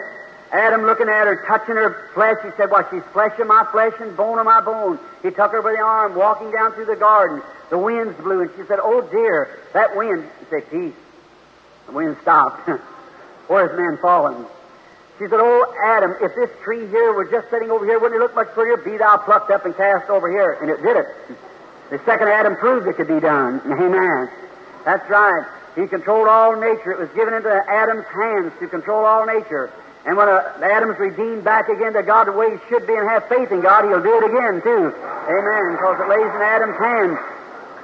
Adam 0.52 0.82
looking 0.82 1.08
at 1.08 1.26
her, 1.26 1.44
touching 1.46 1.74
her 1.74 2.10
flesh, 2.14 2.36
he 2.44 2.50
said, 2.56 2.70
Well, 2.70 2.86
she's 2.90 3.02
flesh 3.12 3.36
of 3.40 3.48
my 3.48 3.66
flesh 3.72 3.94
and 4.00 4.16
bone 4.16 4.38
of 4.38 4.44
my 4.44 4.60
bone. 4.60 5.00
He 5.22 5.30
took 5.30 5.50
her 5.50 5.62
by 5.62 5.72
the 5.72 5.80
arm, 5.80 6.14
walking 6.14 6.52
down 6.52 6.72
through 6.72 6.84
the 6.84 6.96
garden. 6.96 7.42
The 7.70 7.78
winds 7.78 8.16
blew, 8.20 8.42
and 8.42 8.50
she 8.56 8.64
said, 8.68 8.78
Oh 8.80 9.00
dear, 9.00 9.58
that 9.72 9.96
wind. 9.96 10.24
He 10.38 10.46
said, 10.50 10.70
Peace. 10.70 10.94
The 11.86 11.92
wind 11.92 12.16
stopped. 12.22 12.68
Where's 13.48 13.76
man 13.76 13.98
fallen? 14.00 14.46
She 15.18 15.24
said, 15.28 15.38
Oh, 15.38 15.74
Adam, 15.84 16.16
if 16.20 16.34
this 16.34 16.50
tree 16.62 16.86
here 16.88 17.12
were 17.12 17.24
just 17.24 17.48
sitting 17.50 17.70
over 17.70 17.84
here, 17.84 17.98
wouldn't 18.00 18.20
it 18.20 18.22
look 18.22 18.34
much 18.34 18.48
prettier? 18.48 18.76
Be 18.76 18.96
thou 18.96 19.16
plucked 19.18 19.50
up 19.50 19.64
and 19.64 19.76
cast 19.76 20.10
over 20.10 20.28
here. 20.30 20.58
And 20.60 20.70
it 20.70 20.82
did 20.82 20.96
it. 20.96 21.06
The 21.90 22.00
second 22.04 22.28
Adam 22.28 22.56
proved 22.56 22.88
it 22.88 22.96
could 22.96 23.08
be 23.08 23.20
done. 23.20 23.60
Amen. 23.66 24.28
That's 24.84 25.08
right. 25.08 25.46
He 25.76 25.86
controlled 25.86 26.28
all 26.28 26.56
nature. 26.56 26.90
It 26.90 26.98
was 26.98 27.10
given 27.14 27.34
into 27.34 27.50
Adam's 27.50 28.06
hands 28.06 28.52
to 28.60 28.66
control 28.66 29.04
all 29.04 29.26
nature. 29.26 29.72
And 30.06 30.16
when 30.16 30.28
uh, 30.28 30.58
Adam's 30.62 30.98
redeemed 30.98 31.44
back 31.44 31.68
again 31.68 31.94
to 31.94 32.02
God 32.02 32.26
the 32.26 32.32
way 32.32 32.50
he 32.50 32.58
should 32.68 32.86
be 32.86 32.94
and 32.94 33.08
have 33.08 33.26
faith 33.28 33.50
in 33.50 33.60
God, 33.60 33.84
he'll 33.84 34.02
do 34.02 34.18
it 34.18 34.24
again, 34.30 34.60
too. 34.62 34.92
Amen. 34.92 35.72
Because 35.72 36.00
it 36.00 36.08
lays 36.08 36.28
in 36.34 36.42
Adam's 36.42 36.76
hands. 36.76 37.18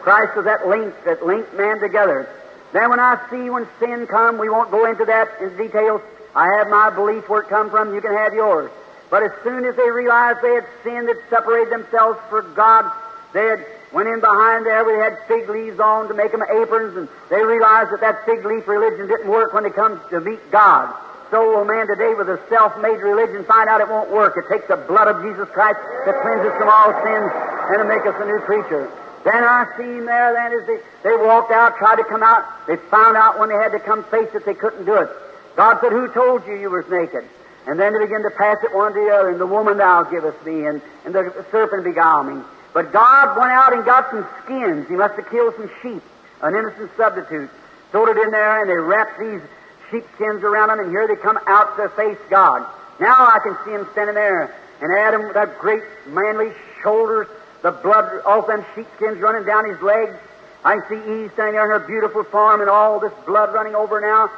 Christ 0.02 0.36
was 0.36 0.44
that 0.44 0.66
link 0.66 0.94
that 1.04 1.24
linked 1.24 1.54
man 1.54 1.78
together. 1.78 2.28
Then 2.72 2.90
when 2.90 3.00
I 3.00 3.18
see 3.30 3.50
when 3.50 3.66
sin 3.78 4.06
come, 4.06 4.38
we 4.38 4.48
won't 4.48 4.70
go 4.70 4.88
into 4.88 5.04
that 5.06 5.28
in 5.40 5.56
details. 5.56 6.00
I 6.34 6.46
have 6.58 6.68
my 6.68 6.90
belief 6.90 7.28
where 7.28 7.42
it 7.42 7.48
come 7.48 7.70
from, 7.70 7.94
you 7.94 8.00
can 8.00 8.12
have 8.12 8.34
yours. 8.34 8.70
But 9.10 9.24
as 9.24 9.32
soon 9.42 9.64
as 9.64 9.74
they 9.74 9.90
realized 9.90 10.38
they 10.42 10.54
had 10.54 10.66
sinned, 10.84 11.08
had 11.08 11.18
separated 11.28 11.72
themselves 11.72 12.18
from 12.30 12.54
God, 12.54 12.90
they 13.32 13.44
had 13.44 13.66
went 13.92 14.08
in 14.08 14.20
behind 14.20 14.64
there, 14.64 14.84
we 14.84 14.94
had 14.94 15.18
fig 15.26 15.48
leaves 15.48 15.80
on 15.80 16.08
to 16.08 16.14
make 16.14 16.30
them 16.30 16.42
aprons, 16.42 16.96
and 16.96 17.08
they 17.28 17.42
realized 17.42 17.90
that 17.90 18.00
that 18.00 18.24
fig 18.24 18.44
leaf 18.44 18.68
religion 18.68 19.08
didn't 19.08 19.28
work 19.28 19.52
when 19.52 19.66
it 19.66 19.74
comes 19.74 19.98
to 20.10 20.20
meet 20.20 20.38
God. 20.52 20.94
So 21.30 21.46
will 21.46 21.64
man 21.64 21.86
today 21.86 22.14
with 22.14 22.28
a 22.28 22.40
self-made 22.48 23.02
religion 23.02 23.44
find 23.44 23.68
out 23.68 23.80
it 23.80 23.88
won't 23.88 24.10
work. 24.10 24.36
It 24.36 24.50
takes 24.50 24.66
the 24.66 24.76
blood 24.76 25.06
of 25.06 25.22
Jesus 25.22 25.48
Christ 25.54 25.78
to 25.78 26.12
cleanse 26.22 26.42
us 26.42 26.56
from 26.58 26.68
all 26.68 26.90
sins 27.06 27.30
and 27.70 27.78
to 27.78 27.86
make 27.86 28.02
us 28.02 28.14
a 28.18 28.26
new 28.26 28.40
creature. 28.40 28.90
Then 29.22 29.44
I 29.44 29.66
seen 29.76 30.06
there 30.06 30.32
then 30.32 30.58
as 30.58 30.66
they, 30.66 30.78
they 31.02 31.16
walked 31.16 31.52
out, 31.52 31.76
tried 31.76 31.96
to 31.96 32.04
come 32.04 32.22
out, 32.22 32.46
they 32.66 32.76
found 32.90 33.16
out 33.16 33.38
when 33.38 33.48
they 33.48 33.54
had 33.54 33.70
to 33.72 33.78
come 33.78 34.02
face 34.04 34.30
it, 34.34 34.44
they 34.44 34.54
couldn't 34.54 34.86
do 34.86 34.94
it. 34.94 35.08
God 35.56 35.78
said, 35.80 35.92
Who 35.92 36.08
told 36.12 36.46
you 36.46 36.54
you 36.56 36.70
was 36.70 36.84
naked? 36.90 37.24
And 37.66 37.78
then 37.78 37.92
they 37.92 38.00
begin 38.00 38.22
to 38.22 38.30
pass 38.30 38.56
it 38.64 38.74
one 38.74 38.94
to 38.94 39.00
the 39.00 39.10
other, 39.10 39.30
and 39.30 39.40
the 39.40 39.46
woman 39.46 39.78
thou 39.78 40.02
givest 40.04 40.44
me, 40.44 40.66
and, 40.66 40.80
and 41.04 41.14
the 41.14 41.44
serpent 41.50 41.84
beguiled 41.84 42.26
me. 42.26 42.42
But 42.72 42.92
God 42.92 43.36
went 43.36 43.50
out 43.50 43.72
and 43.72 43.84
got 43.84 44.10
some 44.10 44.26
skins. 44.44 44.88
He 44.88 44.94
must 44.94 45.14
have 45.14 45.28
killed 45.28 45.54
some 45.56 45.70
sheep, 45.82 46.02
an 46.42 46.54
innocent 46.54 46.90
substitute. 46.96 47.50
Throwed 47.90 48.16
it 48.16 48.18
in 48.18 48.30
there, 48.30 48.60
and 48.60 48.70
they 48.70 48.76
wrapped 48.76 49.18
these 49.18 49.42
sheepskins 49.90 50.42
around 50.42 50.68
them, 50.68 50.80
and 50.80 50.90
here 50.90 51.06
they 51.06 51.16
come 51.16 51.38
out 51.46 51.76
to 51.76 51.88
face 51.90 52.18
God. 52.30 52.64
Now 53.00 53.14
I 53.14 53.38
can 53.42 53.56
see 53.64 53.72
him 53.72 53.86
standing 53.92 54.14
there, 54.14 54.54
and 54.80 54.92
Adam 54.92 55.24
with 55.24 55.34
that 55.34 55.58
great 55.58 55.82
manly 56.06 56.52
shoulders, 56.82 57.26
the 57.62 57.72
blood 57.72 58.22
off 58.24 58.46
them 58.46 58.64
sheepskins 58.74 59.18
running 59.18 59.44
down 59.44 59.68
his 59.68 59.80
legs. 59.82 60.16
I 60.64 60.78
can 60.78 60.88
see 60.88 61.24
Eve 61.24 61.30
standing 61.34 61.54
there 61.54 61.64
in 61.64 61.80
her 61.80 61.86
beautiful 61.86 62.24
form, 62.24 62.60
and 62.60 62.70
all 62.70 63.00
this 63.00 63.12
blood 63.26 63.52
running 63.52 63.74
over 63.74 64.00
now. 64.00 64.30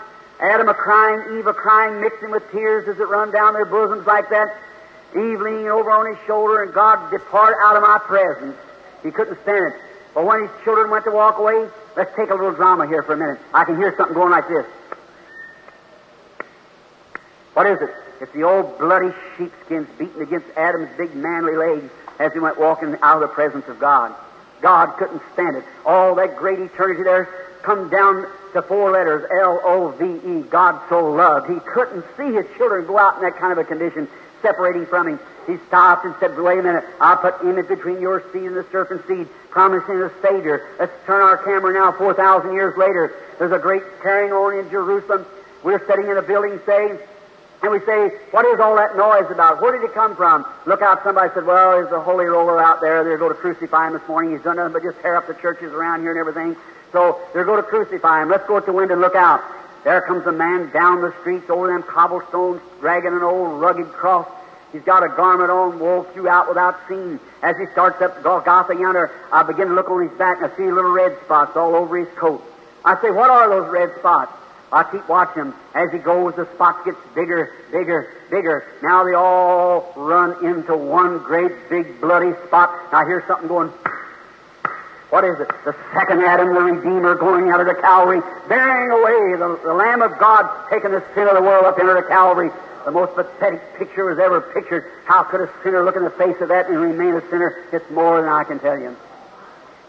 Adam 0.42 0.68
a 0.68 0.74
crying, 0.74 1.38
Eve 1.38 1.46
a 1.46 1.54
crying, 1.54 2.00
mixing 2.00 2.32
with 2.32 2.42
tears 2.50 2.88
as 2.88 2.98
it 2.98 3.08
run 3.08 3.30
down 3.30 3.54
their 3.54 3.64
bosoms 3.64 4.06
like 4.06 4.28
that. 4.30 4.56
Eve 5.12 5.40
leaning 5.40 5.68
over 5.68 5.90
on 5.90 6.12
his 6.12 6.18
shoulder, 6.26 6.62
and 6.62 6.74
God 6.74 7.10
depart 7.10 7.56
out 7.62 7.76
of 7.76 7.82
my 7.82 7.98
presence. 7.98 8.56
He 9.04 9.10
couldn't 9.12 9.40
stand 9.42 9.72
it. 9.72 9.80
But 10.14 10.26
when 10.26 10.42
his 10.42 10.50
children 10.64 10.90
went 10.90 11.04
to 11.04 11.12
walk 11.12 11.38
away, 11.38 11.68
let's 11.96 12.14
take 12.16 12.30
a 12.30 12.34
little 12.34 12.52
drama 12.52 12.88
here 12.88 13.02
for 13.02 13.14
a 13.14 13.16
minute. 13.16 13.38
I 13.54 13.64
can 13.64 13.76
hear 13.76 13.94
something 13.96 14.14
going 14.14 14.30
like 14.30 14.48
this. 14.48 14.66
What 17.54 17.66
is 17.66 17.80
it? 17.80 17.90
It's 18.20 18.32
the 18.32 18.42
old 18.42 18.78
bloody 18.78 19.14
sheepskins 19.36 19.88
beating 19.98 20.22
against 20.22 20.46
Adam's 20.56 20.88
big 20.96 21.14
manly 21.14 21.56
legs 21.56 21.90
as 22.18 22.32
he 22.32 22.38
went 22.40 22.58
walking 22.58 22.96
out 23.02 23.22
of 23.22 23.28
the 23.28 23.34
presence 23.34 23.68
of 23.68 23.78
God. 23.78 24.14
God 24.60 24.96
couldn't 24.96 25.22
stand 25.34 25.56
it. 25.56 25.64
All 25.84 26.14
that 26.14 26.36
great 26.36 26.58
eternity 26.58 27.02
there 27.02 27.28
come 27.62 27.88
down 27.88 28.26
to 28.52 28.62
four 28.62 28.90
letters, 28.90 29.28
L-O-V-E, 29.30 30.42
God 30.50 30.80
so 30.88 31.10
loved. 31.10 31.50
He 31.50 31.58
couldn't 31.60 32.04
see 32.16 32.32
his 32.32 32.46
children 32.56 32.86
go 32.86 32.98
out 32.98 33.16
in 33.16 33.22
that 33.22 33.36
kind 33.36 33.52
of 33.52 33.58
a 33.58 33.64
condition, 33.64 34.08
separating 34.42 34.86
from 34.86 35.08
him. 35.08 35.20
He 35.46 35.56
stopped 35.68 36.04
and 36.04 36.14
said, 36.20 36.38
Wait 36.38 36.58
a 36.58 36.62
minute, 36.62 36.84
I'll 37.00 37.16
put 37.16 37.40
image 37.42 37.68
between 37.68 38.00
your 38.00 38.22
seed 38.32 38.44
and 38.44 38.56
the 38.56 38.66
serpent's 38.70 39.06
seed, 39.08 39.28
promising 39.50 40.02
a 40.02 40.10
Savior. 40.20 40.68
Let's 40.78 40.92
turn 41.06 41.22
our 41.22 41.38
camera 41.38 41.72
now 41.72 41.92
4,000 41.92 42.52
years 42.52 42.76
later. 42.76 43.14
There's 43.38 43.52
a 43.52 43.58
great 43.58 43.82
carrying 44.02 44.32
on 44.32 44.58
in 44.58 44.70
Jerusalem. 44.70 45.26
We're 45.64 45.84
sitting 45.86 46.08
in 46.08 46.16
a 46.16 46.22
building, 46.22 46.60
say, 46.66 46.98
and 47.62 47.70
we 47.70 47.78
say, 47.86 48.08
what 48.32 48.44
is 48.44 48.58
all 48.58 48.74
that 48.74 48.96
noise 48.96 49.30
about? 49.30 49.62
Where 49.62 49.70
did 49.70 49.88
it 49.88 49.94
come 49.94 50.16
from? 50.16 50.44
Look 50.66 50.82
out, 50.82 51.04
somebody 51.04 51.30
said, 51.32 51.46
well, 51.46 51.70
there's 51.70 51.92
a 51.92 52.00
holy 52.00 52.24
roller 52.24 52.60
out 52.60 52.80
there. 52.80 53.04
They're 53.04 53.18
going 53.18 53.32
to 53.32 53.38
crucify 53.38 53.86
him 53.86 53.92
this 53.92 54.06
morning. 54.08 54.32
He's 54.32 54.42
done 54.42 54.56
nothing 54.56 54.72
but 54.72 54.82
just 54.82 55.00
tear 55.00 55.14
up 55.14 55.28
the 55.28 55.34
churches 55.34 55.72
around 55.72 56.00
here 56.00 56.10
and 56.10 56.18
everything. 56.18 56.56
So 56.92 57.20
they're 57.32 57.44
going 57.44 57.62
to 57.62 57.68
crucify 57.68 58.22
him. 58.22 58.28
Let's 58.28 58.46
go 58.46 58.56
at 58.56 58.66
the 58.66 58.72
window 58.72 58.94
and 58.94 59.00
look 59.00 59.16
out. 59.16 59.42
There 59.84 60.00
comes 60.02 60.26
a 60.26 60.32
man 60.32 60.70
down 60.70 61.00
the 61.00 61.12
streets 61.20 61.50
over 61.50 61.66
them 61.68 61.82
cobblestones, 61.82 62.60
dragging 62.80 63.12
an 63.12 63.22
old 63.22 63.60
rugged 63.60 63.90
cross. 63.92 64.28
He's 64.72 64.82
got 64.82 65.02
a 65.02 65.08
garment 65.08 65.50
on, 65.50 65.78
wove 65.80 66.12
throughout 66.12 66.48
without 66.48 66.76
seam. 66.88 67.20
As 67.42 67.56
he 67.56 67.66
starts 67.72 68.00
up 68.00 68.22
Golgotha 68.22 68.74
yonder, 68.74 69.10
I 69.32 69.42
begin 69.42 69.68
to 69.68 69.74
look 69.74 69.90
on 69.90 70.08
his 70.08 70.16
back 70.16 70.40
and 70.40 70.50
I 70.50 70.56
see 70.56 70.70
little 70.70 70.92
red 70.92 71.18
spots 71.24 71.56
all 71.56 71.74
over 71.74 71.98
his 71.98 72.08
coat. 72.16 72.42
I 72.84 73.00
say, 73.02 73.10
what 73.10 73.28
are 73.28 73.48
those 73.48 73.70
red 73.70 73.90
spots? 73.98 74.32
I 74.72 74.84
keep 74.84 75.06
watching 75.08 75.42
him. 75.42 75.54
As 75.74 75.92
he 75.92 75.98
goes, 75.98 76.34
the 76.34 76.48
spots 76.54 76.86
gets 76.86 76.96
bigger, 77.14 77.52
bigger, 77.70 78.08
bigger. 78.30 78.64
Now 78.82 79.04
they 79.04 79.12
all 79.12 79.92
run 79.94 80.42
into 80.46 80.74
one 80.74 81.18
great 81.18 81.68
big 81.68 82.00
bloody 82.00 82.32
spot. 82.46 82.70
I 82.92 83.04
hear 83.04 83.22
something 83.26 83.48
going. 83.48 83.70
What 85.12 85.24
is 85.24 85.38
it? 85.40 85.48
The 85.66 85.76
second 85.92 86.24
Adam, 86.24 86.54
the 86.54 86.60
Redeemer, 86.62 87.14
going 87.14 87.50
out 87.50 87.60
of 87.60 87.66
the 87.66 87.74
Calvary, 87.74 88.22
bearing 88.48 88.90
away 88.90 89.36
the, 89.36 89.60
the 89.62 89.74
Lamb 89.74 90.00
of 90.00 90.16
God, 90.18 90.48
taking 90.70 90.90
the 90.90 91.04
sin 91.12 91.28
of 91.28 91.34
the 91.34 91.42
world 91.42 91.66
up 91.66 91.78
into 91.78 91.92
the 91.92 92.00
Calvary. 92.00 92.50
The 92.86 92.92
most 92.92 93.14
pathetic 93.14 93.60
picture 93.76 94.06
was 94.06 94.18
ever 94.18 94.40
pictured. 94.40 94.90
How 95.04 95.22
could 95.22 95.42
a 95.42 95.52
sinner 95.62 95.84
look 95.84 95.96
in 95.96 96.04
the 96.04 96.16
face 96.16 96.40
of 96.40 96.48
that 96.48 96.70
and 96.70 96.80
remain 96.80 97.12
a 97.12 97.20
sinner? 97.28 97.62
It's 97.72 97.84
more 97.90 98.22
than 98.22 98.30
I 98.30 98.44
can 98.44 98.58
tell 98.58 98.80
you. 98.80 98.96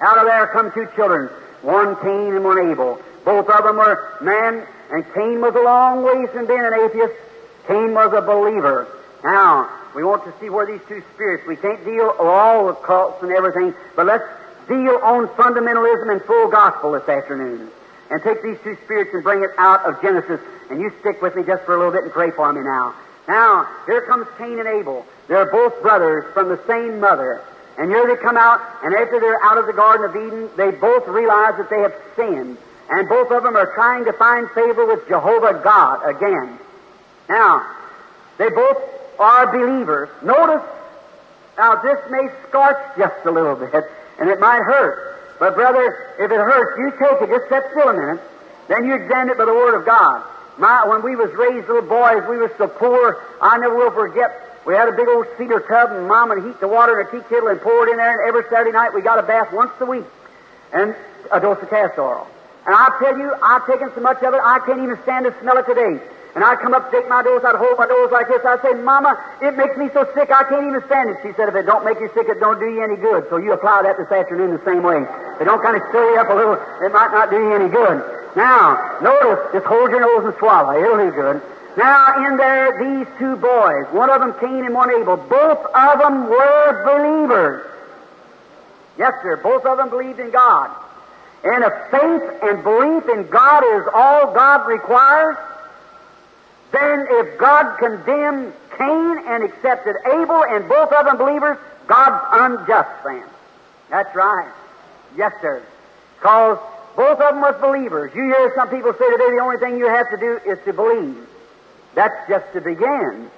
Out 0.01 0.17
of 0.17 0.25
there 0.25 0.45
come 0.47 0.73
two 0.73 0.89
children, 0.93 1.29
one 1.61 1.95
Cain 2.03 2.35
and 2.35 2.43
one 2.43 2.59
Abel. 2.59 2.99
Both 3.23 3.47
of 3.47 3.63
them 3.63 3.77
were 3.77 4.19
men, 4.19 4.67
and 4.91 5.05
Cain 5.13 5.39
was 5.39 5.55
a 5.55 5.63
long 5.63 6.03
ways 6.03 6.27
from 6.33 6.47
being 6.47 6.59
an 6.59 6.73
atheist. 6.73 7.15
Cain 7.69 7.93
was 7.93 8.11
a 8.11 8.19
believer. 8.19 8.91
Now, 9.23 9.71
we 9.95 10.03
want 10.03 10.25
to 10.25 10.33
see 10.41 10.49
where 10.49 10.65
these 10.65 10.81
two 10.89 11.01
spirits, 11.13 11.47
we 11.47 11.55
can't 11.55 11.79
deal 11.85 12.11
all 12.19 12.67
the 12.67 12.73
cults 12.73 13.23
and 13.23 13.31
everything, 13.31 13.73
but 13.95 14.05
let's 14.05 14.25
deal 14.67 14.99
on 15.03 15.27
fundamentalism 15.29 16.11
and 16.11 16.21
full 16.23 16.49
gospel 16.49 16.91
this 16.93 17.07
afternoon. 17.07 17.69
And 18.09 18.21
take 18.21 18.43
these 18.43 18.57
two 18.63 18.77
spirits 18.83 19.11
and 19.13 19.23
bring 19.23 19.43
it 19.43 19.51
out 19.57 19.85
of 19.85 20.01
Genesis. 20.01 20.39
And 20.69 20.81
you 20.81 20.91
stick 20.99 21.21
with 21.21 21.35
me 21.35 21.43
just 21.43 21.63
for 21.63 21.75
a 21.75 21.77
little 21.77 21.93
bit 21.93 22.03
and 22.03 22.11
pray 22.11 22.31
for 22.31 22.51
me 22.51 22.61
now. 22.61 22.95
Now, 23.27 23.67
here 23.85 24.01
comes 24.01 24.27
Cain 24.37 24.59
and 24.59 24.67
Abel. 24.67 25.05
They're 25.27 25.51
both 25.51 25.81
brothers 25.81 26.25
from 26.33 26.49
the 26.49 26.59
same 26.67 26.99
mother. 26.99 27.41
And 27.77 27.89
here 27.89 28.05
they 28.05 28.21
come 28.21 28.37
out, 28.37 28.61
and 28.83 28.93
after 28.93 29.19
they're 29.19 29.43
out 29.43 29.57
of 29.57 29.65
the 29.65 29.73
Garden 29.73 30.09
of 30.09 30.15
Eden, 30.15 30.49
they 30.55 30.71
both 30.71 31.07
realize 31.07 31.57
that 31.57 31.69
they 31.69 31.79
have 31.79 31.95
sinned. 32.15 32.57
And 32.89 33.09
both 33.09 33.31
of 33.31 33.43
them 33.43 33.55
are 33.55 33.73
trying 33.73 34.05
to 34.05 34.13
find 34.13 34.49
favor 34.51 34.85
with 34.85 35.07
Jehovah 35.07 35.59
God 35.63 36.07
again. 36.07 36.59
Now, 37.29 37.65
they 38.37 38.49
both 38.49 38.77
are 39.17 39.51
believers. 39.51 40.09
Notice, 40.21 40.61
now 41.57 41.81
this 41.81 41.99
may 42.11 42.27
scorch 42.47 42.77
just 42.97 43.25
a 43.25 43.31
little 43.31 43.55
bit, 43.55 43.85
and 44.19 44.29
it 44.29 44.39
might 44.39 44.61
hurt. 44.61 45.37
But 45.39 45.55
brother, 45.55 46.15
if 46.19 46.31
it 46.31 46.37
hurts, 46.37 46.77
you 46.77 46.91
take 46.91 47.21
it. 47.21 47.29
Just 47.29 47.49
sit 47.49 47.63
still 47.71 47.89
a 47.89 47.93
minute. 47.93 48.21
Then 48.67 48.85
you 48.85 48.95
examine 48.95 49.29
it 49.29 49.37
by 49.37 49.45
the 49.45 49.53
Word 49.53 49.75
of 49.75 49.85
God. 49.85 50.23
My, 50.57 50.87
when 50.87 51.01
we 51.01 51.15
was 51.15 51.31
raised 51.33 51.67
little 51.67 51.81
boys, 51.81 52.23
we 52.29 52.37
was 52.37 52.51
so 52.57 52.67
poor, 52.67 53.21
I 53.41 53.57
never 53.57 53.75
will 53.75 53.91
forget. 53.91 54.61
We 54.65 54.75
had 54.75 54.87
a 54.87 54.91
big 54.91 55.07
old 55.07 55.27
cedar 55.37 55.59
tub, 55.59 55.91
and 55.91 56.07
Mom 56.07 56.29
would 56.29 56.43
heat 56.43 56.59
the 56.59 56.67
water 56.67 56.99
in 57.01 57.07
a 57.07 57.11
tea 57.11 57.27
kettle 57.27 57.49
and 57.49 57.59
pour 57.59 57.87
it 57.87 57.91
in 57.91 57.97
there, 57.97 58.21
and 58.21 58.29
every 58.29 58.43
Saturday 58.49 58.71
night 58.71 58.93
we 58.93 59.01
got 59.01 59.19
a 59.19 59.23
bath 59.23 59.51
once 59.51 59.71
a 59.79 59.85
week, 59.85 60.05
and 60.71 60.95
a 61.31 61.39
dose 61.39 61.61
of 61.61 61.69
castor 61.69 62.01
oil. 62.01 62.27
And 62.65 62.73
I 62.73 62.95
tell 62.99 63.17
you, 63.17 63.33
I've 63.41 63.65
taken 63.65 63.91
so 63.93 63.99
much 63.99 64.21
of 64.23 64.33
it, 64.33 64.39
I 64.41 64.59
can't 64.65 64.79
even 64.79 64.97
stand 65.03 65.25
to 65.25 65.35
smell 65.41 65.57
it 65.57 65.65
today. 65.65 65.99
And 66.33 66.43
I'd 66.43 66.57
come 66.59 66.73
up, 66.73 66.89
take 66.89 67.07
my 67.07 67.21
dose, 67.21 67.45
I'd 67.45 67.55
hold 67.55 67.77
my 67.77 67.85
dose 67.85 68.11
like 68.11 68.27
this. 68.27 68.41
I'd 68.41 68.61
say, 68.65 68.73
Mama, 68.73 69.13
it 69.41 69.53
makes 69.55 69.77
me 69.77 69.89
so 69.93 70.01
sick, 70.17 70.33
I 70.33 70.41
can't 70.49 70.65
even 70.65 70.81
stand 70.89 71.13
it. 71.13 71.17
She 71.21 71.29
said, 71.37 71.47
if 71.47 71.53
it 71.53 71.69
don't 71.69 71.85
make 71.85 72.01
you 72.01 72.09
sick, 72.17 72.25
it 72.25 72.39
don't 72.41 72.57
do 72.57 72.65
you 72.65 72.81
any 72.81 72.97
good. 72.97 73.29
So 73.29 73.37
you 73.37 73.53
apply 73.53 73.83
that 73.85 74.01
this 74.01 74.09
afternoon 74.09 74.49
the 74.49 74.65
same 74.65 74.81
way. 74.81 75.05
If 75.37 75.41
it 75.41 75.45
don't 75.45 75.61
kind 75.61 75.77
of 75.77 75.85
stir 75.93 76.09
you 76.09 76.17
up 76.17 76.29
a 76.29 76.33
little, 76.33 76.57
it 76.57 76.89
might 76.89 77.13
not 77.13 77.29
do 77.29 77.37
you 77.37 77.53
any 77.53 77.69
good. 77.69 78.01
Now, 78.35 78.97
notice, 79.01 79.45
just 79.53 79.65
hold 79.69 79.91
your 79.93 80.01
nose 80.01 80.25
and 80.25 80.33
swallow. 80.41 80.73
It'll 80.73 80.97
do 80.97 81.13
good. 81.13 81.37
Now, 81.77 82.25
in 82.25 82.37
there, 82.37 82.81
these 82.81 83.07
two 83.17 83.35
boys, 83.37 83.85
one 83.93 84.09
of 84.09 84.21
them 84.21 84.33
Cain 84.41 84.65
and 84.65 84.73
one 84.73 84.89
Abel, 84.89 85.17
both 85.17 85.61
of 85.69 85.99
them 85.99 86.29
were 86.29 86.69
believers. 86.81 87.65
Yes, 88.97 89.13
sir, 89.21 89.37
both 89.37 89.65
of 89.65 89.77
them 89.77 89.89
believed 89.89 90.19
in 90.19 90.29
God. 90.29 90.69
And 91.43 91.63
if 91.63 91.73
faith 91.91 92.23
and 92.41 92.63
belief 92.63 93.09
in 93.09 93.27
God 93.29 93.63
is 93.77 93.87
all 93.93 94.33
God 94.33 94.67
requires, 94.67 95.35
then 96.73 97.05
if 97.09 97.37
God 97.37 97.77
condemned 97.77 98.53
Cain 98.77 99.17
and 99.27 99.43
accepted 99.43 99.95
Abel 100.05 100.43
and 100.43 100.67
both 100.67 100.91
of 100.91 101.05
them 101.05 101.17
believers, 101.17 101.57
God's 101.87 102.25
unjust 102.31 102.89
then. 103.05 103.23
That's 103.89 104.13
right. 104.15 104.51
Yes, 105.15 105.31
sir. 105.41 105.61
Because 106.17 106.57
both 106.95 107.19
of 107.19 107.33
them 107.33 107.41
was 107.41 107.55
believers. 107.61 108.11
You 108.15 108.23
hear 108.23 108.51
some 108.55 108.69
people 108.69 108.93
say 108.93 109.09
today 109.11 109.29
the 109.35 109.41
only 109.41 109.57
thing 109.57 109.77
you 109.77 109.87
have 109.87 110.09
to 110.09 110.17
do 110.17 110.39
is 110.49 110.57
to 110.65 110.73
believe. 110.73 111.27
That's 111.93 112.27
just 112.27 112.51
to 112.53 112.61
begin. 112.61 113.29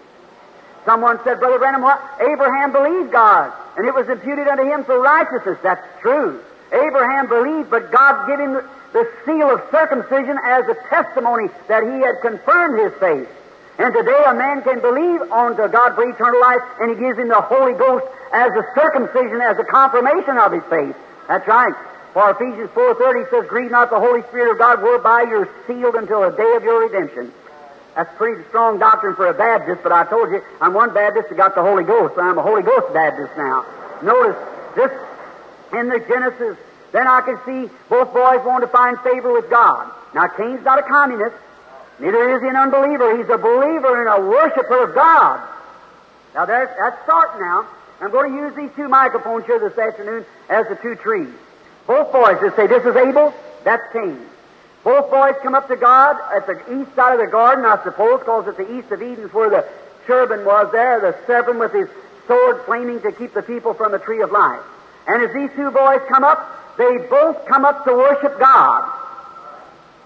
Someone 0.86 1.20
said, 1.24 1.40
Brother 1.40 1.60
Branham, 1.60 1.82
what? 1.82 2.00
Abraham 2.22 2.72
believed 2.72 3.12
God, 3.12 3.52
and 3.76 3.88
it 3.88 3.94
was 3.94 4.08
imputed 4.08 4.48
unto 4.48 4.64
him 4.64 4.86
for 4.86 5.00
righteousness. 5.02 5.58
That's 5.62 5.86
true. 6.02 6.42
Abraham 6.72 7.28
believed, 7.28 7.70
but 7.70 7.92
God 7.92 8.28
gave 8.28 8.40
him 8.40 8.62
the 8.94 9.10
seal 9.26 9.50
of 9.52 9.62
circumcision 9.72 10.38
as 10.44 10.66
a 10.68 10.76
testimony 10.90 11.50
that 11.68 11.84
he 11.84 12.00
had 12.00 12.22
confirmed 12.22 12.80
his 12.80 12.94
faith. 13.00 13.30
And 13.78 13.94
today 13.94 14.24
a 14.26 14.34
man 14.34 14.64
can 14.64 14.80
believe 14.80 15.22
unto 15.32 15.68
God 15.68 15.96
for 15.96 16.10
eternal 16.10 16.40
life, 16.40 16.62
and 16.80 16.92
he 16.92 16.96
gives 16.96 17.20
him 17.20 17.28
the 17.28 17.42
Holy 17.42 17.74
Ghost 17.74 18.06
as 18.32 18.52
a 18.56 18.64
circumcision, 18.74 19.42
as 19.42 19.60
a 19.60 19.66
confirmation 19.66 20.38
of 20.38 20.54
his 20.54 20.64
faith. 20.70 20.96
That's 21.28 21.48
right. 21.48 21.76
For 22.14 22.32
Ephesians 22.32 22.70
4.30 22.72 23.30
says, 23.30 23.46
Grieve 23.50 23.72
not 23.72 23.90
the 23.90 24.00
Holy 24.00 24.22
Spirit 24.32 24.54
of 24.54 24.58
God, 24.58 24.82
whereby 24.82 25.24
you're 25.24 25.50
sealed 25.68 25.96
until 25.96 26.22
the 26.22 26.32
day 26.32 26.56
of 26.56 26.64
your 26.64 26.88
redemption. 26.88 27.34
That's 27.96 28.16
pretty 28.16 28.44
strong 28.48 28.80
doctrine 28.80 29.16
for 29.16 29.28
a 29.28 29.34
Baptist, 29.34 29.84
but 29.84 29.92
I 29.92 30.06
told 30.06 30.32
you, 30.32 30.42
I'm 30.62 30.74
one 30.74 30.94
Baptist 30.94 31.28
that 31.28 31.36
got 31.36 31.56
the 31.56 31.62
Holy 31.62 31.84
Ghost, 31.84 32.16
so 32.16 32.22
I'm 32.22 32.38
a 32.38 32.42
Holy 32.42 32.64
Ghost 32.64 32.94
Baptist 32.94 33.36
now. 33.36 33.66
Notice, 34.02 34.36
this 34.76 34.92
in 35.76 35.90
the 35.90 36.00
Genesis, 36.00 36.58
then 36.92 37.08
I 37.08 37.22
can 37.22 37.38
see 37.46 37.74
both 37.90 38.14
boys 38.14 38.40
want 38.46 38.64
to 38.64 38.68
find 38.68 39.00
favor 39.02 39.34
with 39.34 39.50
God. 39.50 39.92
Now, 40.14 40.28
Cain's 40.28 40.64
not 40.64 40.80
a 40.80 40.84
communist. 40.84 41.36
Neither 42.00 42.36
is 42.36 42.42
he 42.42 42.48
an 42.48 42.56
unbeliever. 42.56 43.18
He's 43.18 43.30
a 43.30 43.38
believer 43.38 44.00
and 44.02 44.10
a 44.10 44.28
worshiper 44.28 44.84
of 44.84 44.96
God. 44.96 45.42
Now, 46.34 46.46
there's, 46.46 46.70
that's 46.80 47.02
starting 47.04 47.42
now. 47.42 47.68
I'm 48.02 48.12
going 48.12 48.32
to 48.32 48.38
use 48.38 48.56
these 48.56 48.72
two 48.76 48.90
microphones 48.90 49.46
here 49.46 49.60
this 49.60 49.78
afternoon 49.78 50.26
as 50.50 50.68
the 50.68 50.76
two 50.76 50.96
trees. 50.96 51.34
Both 51.88 52.12
boys 52.12 52.38
just 52.42 52.56
say, 52.56 52.68
This 52.68 52.84
is 52.84 52.96
Abel, 52.96 53.34
that's 53.64 53.84
Cain. 53.94 54.20
Both 54.84 55.10
boys 55.10 55.36
come 55.42 55.56
up 55.56 55.68
to 55.70 55.76
God 55.76 56.18
at 56.36 56.46
the 56.46 56.80
east 56.80 56.96
side 56.96 57.20
of 57.20 57.26
the 57.26 57.32
garden, 57.32 57.66
I 57.66 57.82
suppose, 57.84 58.20
because 58.20 58.48
at 58.48 58.58
the 58.58 58.78
east 58.78 58.92
of 58.92 59.02
Eden 59.02 59.26
is 59.26 59.34
where 59.34 59.50
the 59.50 59.66
cherubim 60.06 60.46
was 60.46 60.72
there, 60.72 61.00
the 61.00 61.16
serpent 61.26 61.60
with 61.60 61.74
his 61.74 61.88
sword 62.28 62.62
flaming 62.66 63.02
to 63.02 63.12
keep 63.12 63.34
the 63.34 63.42
people 63.42 63.74
from 63.74 63.92
the 63.92 64.00
tree 64.00 64.22
of 64.22 64.32
life. 64.32 64.62
And 65.08 65.24
as 65.24 65.34
these 65.34 65.50
two 65.56 65.72
boys 65.72 66.02
come 66.10 66.24
up, 66.24 66.78
they 66.78 66.98
both 67.10 67.46
come 67.46 67.66
up 67.66 67.86
to 67.86 67.94
worship 67.94 68.40
God. 68.40 68.92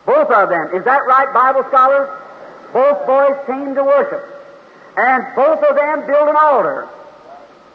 Both 0.05 0.29
of 0.29 0.49
them. 0.49 0.75
Is 0.75 0.83
that 0.85 1.05
right, 1.05 1.33
Bible 1.33 1.63
scholars? 1.69 2.09
Both 2.73 3.05
boys 3.07 3.38
came 3.45 3.75
to 3.75 3.83
worship. 3.83 4.25
And 4.97 5.23
both 5.35 5.63
of 5.63 5.75
them 5.75 6.05
build 6.05 6.29
an 6.29 6.35
altar. 6.35 6.88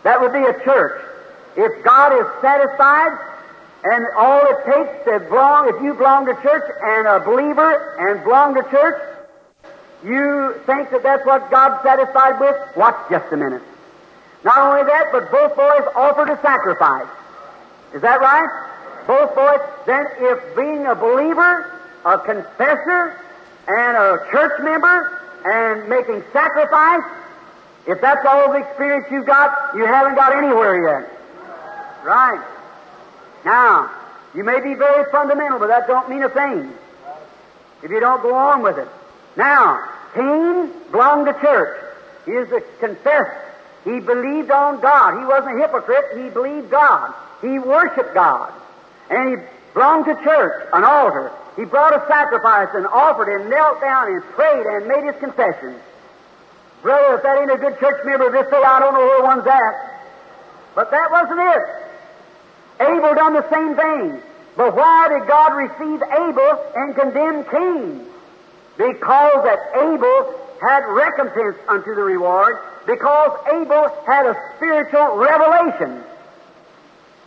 That 0.03 0.21
would 0.21 0.33
be 0.33 0.45
a 0.45 0.53
church. 0.65 1.03
If 1.57 1.85
God 1.85 2.13
is 2.13 2.27
satisfied, 2.43 3.19
and 3.85 4.07
all 4.17 4.41
it 4.41 4.65
takes 4.65 5.05
to 5.05 5.21
belong, 5.29 5.69
if 5.69 5.83
you 5.83 5.95
belong 5.95 6.27
to 6.27 6.35
church 6.43 6.65
and 6.83 7.07
a 7.07 7.21
believer 7.21 7.97
and 7.99 8.25
belong 8.25 8.55
to 8.55 8.63
church, 8.71 9.01
you 10.05 10.61
think 10.67 10.91
that 10.91 11.03
that's 11.03 11.25
what 11.27 11.51
God's 11.51 11.83
satisfied 11.83 12.41
with? 12.41 12.57
Watch 12.77 12.97
just 13.11 13.33
a 13.33 13.37
minute. 13.37 13.63
Not 14.45 14.59
only 14.59 14.85
that, 14.85 15.09
but 15.11 15.31
both 15.31 15.57
boys 15.57 15.89
offered 15.97 16.29
a 16.29 16.41
sacrifice. 16.43 17.09
Is 17.95 18.03
that 18.03 18.21
right? 18.21 19.07
Both 19.07 19.35
boys. 19.35 19.61
Then, 19.87 20.07
if 20.19 20.55
being 20.55 20.87
a 20.87 20.95
believer, 20.95 21.81
a 22.05 22.19
confessor, 22.19 23.19
and 23.67 23.97
a 23.97 24.27
church 24.31 24.53
member, 24.63 25.21
and 25.47 25.89
making 25.89 26.23
sacrifice, 26.33 27.03
if 27.87 28.01
that's 28.01 28.25
all 28.27 28.53
the 28.53 28.59
experience 28.59 29.07
you've 29.11 29.27
got, 29.27 29.75
you 29.75 29.87
haven't 29.87 30.15
got 30.15 30.37
anywhere 30.37 30.77
yet. 30.77 31.11
Right. 32.05 32.45
Now, 33.45 33.91
you 34.35 34.45
may 34.45 34.61
be 34.61 34.75
very 34.75 35.11
fundamental, 35.11 35.59
but 35.59 35.69
that 35.69 35.87
don't 35.87 36.09
mean 36.09 36.23
a 36.23 36.29
thing 36.29 36.73
if 37.83 37.91
you 37.91 38.01
don't 38.01 38.23
go 38.23 38.35
on 38.35 38.63
with 38.63 38.79
it. 38.79 38.89
Now, 39.37 39.87
Cain 40.15 40.71
belonged 40.91 41.27
to 41.27 41.33
church. 41.41 41.79
He 42.25 42.33
is 42.33 42.51
a 42.53 42.61
confessed 42.81 43.44
He 43.85 44.01
believed 44.01 44.51
on 44.51 44.81
God. 44.81 45.19
He 45.21 45.27
wasn't 45.27 45.59
a 45.59 45.61
hypocrite. 45.61 46.17
He 46.17 46.31
believed 46.31 46.71
God. 46.71 47.15
He 47.43 47.59
worshiped 47.59 48.15
God. 48.15 48.53
And 49.11 49.31
he 49.31 49.45
belonged 49.75 50.07
to 50.07 50.15
church, 50.25 50.69
an 50.73 50.85
altar. 50.85 51.31
He 51.57 51.65
brought 51.65 51.93
a 51.95 52.05
sacrifice 52.09 52.69
and 52.75 52.87
offered 52.87 53.29
and 53.29 53.51
knelt 53.51 53.81
down 53.81 54.09
and 54.09 54.23
prayed 54.33 54.67
and 54.67 54.89
made 54.89 55.05
his 55.05 55.21
confession. 55.21 55.77
Brother, 56.83 57.17
if 57.17 57.23
that 57.23 57.39
ain't 57.41 57.51
a 57.51 57.59
good 57.59 57.79
church 57.79 58.05
member, 58.05 58.31
this 58.31 58.51
day, 58.51 58.63
I 58.63 58.81
don't 58.81 58.95
know 58.95 59.07
where 59.07 59.23
one's 59.23 59.47
at. 59.47 59.75
But 60.75 60.91
that 60.91 61.11
wasn't 61.11 61.41
it. 61.41 61.63
Abel 62.81 63.15
done 63.15 63.35
the 63.35 63.49
same 63.51 63.77
thing. 63.77 64.21
But 64.57 64.75
why 64.75 65.09
did 65.09 65.29
God 65.29 65.55
receive 65.55 66.03
Abel 66.03 66.73
and 66.77 66.95
condemn 66.95 67.45
Cain? 67.45 68.07
Because 68.77 69.45
that 69.45 69.59
Abel 69.77 70.41
had 70.61 70.85
recompense 70.87 71.57
unto 71.69 71.95
the 71.95 72.03
reward, 72.03 72.59
because 72.87 73.31
Abel 73.53 73.89
had 74.07 74.27
a 74.27 74.37
spiritual 74.57 75.17
revelation. 75.17 76.03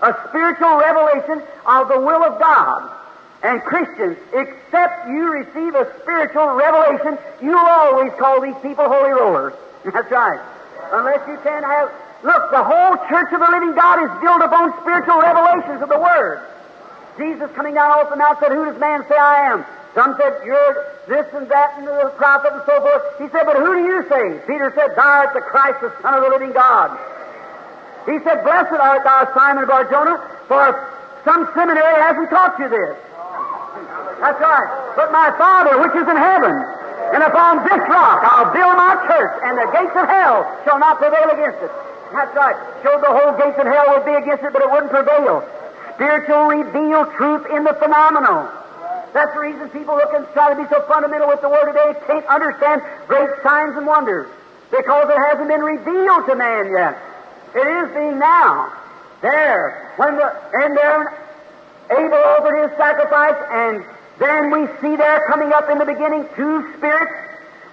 A 0.02 0.14
spiritual 0.30 0.78
revelation 0.78 1.42
of 1.66 1.88
the 1.90 2.00
will 2.00 2.24
of 2.24 2.40
God. 2.40 2.92
And 3.44 3.62
Christians, 3.62 4.18
except 4.34 5.08
you 5.08 5.32
receive 5.32 5.76
a 5.76 5.88
spiritual 6.02 6.54
revelation, 6.54 7.18
you'll 7.42 7.58
always 7.58 8.12
call 8.20 8.42
these 8.42 8.58
people 8.62 8.86
holy 8.86 9.12
rollers. 9.12 9.54
That's 9.86 10.12
right. 10.12 10.40
Unless 10.92 11.28
you 11.28 11.38
can 11.44 11.64
have. 11.64 11.92
Look, 12.24 12.50
the 12.52 12.64
whole 12.64 12.98
church 13.10 13.32
of 13.34 13.40
the 13.40 13.52
living 13.52 13.76
God 13.76 14.04
is 14.04 14.22
built 14.22 14.42
upon 14.42 14.74
spiritual 14.82 15.22
revelations 15.22 15.82
of 15.82 15.90
the 15.90 16.00
Word. 16.00 16.42
Jesus 17.18 17.50
coming 17.56 17.74
down 17.74 17.92
off 17.92 18.10
the 18.10 18.16
mount 18.16 18.40
said, 18.40 18.52
Who 18.52 18.66
does 18.66 18.80
man 18.80 19.06
say 19.08 19.18
I 19.18 19.54
am? 19.54 19.66
Some 19.98 20.14
said, 20.14 20.46
You're 20.46 20.94
this 21.10 21.26
and 21.34 21.50
that 21.50 21.74
and 21.82 21.90
the 21.90 22.14
prophet 22.22 22.54
and 22.54 22.62
so 22.70 22.78
forth. 22.86 23.02
He 23.18 23.26
said, 23.34 23.50
But 23.50 23.58
who 23.58 23.74
do 23.74 23.82
you 23.82 24.06
say? 24.06 24.46
Peter 24.46 24.70
said, 24.78 24.94
Thou 24.94 25.26
art 25.26 25.34
the 25.34 25.42
Christ, 25.42 25.82
the 25.82 25.90
Son 26.06 26.14
of 26.14 26.22
the 26.22 26.30
living 26.30 26.54
God. 26.54 26.94
He 28.06 28.22
said, 28.22 28.46
Blessed 28.46 28.78
art 28.78 29.02
thou, 29.02 29.26
Simon 29.34 29.66
Barjona, 29.66 30.22
for 30.46 30.70
some 31.26 31.50
seminary 31.58 31.98
hasn't 31.98 32.30
taught 32.30 32.62
you 32.62 32.70
this. 32.70 32.94
That's 34.22 34.38
right. 34.38 34.70
But 34.94 35.10
my 35.10 35.34
Father, 35.34 35.82
which 35.82 35.98
is 35.98 36.06
in 36.06 36.14
heaven, 36.14 36.54
and 37.18 37.26
upon 37.26 37.66
this 37.66 37.82
rock 37.90 38.22
I'll 38.22 38.54
build 38.54 38.78
my 38.78 39.02
church, 39.10 39.34
and 39.50 39.58
the 39.58 39.66
gates 39.74 39.98
of 39.98 40.06
hell 40.06 40.46
shall 40.62 40.78
not 40.78 41.02
prevail 41.02 41.26
against 41.34 41.58
it. 41.66 41.74
That's 42.14 42.38
right. 42.38 42.54
Showed 42.86 43.02
the 43.02 43.10
whole 43.18 43.34
gates 43.34 43.58
of 43.58 43.66
hell 43.66 43.98
would 43.98 44.06
be 44.06 44.14
against 44.14 44.46
it, 44.46 44.54
but 44.54 44.62
it 44.62 44.70
wouldn't 44.70 44.94
prevail. 44.94 45.42
Spiritual 45.98 46.54
revealed 46.54 47.10
truth 47.18 47.50
in 47.50 47.66
the 47.66 47.74
phenomenal. 47.82 48.57
That's 49.14 49.34
the 49.34 49.40
reason 49.40 49.70
people 49.70 49.96
look 49.96 50.14
and 50.14 50.28
try 50.34 50.54
to 50.54 50.58
be 50.62 50.68
so 50.70 50.82
fundamental 50.88 51.28
with 51.28 51.42
the 51.42 51.50
Word 51.50 51.72
today, 51.72 51.96
can't 52.08 52.26
understand 52.28 52.82
great 53.08 53.30
signs 53.44 53.76
and 53.78 53.86
wonders. 53.86 54.28
Because 54.70 55.10
it 55.10 55.18
hasn't 55.30 55.48
been 55.48 55.62
revealed 55.62 56.28
to 56.28 56.36
man 56.36 56.72
yet. 56.72 57.00
It 57.56 57.68
is 57.68 57.94
being 57.96 58.20
now. 58.20 58.74
There. 59.22 59.94
When 59.98 60.16
the, 60.16 60.28
and 60.54 60.78
then 60.78 61.06
Abel 61.90 62.20
offered 62.20 62.68
his 62.68 62.78
sacrifice, 62.78 63.40
and 63.50 63.84
then 64.20 64.52
we 64.52 64.68
see 64.82 64.96
there 64.96 65.26
coming 65.28 65.54
up 65.54 65.70
in 65.70 65.78
the 65.78 65.86
beginning 65.86 66.28
two 66.36 66.74
spirits, 66.78 67.14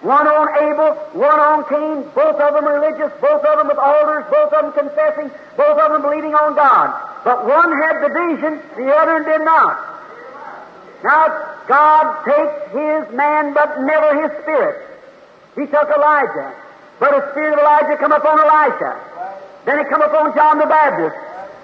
one 0.00 0.28
on 0.28 0.46
Abel, 0.62 0.94
one 1.18 1.40
on 1.40 1.64
Cain, 1.68 2.04
both 2.14 2.36
of 2.36 2.54
them 2.54 2.64
religious, 2.64 3.10
both 3.20 3.44
of 3.44 3.58
them 3.58 3.68
with 3.68 3.78
altars, 3.78 4.24
both 4.30 4.52
of 4.52 4.62
them 4.62 4.72
confessing, 4.72 5.30
both 5.56 5.78
of 5.80 5.92
them 5.92 6.02
believing 6.02 6.34
on 6.34 6.54
God. 6.54 6.92
But 7.24 7.46
one 7.46 7.72
had 7.72 8.04
the 8.04 8.12
vision, 8.12 8.60
the 8.76 8.92
other 8.94 9.24
did 9.24 9.44
not. 9.44 9.93
Now, 11.04 11.28
God 11.68 12.24
takes 12.24 12.72
His 12.72 13.14
man, 13.14 13.52
but 13.52 13.76
never 13.84 14.24
His 14.24 14.32
spirit. 14.40 14.88
He 15.54 15.66
took 15.68 15.88
Elijah, 15.92 16.56
but 16.98 17.12
the 17.12 17.30
spirit 17.30 17.54
of 17.54 17.60
Elijah 17.60 17.96
come 18.00 18.12
upon 18.12 18.40
Elisha. 18.40 18.96
Then 19.66 19.78
it 19.80 19.88
come 19.88 20.00
upon 20.00 20.34
John 20.34 20.58
the 20.58 20.66
Baptist, 20.66 21.14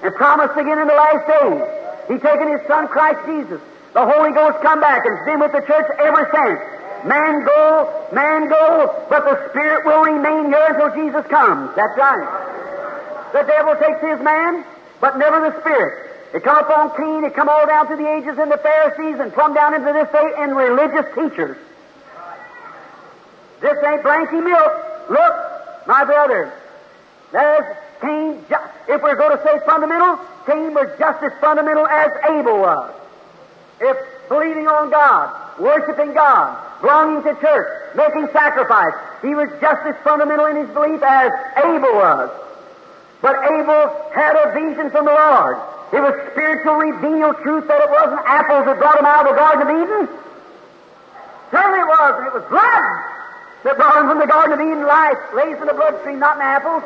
and 0.05 0.15
promised 0.15 0.61
again 0.61 0.79
in 0.79 0.87
the 0.87 0.95
last 0.95 1.25
days. 1.25 1.65
He 2.13 2.17
taken 2.21 2.53
His 2.53 2.61
Son 2.69 2.87
Christ 2.89 3.25
Jesus. 3.25 3.61
The 3.95 4.05
Holy 4.05 4.31
Ghost 4.33 4.61
come 4.61 4.81
back 4.81 5.03
and 5.07 5.25
been 5.25 5.41
with 5.41 5.53
the 5.53 5.65
church 5.67 5.89
ever 5.99 6.29
since. 6.31 6.61
Man 7.09 7.45
go, 7.45 7.89
man 8.13 8.49
go, 8.49 8.93
but 9.09 9.25
the 9.25 9.49
Spirit 9.49 9.87
will 9.87 10.05
remain 10.05 10.53
here 10.53 10.67
until 10.69 10.93
Jesus 10.93 11.27
comes. 11.33 11.75
That's 11.75 11.97
right. 11.97 12.29
The 13.33 13.43
devil 13.49 13.75
takes 13.77 14.05
his 14.05 14.21
man, 14.21 14.65
but 15.01 15.17
never 15.17 15.41
the 15.49 15.59
Spirit. 15.61 16.11
It 16.33 16.45
come 16.45 16.59
upon 16.59 16.97
Cain, 16.97 17.25
it 17.25 17.35
come 17.35 17.49
all 17.49 17.67
down 17.67 17.89
through 17.89 17.97
the 17.97 18.09
ages 18.09 18.39
in 18.39 18.49
the 18.49 18.59
Pharisees 18.59 19.19
and 19.19 19.33
plumb 19.33 19.55
down 19.55 19.75
into 19.75 19.93
this 19.93 20.09
day 20.13 20.43
in 20.43 20.55
religious 20.55 21.07
teachers. 21.15 21.57
This 23.61 23.77
ain't 23.85 24.03
blanky 24.03 24.43
milk. 24.43 25.11
Look, 25.11 25.87
my 25.87 26.05
brother, 26.05 26.53
there's 27.33 27.77
Cain. 28.01 28.45
If 28.89 29.03
we're 29.03 29.17
going 29.17 29.37
to 29.37 29.43
say 29.43 29.59
fundamental, 29.67 30.19
Cain 30.47 30.73
was 30.73 30.89
just 30.99 31.23
as 31.23 31.33
fundamental 31.41 31.87
as 31.87 32.11
Abel 32.31 32.61
was. 32.61 32.95
If 33.81 33.97
believing 34.29 34.69
on 34.69 34.91
God, 34.91 35.59
worshiping 35.59 36.15
God, 36.15 36.81
belonging 36.81 37.25
to 37.25 37.41
church, 37.41 37.97
making 37.97 38.29
sacrifice, 38.33 38.95
he 39.21 39.35
was 39.35 39.49
just 39.61 39.85
as 39.85 39.97
fundamental 40.05 40.47
in 40.47 40.57
his 40.57 40.69
belief 40.71 41.03
as 41.03 41.33
Abel 41.57 41.95
was. 41.95 42.31
But 43.21 43.37
Abel 43.45 44.11
had 44.15 44.37
a 44.37 44.53
vision 44.55 44.91
from 44.91 45.07
the 45.07 45.13
Lord. 45.13 45.59
It 45.93 46.01
was 46.01 46.15
spiritual 46.31 46.75
revealed 46.75 47.37
truth 47.43 47.67
that 47.67 47.83
it 47.83 47.91
wasn't 47.91 48.23
apples 48.25 48.67
that 48.67 48.79
brought 48.79 48.99
him 48.99 49.07
out 49.07 49.27
of 49.27 49.35
the 49.35 49.39
Garden 49.39 49.63
of 49.67 49.71
Eden. 49.75 50.05
Certainly 51.51 51.81
it 51.81 51.91
was, 51.91 52.13
and 52.19 52.27
it 52.31 52.35
was 52.35 52.47
blood 52.47 52.85
that 53.65 53.77
brought 53.77 53.99
him 53.99 54.07
from 54.09 54.19
the 54.23 54.31
Garden 54.31 54.55
of 54.55 54.61
Eden 54.63 54.87
life, 54.87 55.19
lays 55.35 55.59
in 55.59 55.67
the 55.67 55.75
bloodstream, 55.75 56.19
not 56.19 56.37
in 56.37 56.43
apples. 56.43 56.83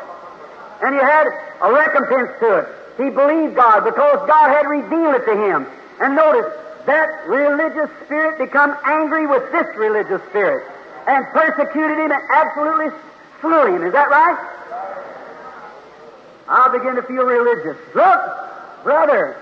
And 0.81 0.95
he 0.95 1.01
had 1.01 1.27
a 1.61 1.69
recompense 1.71 2.33
to 2.41 2.49
it. 2.59 2.67
He 2.97 3.09
believed 3.13 3.55
God 3.55 3.85
because 3.85 4.25
God 4.27 4.49
had 4.49 4.65
revealed 4.67 5.15
it 5.15 5.25
to 5.29 5.35
him. 5.37 5.67
And 6.01 6.15
notice, 6.15 6.51
that 6.85 7.27
religious 7.27 7.89
spirit 8.05 8.37
become 8.37 8.75
angry 8.85 9.25
with 9.25 9.51
this 9.51 9.65
religious 9.75 10.21
spirit 10.29 10.65
and 11.07 11.25
persecuted 11.33 11.97
him 11.97 12.11
and 12.11 12.21
absolutely 12.33 12.89
slew 13.41 13.75
him. 13.75 13.83
Is 13.83 13.93
that 13.93 14.09
right? 14.09 14.37
I'll 16.47 16.71
begin 16.71 16.95
to 16.95 17.01
feel 17.03 17.23
religious. 17.25 17.77
Look, 17.95 18.44
Brother, 18.85 19.35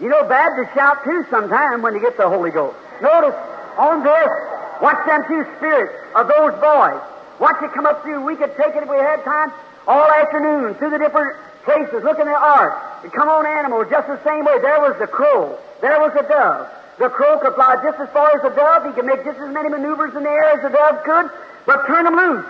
you 0.00 0.08
know, 0.08 0.24
bad 0.24 0.48
to 0.56 0.64
shout 0.72 1.04
too 1.04 1.22
sometime 1.28 1.82
when 1.82 1.92
you 1.92 2.00
get 2.00 2.16
the 2.16 2.26
Holy 2.26 2.50
Ghost. 2.50 2.74
Notice 3.04 3.36
on 3.76 4.02
this, 4.02 4.32
watch 4.80 5.04
them 5.04 5.20
two 5.28 5.44
spirits 5.60 5.92
of 6.16 6.24
those 6.24 6.56
boys. 6.56 6.96
Watch 7.36 7.60
it 7.60 7.70
come 7.76 7.84
up 7.84 8.00
through. 8.02 8.24
We 8.24 8.34
could 8.34 8.56
take 8.56 8.72
it 8.74 8.82
if 8.82 8.88
we 8.88 8.96
had 8.96 9.22
time 9.28 9.52
all 9.86 10.08
afternoon 10.08 10.74
through 10.80 10.96
the 10.96 10.98
different 10.98 11.36
places, 11.68 12.00
look 12.02 12.18
in 12.18 12.24
the 12.24 12.32
ark. 12.32 13.04
It 13.04 13.12
come 13.12 13.28
on 13.28 13.44
animals 13.44 13.88
just 13.90 14.08
the 14.08 14.18
same 14.24 14.48
way. 14.48 14.56
There 14.64 14.80
was 14.80 14.96
the 14.98 15.06
crow. 15.06 15.52
There 15.84 16.00
was 16.00 16.16
the 16.16 16.24
dove. 16.24 16.66
The 16.98 17.12
crow 17.12 17.38
could 17.44 17.54
fly 17.60 17.76
just 17.84 18.00
as 18.00 18.08
far 18.08 18.32
as 18.34 18.40
the 18.40 18.56
dove. 18.56 18.88
He 18.88 18.92
could 18.96 19.04
make 19.04 19.22
just 19.22 19.38
as 19.38 19.52
many 19.52 19.68
maneuvers 19.68 20.16
in 20.16 20.24
the 20.24 20.32
air 20.32 20.56
as 20.56 20.62
the 20.64 20.72
dove 20.72 21.04
could, 21.04 21.28
but 21.66 21.86
turn 21.86 22.08
them 22.08 22.16
loose. 22.16 22.46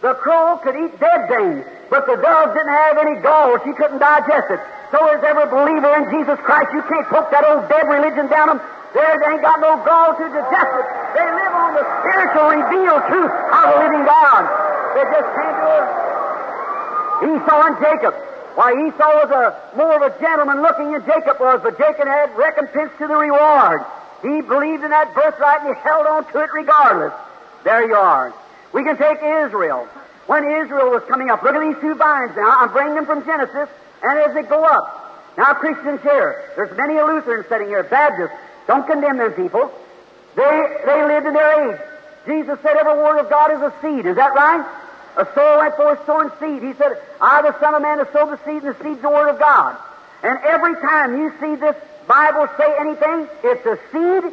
The 0.00 0.14
crow 0.14 0.56
could 0.64 0.74
eat 0.74 0.98
dead 0.98 1.28
things, 1.28 1.68
but 1.92 2.06
the 2.08 2.16
dove 2.16 2.56
didn't 2.56 2.72
have 2.72 2.96
any 2.96 3.20
gall. 3.20 3.60
She 3.60 3.76
couldn't 3.76 4.00
digest 4.00 4.56
it. 4.56 4.60
So 4.90 4.98
is 5.14 5.22
every 5.22 5.50
believer 5.50 5.90
in 5.98 6.04
Jesus 6.14 6.38
Christ. 6.46 6.70
You 6.72 6.82
can't 6.86 7.06
poke 7.10 7.30
that 7.34 7.42
old 7.42 7.66
dead 7.68 7.90
religion 7.90 8.30
down 8.30 8.54
them. 8.54 8.60
They 8.94 9.02
ain't 9.02 9.42
got 9.42 9.60
no 9.60 9.76
gall 9.82 10.14
to 10.14 10.24
digest 10.30 10.72
it. 10.72 10.86
They 11.12 11.26
live 11.26 11.52
on 11.52 11.70
the 11.74 11.84
spiritual 12.00 12.46
revealed 12.54 13.02
truth 13.10 13.34
of 13.34 13.62
the 13.66 13.76
living 13.82 14.04
God. 14.06 14.42
They 14.94 15.04
just 15.10 15.28
can't 15.36 15.56
do 15.58 15.68
it. 15.74 15.88
Esau 17.34 17.60
and 17.66 17.76
Jacob. 17.82 18.14
Why, 18.56 18.72
Esau 18.72 19.10
was 19.20 19.30
a 19.36 19.76
more 19.76 20.00
of 20.00 20.02
a 20.06 20.12
gentleman 20.18 20.62
looking 20.62 20.92
than 20.92 21.04
Jacob 21.04 21.40
was, 21.40 21.60
but 21.62 21.76
Jacob 21.76 22.08
had 22.08 22.32
recompense 22.36 22.92
to 22.98 23.06
the 23.06 23.16
reward. 23.16 23.84
He 24.22 24.40
believed 24.40 24.82
in 24.82 24.90
that 24.90 25.12
birthright 25.12 25.60
and 25.60 25.76
he 25.76 25.82
held 25.82 26.06
on 26.06 26.24
to 26.32 26.40
it 26.40 26.50
regardless. 26.54 27.12
There 27.64 27.86
you 27.86 27.94
are. 27.94 28.32
We 28.72 28.82
can 28.82 28.96
take 28.96 29.18
Israel. 29.18 29.84
When 30.26 30.42
Israel 30.42 30.90
was 30.90 31.02
coming 31.04 31.28
up, 31.28 31.42
look 31.42 31.54
at 31.54 31.60
these 31.60 31.80
two 31.82 31.94
vines 31.94 32.32
now. 32.34 32.64
I'm 32.64 32.72
bringing 32.72 32.94
them 32.94 33.04
from 33.04 33.24
Genesis 33.26 33.68
and 34.06 34.18
as 34.20 34.34
they 34.34 34.42
go 34.42 34.64
up. 34.64 35.34
Now, 35.36 35.52
Christians 35.54 36.00
here, 36.02 36.50
there's 36.56 36.74
many 36.76 36.96
a 36.96 37.04
Lutheran 37.04 37.44
sitting 37.48 37.68
here, 37.68 37.82
Baptists. 37.82 38.36
Don't 38.66 38.86
condemn 38.86 39.18
them 39.18 39.32
people. 39.32 39.70
They, 40.34 40.76
they 40.84 41.04
lived 41.04 41.26
in 41.26 41.34
their 41.34 41.72
age. 41.72 41.80
Jesus 42.26 42.58
said 42.62 42.76
every 42.76 42.94
word 42.94 43.20
of 43.20 43.30
God 43.30 43.52
is 43.52 43.60
a 43.60 43.72
seed. 43.80 44.06
Is 44.06 44.16
that 44.16 44.34
right? 44.34 44.64
A 45.16 45.26
soul 45.34 45.58
went 45.58 45.76
forth 45.76 46.04
sowing 46.04 46.30
seed. 46.40 46.62
He 46.62 46.74
said, 46.74 47.00
I, 47.20 47.42
the 47.42 47.58
Son 47.60 47.74
of 47.74 47.82
Man, 47.82 47.98
have 47.98 48.10
sowed 48.12 48.30
the 48.30 48.38
seed, 48.44 48.62
and 48.62 48.74
the 48.74 48.84
seed's 48.84 49.00
the 49.00 49.08
Word 49.08 49.30
of 49.30 49.38
God. 49.38 49.76
And 50.22 50.38
every 50.44 50.74
time 50.74 51.18
you 51.18 51.32
see 51.40 51.54
this 51.56 51.76
Bible 52.06 52.48
say 52.58 52.74
anything, 52.78 53.28
it's 53.44 53.64
a 53.64 53.78
seed. 53.92 54.32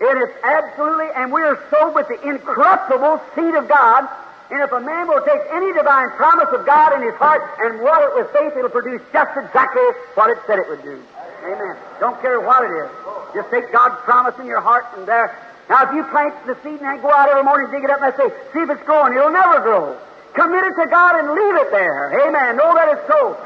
It 0.00 0.16
is 0.16 0.30
absolutely, 0.42 1.08
and 1.14 1.32
we 1.32 1.42
are 1.42 1.58
sowed 1.70 1.94
with 1.94 2.08
the 2.08 2.20
incorruptible 2.28 3.20
seed 3.34 3.54
of 3.54 3.68
God, 3.68 4.08
and 4.50 4.62
if 4.62 4.72
a 4.72 4.80
man 4.80 5.06
will 5.06 5.22
take 5.22 5.40
any 5.52 5.72
divine 5.72 6.10
promise 6.18 6.48
of 6.52 6.66
God 6.66 6.92
in 6.98 7.06
his 7.06 7.14
heart 7.14 7.42
and 7.60 7.80
water 7.80 8.10
it 8.10 8.14
with 8.18 8.28
faith, 8.34 8.52
it'll 8.58 8.70
produce 8.70 9.00
just 9.12 9.30
exactly 9.38 9.82
what 10.14 10.30
it 10.30 10.38
said 10.46 10.58
it 10.58 10.68
would 10.68 10.82
do. 10.82 10.98
Amen. 11.46 11.76
Don't 12.00 12.20
care 12.20 12.40
what 12.40 12.64
it 12.64 12.72
is. 12.74 12.90
Just 13.32 13.50
take 13.50 13.72
God's 13.72 13.96
promise 14.02 14.34
in 14.38 14.46
your 14.46 14.60
heart 14.60 14.86
and 14.96 15.06
there. 15.06 15.34
Now, 15.70 15.86
if 15.86 15.94
you 15.94 16.02
plant 16.10 16.34
the 16.46 16.58
seed 16.66 16.82
and 16.82 16.84
then 16.84 17.00
go 17.00 17.14
out 17.14 17.28
every 17.28 17.44
morning 17.44 17.70
and 17.70 17.74
dig 17.74 17.84
it 17.84 17.90
up 17.90 18.02
and 18.02 18.12
say, 18.18 18.28
see 18.52 18.58
if 18.58 18.70
it's 18.70 18.82
growing, 18.82 19.14
it'll 19.14 19.30
never 19.30 19.60
grow. 19.60 19.96
Commit 20.34 20.64
it 20.66 20.74
to 20.82 20.86
God 20.90 21.14
and 21.14 21.30
leave 21.30 21.56
it 21.62 21.70
there. 21.70 22.26
Amen. 22.26 22.56
Know 22.56 22.74
that 22.74 22.98
it's 22.98 23.06
so. 23.06 23.38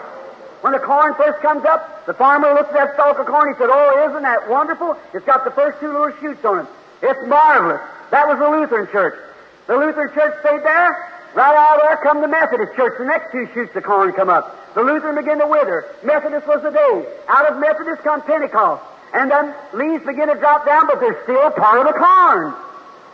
When 0.65 0.73
the 0.73 0.79
corn 0.79 1.15
first 1.15 1.41
comes 1.41 1.65
up, 1.67 2.07
the 2.07 2.15
farmer 2.15 2.55
looks 2.55 2.71
at 2.71 2.75
that 2.75 2.95
stalk 2.95 3.19
of 3.19 3.27
corn. 3.27 3.53
He 3.53 3.59
said, 3.61 3.69
"Oh, 3.71 4.09
isn't 4.09 4.23
that 4.23 4.49
wonderful? 4.49 4.97
It's 5.13 5.27
got 5.27 5.45
the 5.45 5.51
first 5.51 5.79
two 5.81 5.93
little 5.93 6.11
shoots 6.21 6.43
on 6.43 6.61
it. 6.61 6.67
It's 7.03 7.21
marvelous." 7.29 7.83
That 8.11 8.27
was 8.29 8.39
the 8.39 8.49
Lutheran 8.49 8.89
church. 8.89 9.15
The 9.67 9.77
Lutheran 9.77 10.13
church 10.13 10.35
stayed 10.41 10.63
there. 10.63 11.11
Right 11.35 11.57
out 11.57 11.81
of 11.81 11.89
there 11.89 11.97
come 12.03 12.21
the 12.21 12.29
Methodist 12.29 12.77
church. 12.77 12.95
The 12.99 13.05
next 13.05 13.33
two 13.33 13.49
shoots 13.55 13.75
of 13.75 13.83
corn 13.83 14.13
come 14.13 14.29
up. 14.29 14.75
The 14.75 14.83
Lutheran 14.83 15.17
began 15.17 15.39
to 15.39 15.47
wither. 15.47 15.87
Methodist 16.05 16.47
was 16.47 16.63
the 16.63 16.71
day. 16.71 17.07
Out 17.29 17.51
of 17.51 17.59
Methodist 17.59 18.03
come 18.03 18.23
Pentecost. 18.23 18.83
And 19.15 19.31
then 19.31 19.55
leaves 19.73 20.05
begin 20.05 20.29
to 20.29 20.35
drop 20.35 20.67
down, 20.67 20.87
but 20.87 21.01
they're 21.01 21.23
still 21.23 21.51
part 21.51 21.81
of 21.81 21.87
the 21.87 21.99
corn. 21.99 22.55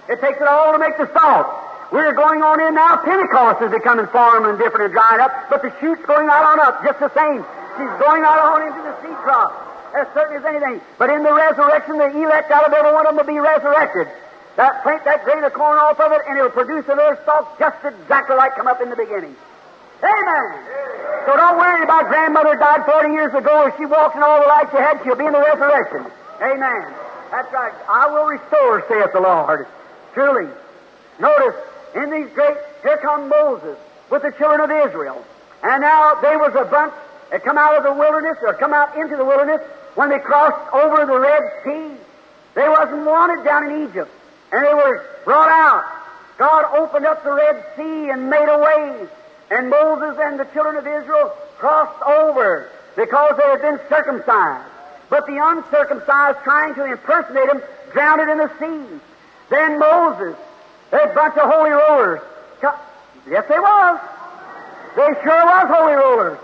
It 0.08 0.20
takes 0.20 0.40
it 0.40 0.48
all 0.48 0.72
to 0.72 0.78
make 0.78 0.96
the 0.96 1.08
salt. 1.12 1.46
We're 1.92 2.14
going 2.14 2.42
on 2.42 2.60
in 2.60 2.74
now. 2.74 2.96
Pentecost 3.02 3.62
is 3.62 3.70
becoming 3.70 4.06
formed 4.08 4.46
and 4.46 4.58
different 4.58 4.90
and 4.90 4.94
drying 4.94 5.20
up, 5.20 5.32
but 5.50 5.62
the 5.62 5.72
shoot's 5.80 6.04
going 6.06 6.28
out 6.28 6.44
on 6.44 6.60
up 6.60 6.82
just 6.84 7.00
the 7.00 7.12
same. 7.14 7.42
She's 7.76 7.94
going 7.98 8.22
out 8.22 8.38
on 8.38 8.62
into 8.68 8.80
the 8.82 8.94
seed 9.02 9.16
crop 9.22 9.54
as 9.94 10.06
certain 10.14 10.38
as 10.38 10.44
anything. 10.44 10.80
But 10.98 11.10
in 11.10 11.22
the 11.22 11.32
resurrection, 11.32 11.98
the 11.98 12.10
elect 12.10 12.50
out 12.50 12.66
of 12.66 12.72
every 12.72 12.92
one 12.92 13.06
of 13.06 13.16
them 13.16 13.26
will 13.26 13.32
be 13.32 13.40
resurrected. 13.40 14.08
That 14.60 14.82
plant 14.82 15.08
that 15.08 15.24
grain 15.24 15.42
of 15.42 15.54
corn 15.54 15.78
off 15.80 15.98
of 15.98 16.12
it, 16.12 16.20
and 16.28 16.36
it'll 16.36 16.52
produce 16.52 16.84
another 16.84 17.16
stalk 17.22 17.58
just 17.58 17.80
exactly 17.80 18.36
like 18.36 18.56
come 18.56 18.68
up 18.68 18.82
in 18.84 18.90
the 18.90 18.96
beginning. 18.96 19.32
Amen. 20.04 20.48
So 21.24 21.32
don't 21.32 21.56
worry 21.56 21.82
about 21.82 22.12
grandmother 22.12 22.56
died 22.56 22.84
40 22.84 23.08
years 23.08 23.32
ago. 23.32 23.64
If 23.72 23.80
she 23.80 23.86
walks 23.88 24.16
in 24.16 24.22
all 24.22 24.36
the 24.36 24.46
light 24.46 24.68
she 24.68 24.76
had, 24.76 25.00
she'll 25.00 25.16
be 25.16 25.24
in 25.24 25.32
the 25.32 25.40
resurrection. 25.40 26.04
Amen. 26.44 26.92
That's 27.32 27.50
right. 27.56 27.72
I 27.88 28.12
will 28.12 28.28
restore, 28.28 28.84
saith 28.84 29.16
the 29.16 29.24
Lord. 29.24 29.66
Truly. 30.12 30.52
Notice, 31.18 31.56
in 31.96 32.10
these 32.10 32.28
great, 32.36 32.60
here 32.82 32.98
come 33.00 33.30
Moses 33.30 33.78
with 34.10 34.20
the 34.20 34.32
children 34.36 34.60
of 34.60 34.68
Israel. 34.68 35.24
And 35.62 35.80
now 35.80 36.20
they 36.20 36.36
was 36.36 36.52
a 36.52 36.68
bunch 36.68 36.92
that 37.30 37.42
come 37.44 37.56
out 37.56 37.78
of 37.78 37.84
the 37.84 37.94
wilderness, 37.94 38.36
or 38.42 38.52
come 38.52 38.74
out 38.74 38.94
into 38.98 39.16
the 39.16 39.24
wilderness, 39.24 39.62
when 39.94 40.10
they 40.10 40.18
crossed 40.18 40.68
over 40.74 41.06
the 41.06 41.18
Red 41.18 41.44
Sea. 41.64 41.96
They 42.52 42.68
wasn't 42.68 43.06
wanted 43.06 43.42
down 43.42 43.70
in 43.70 43.88
Egypt. 43.88 44.10
And 44.52 44.66
they 44.66 44.74
were 44.74 45.06
brought 45.24 45.50
out. 45.50 45.84
God 46.38 46.64
opened 46.76 47.06
up 47.06 47.22
the 47.22 47.32
Red 47.32 47.64
Sea 47.76 48.10
and 48.10 48.30
made 48.30 48.48
a 48.48 48.58
way. 48.58 49.08
And 49.50 49.70
Moses 49.70 50.18
and 50.20 50.38
the 50.38 50.44
children 50.46 50.76
of 50.76 50.86
Israel 50.86 51.32
crossed 51.58 52.02
over 52.02 52.70
because 52.96 53.36
they 53.36 53.44
had 53.44 53.62
been 53.62 53.80
circumcised. 53.88 54.66
But 55.08 55.26
the 55.26 55.38
uncircumcised, 55.42 56.38
trying 56.44 56.74
to 56.74 56.84
impersonate 56.84 57.48
them, 57.48 57.62
drowned 57.92 58.30
in 58.30 58.38
the 58.38 58.50
sea. 58.58 59.00
Then 59.50 59.78
Moses, 59.78 60.36
that 60.90 61.14
bunch 61.14 61.36
of 61.36 61.50
holy 61.50 61.70
rollers, 61.70 62.20
yes, 63.28 63.44
they 63.48 63.58
was. 63.58 64.00
They 64.96 65.22
sure 65.22 65.46
was 65.46 65.68
holy 65.68 65.94
rollers 65.94 66.38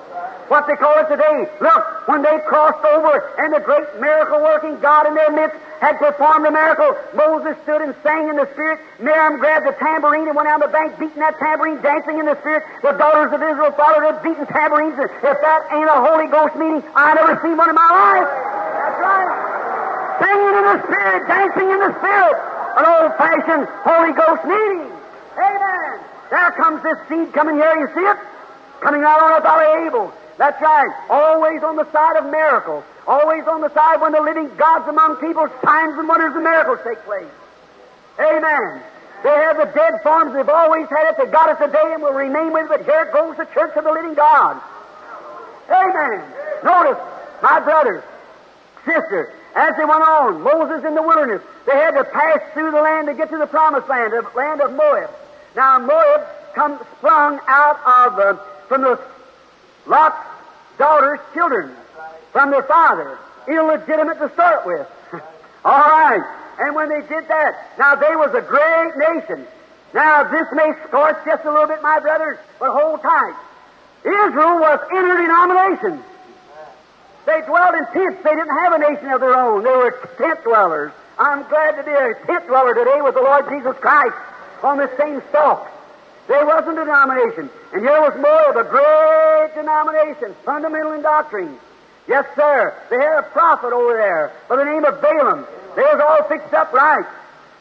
what 0.48 0.66
they 0.66 0.76
call 0.76 0.94
it 0.98 1.08
today. 1.08 1.48
Look, 1.60 2.08
when 2.08 2.22
they 2.22 2.38
crossed 2.46 2.84
over 2.84 3.18
and 3.38 3.52
the 3.52 3.60
great 3.60 3.86
miracle 4.00 4.40
working 4.40 4.78
God 4.80 5.06
in 5.06 5.14
their 5.14 5.30
midst 5.30 5.56
had 5.80 5.98
performed 5.98 6.46
a 6.46 6.50
miracle, 6.50 6.96
Moses 7.14 7.56
stood 7.64 7.82
and 7.82 7.94
sang 8.02 8.28
in 8.28 8.36
the 8.36 8.48
Spirit. 8.52 8.80
Miriam 8.98 9.38
grabbed 9.38 9.66
the 9.66 9.76
tambourine 9.76 10.26
and 10.28 10.36
went 10.36 10.48
down 10.48 10.60
the 10.60 10.68
bank 10.68 10.98
beating 10.98 11.20
that 11.20 11.38
tambourine, 11.38 11.82
dancing 11.82 12.18
in 12.18 12.26
the 12.26 12.38
Spirit. 12.40 12.64
The 12.82 12.92
daughters 12.96 13.32
of 13.34 13.42
Israel 13.42 13.72
followed 13.76 14.06
her, 14.06 14.14
beating 14.22 14.46
tambourines. 14.46 14.96
If 14.98 15.10
that 15.20 15.60
ain't 15.74 15.90
a 15.90 16.00
Holy 16.00 16.26
Ghost 16.30 16.56
meeting, 16.56 16.82
I 16.94 17.14
never 17.14 17.36
seen 17.42 17.56
one 17.56 17.68
in 17.68 17.76
my 17.76 17.90
life. 17.90 18.30
That's 18.30 19.00
right. 19.02 19.30
Singing 20.22 20.54
in 20.56 20.64
the 20.64 20.78
Spirit, 20.88 21.20
dancing 21.28 21.68
in 21.70 21.80
the 21.80 21.92
Spirit. 22.00 22.36
An 22.76 22.84
old-fashioned 22.84 23.64
Holy 23.84 24.12
Ghost 24.12 24.44
meeting. 24.44 24.84
Amen. 25.36 26.00
There 26.30 26.50
comes 26.52 26.82
this 26.82 26.98
seed 27.08 27.32
coming 27.32 27.56
here. 27.56 27.76
You 27.76 27.88
see 27.94 28.00
it? 28.00 28.16
Coming 28.80 29.02
out 29.04 29.20
on 29.22 29.32
a 29.38 29.40
valley 29.40 29.86
Abel. 29.86 30.12
That's 30.38 30.60
right. 30.60 30.92
Always 31.08 31.62
on 31.62 31.76
the 31.76 31.90
side 31.92 32.16
of 32.16 32.30
miracles. 32.30 32.84
Always 33.06 33.46
on 33.46 33.60
the 33.60 33.72
side 33.72 34.00
when 34.00 34.12
the 34.12 34.20
living 34.20 34.50
God's 34.56 34.88
among 34.88 35.16
people, 35.16 35.48
signs 35.64 35.98
and 35.98 36.08
wonders 36.08 36.34
and 36.34 36.44
miracles 36.44 36.78
take 36.84 37.02
place. 37.04 37.30
Amen. 38.20 38.82
They 39.22 39.30
have 39.30 39.56
the 39.56 39.70
dead 39.74 40.02
forms. 40.02 40.34
They've 40.34 40.48
always 40.48 40.88
had 40.88 41.10
it. 41.10 41.16
They 41.18 41.26
got 41.30 41.48
it 41.48 41.64
today 41.64 41.94
and 41.94 42.02
will 42.02 42.12
remain 42.12 42.52
with 42.52 42.64
it. 42.64 42.68
But 42.68 42.84
here 42.84 43.10
goes 43.12 43.36
the 43.36 43.46
church 43.46 43.76
of 43.76 43.84
the 43.84 43.92
living 43.92 44.14
God. 44.14 44.60
Amen. 45.70 46.22
Notice, 46.62 46.98
my 47.42 47.60
brothers, 47.60 48.02
sisters, 48.84 49.32
as 49.54 49.74
they 49.76 49.84
went 49.84 50.02
on, 50.02 50.42
Moses 50.42 50.84
in 50.84 50.94
the 50.94 51.02
wilderness, 51.02 51.42
they 51.66 51.72
had 51.72 51.92
to 51.92 52.04
pass 52.04 52.40
through 52.52 52.70
the 52.72 52.80
land 52.80 53.08
to 53.08 53.14
get 53.14 53.30
to 53.30 53.38
the 53.38 53.46
promised 53.46 53.88
land, 53.88 54.12
the 54.12 54.26
land 54.36 54.60
of 54.60 54.72
Moab. 54.72 55.10
Now, 55.56 55.78
Moab 55.78 56.26
come 56.54 56.78
sprung 56.98 57.40
out 57.48 57.80
of 57.86 58.18
uh, 58.18 58.36
from 58.68 58.82
the 58.82 59.00
Lot's 59.86 60.18
daughters' 60.78 61.20
children 61.34 61.74
from 62.32 62.50
their 62.50 62.62
father, 62.64 63.18
illegitimate 63.48 64.18
to 64.18 64.30
start 64.34 64.66
with. 64.66 64.86
All 65.64 65.88
right. 65.88 66.22
And 66.58 66.74
when 66.74 66.88
they 66.88 67.00
did 67.00 67.28
that, 67.28 67.76
now 67.78 67.94
they 67.94 68.16
was 68.16 68.34
a 68.34 68.40
great 68.40 68.96
nation. 68.96 69.46
Now 69.94 70.24
this 70.24 70.46
may 70.52 70.72
scorch 70.86 71.16
just 71.24 71.44
a 71.44 71.50
little 71.50 71.68
bit, 71.68 71.82
my 71.82 72.00
brothers, 72.00 72.38
but 72.58 72.70
hold 72.72 73.02
tight. 73.02 73.36
Israel 74.04 74.60
was 74.60 74.80
interdenomination. 74.90 76.02
They 77.26 77.40
dwelled 77.42 77.74
in 77.74 77.84
tents. 77.92 78.22
They 78.22 78.30
didn't 78.30 78.56
have 78.62 78.72
a 78.72 78.78
nation 78.78 79.10
of 79.10 79.20
their 79.20 79.36
own. 79.36 79.64
They 79.64 79.70
were 79.70 79.90
tent 80.16 80.44
dwellers. 80.44 80.92
I'm 81.18 81.42
glad 81.48 81.76
to 81.76 81.82
be 81.82 81.90
a 81.90 82.14
tent 82.26 82.46
dweller 82.46 82.74
today 82.74 83.02
with 83.02 83.14
the 83.14 83.22
Lord 83.22 83.48
Jesus 83.48 83.76
Christ 83.80 84.14
on 84.62 84.78
the 84.78 84.90
same 84.96 85.20
stalk. 85.30 85.70
There 86.28 86.44
wasn't 86.44 86.78
a 86.78 86.84
denomination. 86.84 87.50
And 87.72 87.82
here 87.82 88.00
was 88.00 88.14
more 88.18 88.50
of 88.50 88.56
a 88.56 88.68
great 88.68 89.54
denomination, 89.54 90.34
fundamental 90.44 90.92
in 90.92 91.02
doctrine. 91.02 91.56
Yes, 92.08 92.26
sir. 92.34 92.74
They 92.90 92.96
had 92.96 93.18
a 93.18 93.28
prophet 93.30 93.72
over 93.72 93.94
there 93.94 94.32
by 94.48 94.56
the 94.56 94.64
name 94.64 94.84
of 94.84 95.00
Balaam. 95.00 95.46
They 95.74 95.82
was 95.82 96.00
all 96.00 96.28
fixed 96.28 96.54
up 96.54 96.72
right. 96.72 97.06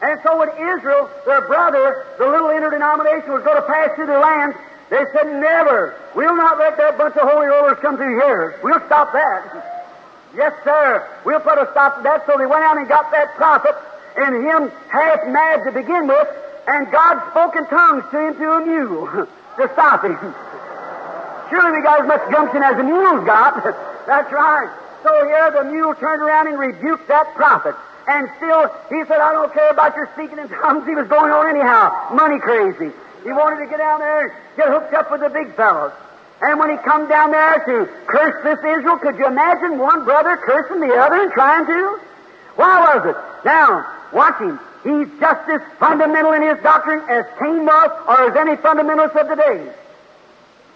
And 0.02 0.20
so 0.22 0.38
when 0.38 0.50
Israel, 0.50 1.08
their 1.24 1.46
brother, 1.46 2.06
the 2.18 2.26
little 2.26 2.50
interdenomination, 2.50 3.32
was 3.32 3.42
going 3.42 3.56
to 3.56 3.66
pass 3.66 3.94
through 3.94 4.06
the 4.06 4.18
land, 4.18 4.54
they 4.90 5.02
said, 5.12 5.26
Never. 5.26 5.98
We'll 6.14 6.36
not 6.36 6.58
let 6.58 6.76
that 6.76 6.98
bunch 6.98 7.16
of 7.16 7.28
holy 7.28 7.46
rollers 7.46 7.78
come 7.80 7.96
through 7.96 8.20
here. 8.20 8.58
We'll 8.62 8.84
stop 8.86 9.12
that. 9.12 10.06
yes, 10.36 10.52
sir. 10.64 11.06
We'll 11.24 11.40
put 11.40 11.58
a 11.58 11.68
stop 11.72 11.98
to 11.98 12.02
that. 12.02 12.26
So 12.26 12.34
they 12.38 12.46
went 12.46 12.62
out 12.62 12.78
and 12.78 12.88
got 12.88 13.10
that 13.10 13.34
prophet, 13.34 13.74
and 14.16 14.44
him 14.44 14.70
half 14.90 15.26
mad 15.26 15.64
to 15.64 15.72
begin 15.72 16.06
with, 16.06 16.28
and 16.66 16.90
God 16.90 17.30
spoke 17.30 17.56
in 17.56 17.66
tongues 17.66 18.04
to 18.10 18.28
him 18.28 18.34
through 18.34 18.62
a 18.62 18.66
mule 18.66 19.06
to 19.56 19.70
stop 19.72 20.04
him. 20.04 20.18
Surely 21.50 21.78
we 21.78 21.82
got 21.82 22.02
as 22.02 22.06
much 22.06 22.30
gumption 22.30 22.62
as 22.62 22.76
the 22.76 22.82
mule's 22.82 23.24
got. 23.24 23.62
That's 24.06 24.32
right. 24.32 24.70
So 25.02 25.10
here 25.26 25.50
the 25.50 25.64
mule 25.70 25.94
turned 25.94 26.22
around 26.22 26.48
and 26.48 26.58
rebuked 26.58 27.06
that 27.08 27.34
prophet. 27.34 27.74
And 28.08 28.28
still, 28.36 28.70
he 28.88 29.02
said, 29.06 29.18
I 29.18 29.32
don't 29.32 29.52
care 29.52 29.70
about 29.70 29.96
your 29.96 30.08
speaking 30.14 30.38
in 30.38 30.48
tongues. 30.48 30.86
He 30.86 30.94
was 30.94 31.08
going 31.08 31.30
on 31.30 31.48
anyhow, 31.48 32.14
money 32.14 32.38
crazy. 32.38 32.94
He 33.22 33.32
wanted 33.32 33.64
to 33.64 33.70
get 33.70 33.78
down 33.78 33.98
there 33.98 34.26
and 34.26 34.32
get 34.56 34.68
hooked 34.68 34.94
up 34.94 35.10
with 35.10 35.20
the 35.20 35.30
big 35.30 35.54
fellows. 35.54 35.92
And 36.40 36.58
when 36.60 36.70
he 36.70 36.76
come 36.76 37.08
down 37.08 37.30
there 37.30 37.64
to 37.66 37.90
curse 38.06 38.44
this 38.44 38.58
Israel, 38.58 38.98
could 38.98 39.16
you 39.16 39.26
imagine 39.26 39.78
one 39.78 40.04
brother 40.04 40.36
cursing 40.36 40.80
the 40.80 40.94
other 40.94 41.22
and 41.22 41.32
trying 41.32 41.66
to? 41.66 42.00
Why 42.54 42.94
was 42.94 43.06
it? 43.06 43.16
Now, 43.44 43.86
watch 44.12 44.38
him. 44.38 44.60
He's 44.86 45.10
just 45.18 45.50
as 45.50 45.60
fundamental 45.80 46.32
in 46.32 46.42
his 46.42 46.62
doctrine 46.62 47.02
as 47.10 47.26
Cain 47.40 47.66
was 47.66 47.90
or 48.06 48.30
as 48.30 48.36
any 48.36 48.54
fundamentalist 48.54 49.18
of 49.18 49.26
today. 49.26 49.66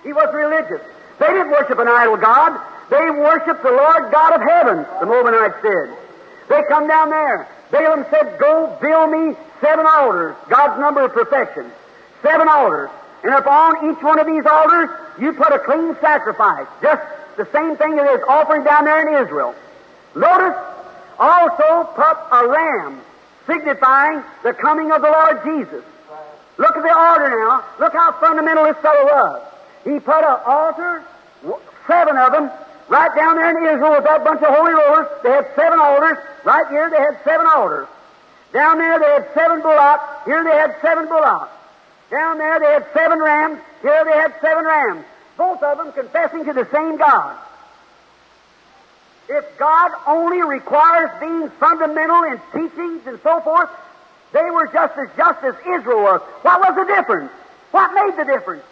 He 0.02 0.12
was 0.12 0.34
religious. 0.34 0.82
They 1.20 1.28
didn't 1.28 1.52
worship 1.52 1.78
an 1.78 1.86
idol 1.86 2.16
God. 2.16 2.58
They 2.90 3.08
worshiped 3.08 3.62
the 3.62 3.70
Lord 3.70 4.10
God 4.10 4.34
of 4.34 4.42
heaven, 4.42 4.84
the 4.98 5.06
Moabites 5.06 5.62
did. 5.62 5.94
They 6.48 6.60
come 6.66 6.88
down 6.88 7.10
there. 7.10 7.46
Balaam 7.70 8.04
said, 8.10 8.36
Go 8.40 8.76
build 8.82 9.12
me 9.12 9.36
seven 9.60 9.86
altars, 9.86 10.34
God's 10.48 10.80
number 10.80 11.04
of 11.04 11.12
perfection. 11.12 11.70
Seven 12.20 12.48
altars. 12.48 12.90
And 13.22 13.32
upon 13.32 13.92
each 13.92 14.02
one 14.02 14.18
of 14.18 14.26
these 14.26 14.44
altars, 14.44 14.90
you 15.20 15.34
put 15.34 15.52
a 15.52 15.60
clean 15.60 15.94
sacrifice. 16.00 16.66
Just 16.82 17.02
the 17.36 17.46
same 17.52 17.76
thing 17.76 17.94
that 17.94 18.10
is 18.10 18.22
offering 18.26 18.64
down 18.64 18.86
there 18.86 19.06
in 19.06 19.24
Israel. 19.24 19.54
Notice, 20.16 20.58
also 21.16 21.84
put 21.94 22.16
a 22.32 22.48
ram 22.48 23.00
signifying 23.46 24.22
the 24.42 24.52
coming 24.52 24.92
of 24.92 25.02
the 25.02 25.08
Lord 25.08 25.42
Jesus. 25.44 25.84
Look 26.58 26.76
at 26.76 26.82
the 26.82 26.94
order 26.94 27.30
now. 27.30 27.64
Look 27.78 27.92
how 27.92 28.12
fundamental 28.20 28.64
this 28.64 28.76
fellow 28.78 29.04
was. 29.04 29.42
He 29.84 29.98
put 29.98 30.24
an 30.24 30.38
altar, 30.44 31.02
seven 31.86 32.16
of 32.16 32.32
them, 32.32 32.50
right 32.88 33.14
down 33.16 33.36
there 33.36 33.50
in 33.50 33.74
Israel 33.74 33.92
with 33.92 34.04
that 34.04 34.24
bunch 34.24 34.42
of 34.42 34.54
holy 34.54 34.72
rollers. 34.72 35.08
They 35.22 35.30
had 35.30 35.46
seven 35.56 35.78
altars. 35.78 36.18
Right 36.44 36.66
here 36.68 36.90
they 36.90 36.98
had 36.98 37.16
seven 37.24 37.46
altars. 37.46 37.88
Down 38.52 38.78
there 38.78 38.98
they 38.98 39.06
had 39.06 39.28
seven 39.32 39.62
bullocks. 39.62 40.26
Here 40.26 40.44
they 40.44 40.50
had 40.50 40.76
seven 40.82 41.06
bullocks. 41.06 41.50
Down 42.10 42.38
there 42.38 42.58
they 42.58 42.66
had 42.66 42.86
seven 42.92 43.20
rams. 43.20 43.60
Here 43.80 44.04
they 44.04 44.12
had 44.12 44.34
seven 44.40 44.64
rams. 44.64 45.04
Both 45.38 45.62
of 45.62 45.78
them 45.78 45.92
confessing 45.92 46.44
to 46.44 46.52
the 46.52 46.68
same 46.72 46.96
God. 46.96 47.38
If 49.30 49.58
God 49.58 49.92
only 50.08 50.42
requires 50.42 51.10
being 51.20 51.48
fundamental 51.50 52.24
in 52.24 52.40
teachings 52.52 53.06
and 53.06 53.20
so 53.22 53.40
forth, 53.40 53.70
they 54.32 54.50
were 54.50 54.66
just 54.72 54.98
as 54.98 55.08
just 55.16 55.44
as 55.44 55.54
Israel 55.78 56.02
was. 56.02 56.20
What 56.42 56.58
was 56.60 56.74
the 56.74 56.92
difference? 56.92 57.30
What 57.70 57.94
made 57.94 58.18
the 58.18 58.24
difference? 58.24 58.64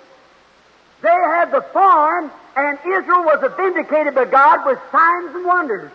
They 1.01 1.09
had 1.09 1.53
the 1.53 1.63
farm, 1.73 2.33
and 2.57 2.77
Israel 2.81 3.23
was 3.23 3.53
vindicated 3.57 4.17
by 4.17 4.25
God 4.25 4.67
with 4.67 4.81
signs 4.91 5.33
and 5.37 5.47
wonders. 5.47 5.93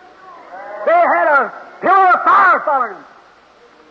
They 0.86 0.92
had 0.92 1.28
a 1.28 1.52
pillar 1.82 2.08
of 2.14 2.24
fire 2.24 2.60
following 2.64 2.94
them. 2.94 3.04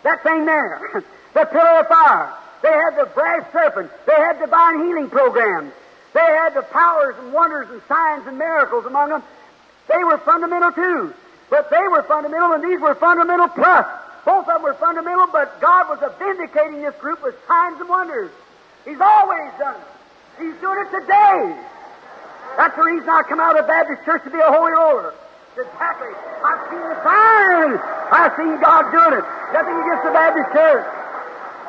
That 0.01 0.23
thing 0.23 0.45
there, 0.45 1.03
the 1.35 1.45
pillar 1.45 1.79
of 1.81 1.87
fire. 1.87 2.33
They 2.63 2.71
had 2.71 2.97
the 2.97 3.05
brass 3.13 3.45
serpent. 3.53 3.91
They 4.07 4.15
had 4.15 4.39
divine 4.39 4.87
healing 4.87 5.09
programs. 5.09 5.71
They 6.13 6.19
had 6.19 6.55
the 6.55 6.63
powers 6.63 7.15
and 7.19 7.31
wonders 7.31 7.69
and 7.69 7.81
signs 7.87 8.25
and 8.25 8.39
miracles 8.39 8.85
among 8.85 9.09
them. 9.09 9.23
They 9.87 10.03
were 10.03 10.17
fundamental 10.19 10.71
too. 10.71 11.13
But 11.49 11.69
they 11.69 11.87
were 11.87 12.03
fundamental 12.03 12.53
and 12.53 12.63
these 12.63 12.79
were 12.79 12.95
fundamental 12.95 13.47
plus. 13.49 13.85
Both 14.25 14.47
of 14.47 14.55
them 14.55 14.63
were 14.63 14.73
fundamental, 14.75 15.27
but 15.27 15.59
God 15.59 15.89
was 15.89 15.99
vindicating 16.17 16.81
this 16.81 16.95
group 16.95 17.21
with 17.21 17.35
signs 17.47 17.79
and 17.79 17.89
wonders. 17.89 18.31
He's 18.85 18.99
always 18.99 19.51
done 19.59 19.75
it. 19.75 19.87
He's 20.39 20.55
doing 20.61 20.79
it 20.79 20.89
today. 20.91 21.59
That's 22.57 22.75
the 22.75 22.83
reason 22.83 23.09
I 23.09 23.23
come 23.27 23.39
out 23.39 23.59
of 23.59 23.67
Baptist 23.67 24.03
church 24.05 24.23
to 24.23 24.29
be 24.29 24.39
a 24.39 24.51
holy 24.51 24.71
roller. 24.71 25.13
Exactly. 25.57 26.09
I've 26.41 26.63
seen 26.71 26.81
the 26.81 26.97
signs. 27.03 27.79
I've 28.09 28.33
seen 28.35 28.59
God 28.61 28.89
doing 28.89 29.19
it. 29.19 29.25
Nothing 29.53 29.77
against 29.77 30.03
the 30.03 30.13
Baptist 30.13 30.49
church. 30.53 30.85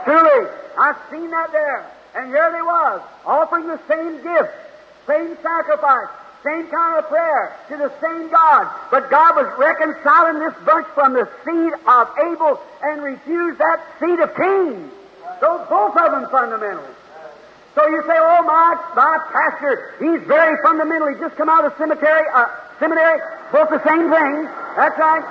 Truly, 0.04 0.48
I've 0.78 0.96
seen 1.10 1.30
that 1.30 1.52
there. 1.52 1.90
And 2.14 2.28
here 2.28 2.50
they 2.52 2.62
was, 2.62 3.02
offering 3.26 3.66
the 3.66 3.80
same 3.88 4.22
gift, 4.22 4.54
same 5.06 5.36
sacrifice, 5.42 6.08
same 6.44 6.68
kind 6.68 6.98
of 7.00 7.08
prayer 7.08 7.56
to 7.68 7.76
the 7.76 7.90
same 8.00 8.28
God. 8.28 8.68
But 8.90 9.10
God 9.10 9.34
was 9.34 9.48
reconciling 9.58 10.38
this 10.38 10.54
bunch 10.64 10.86
from 10.94 11.14
the 11.14 11.24
seed 11.44 11.72
of 11.88 12.04
Abel 12.20 12.60
and 12.84 13.02
refused 13.02 13.58
that 13.58 13.80
seed 13.98 14.20
of 14.20 14.28
Cain. 14.36 14.92
So 15.40 15.64
both 15.68 15.96
of 15.96 16.12
them 16.12 16.28
fundamental. 16.30 16.84
So 17.74 17.88
you 17.88 18.02
say, 18.06 18.14
oh, 18.14 18.42
my, 18.46 18.78
my 18.94 19.18
pastor, 19.32 19.96
he's 19.98 20.22
very 20.28 20.54
fundamental. 20.62 21.08
He 21.08 21.18
just 21.18 21.34
come 21.34 21.48
out 21.48 21.64
of 21.64 21.74
cemetery, 21.76 22.22
uh, 22.32 22.46
seminary, 22.78 23.18
both 23.50 23.68
the 23.70 23.82
same 23.82 24.06
thing. 24.12 24.34
That's 24.76 24.94
right. 24.94 25.24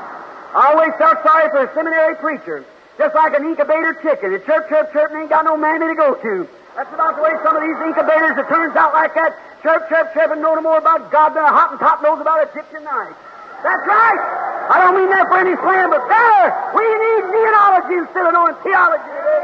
I 0.54 0.74
always 0.76 0.92
felt 0.98 1.24
sorry 1.24 1.50
for 1.50 1.64
a 1.64 1.74
seminary 1.74 2.16
preacher. 2.18 2.66
Just 2.98 3.16
like 3.16 3.34
an 3.34 3.46
incubator 3.46 3.96
chicken. 4.04 4.34
It's 4.34 4.46
chirp, 4.46 4.68
chirp, 4.68 4.92
chirp, 4.92 5.12
and 5.12 5.22
ain't 5.22 5.30
got 5.30 5.46
no 5.46 5.56
mammy 5.56 5.88
to 5.88 5.96
go 5.96 6.14
to. 6.14 6.48
That's 6.76 6.94
about 6.94 7.16
the 7.16 7.24
way 7.24 7.32
some 7.46 7.56
of 7.56 7.64
these 7.64 7.80
incubators, 7.86 8.38
it 8.38 8.48
turns 8.50 8.76
out 8.76 8.94
like 8.94 9.14
that. 9.14 9.38
Chirp, 9.64 9.88
chirp, 9.88 10.14
chirp, 10.14 10.32
and 10.36 10.42
know 10.44 10.56
no 10.56 10.62
more 10.62 10.78
about 10.78 11.10
God 11.10 11.32
than 11.32 11.48
a 11.48 11.48
Hottentot 11.48 12.04
knows 12.04 12.20
about 12.20 12.44
Egyptian 12.52 12.84
knife. 12.84 13.16
That's 13.64 13.88
right. 13.88 14.20
I 14.68 14.84
don't 14.84 15.00
mean 15.00 15.08
that 15.08 15.32
for 15.32 15.40
any 15.40 15.56
slam, 15.56 15.88
but 15.88 16.04
there, 16.04 16.48
we 16.76 16.84
need 16.84 17.24
neonology 17.32 17.96
instead 18.04 18.28
of 18.28 18.36
knowing 18.36 18.60
theology 18.60 19.08
today. 19.08 19.44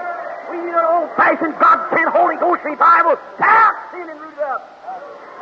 We 0.52 0.58
need 0.60 0.76
an 0.76 0.84
old-fashioned, 0.84 1.56
God-sent, 1.56 2.10
Holy 2.12 2.36
Ghost 2.36 2.68
revival. 2.68 3.16
Tap 3.40 3.96
sin 3.96 4.12
and 4.12 4.20
root 4.20 4.36
it 4.36 4.44
up. 4.44 4.68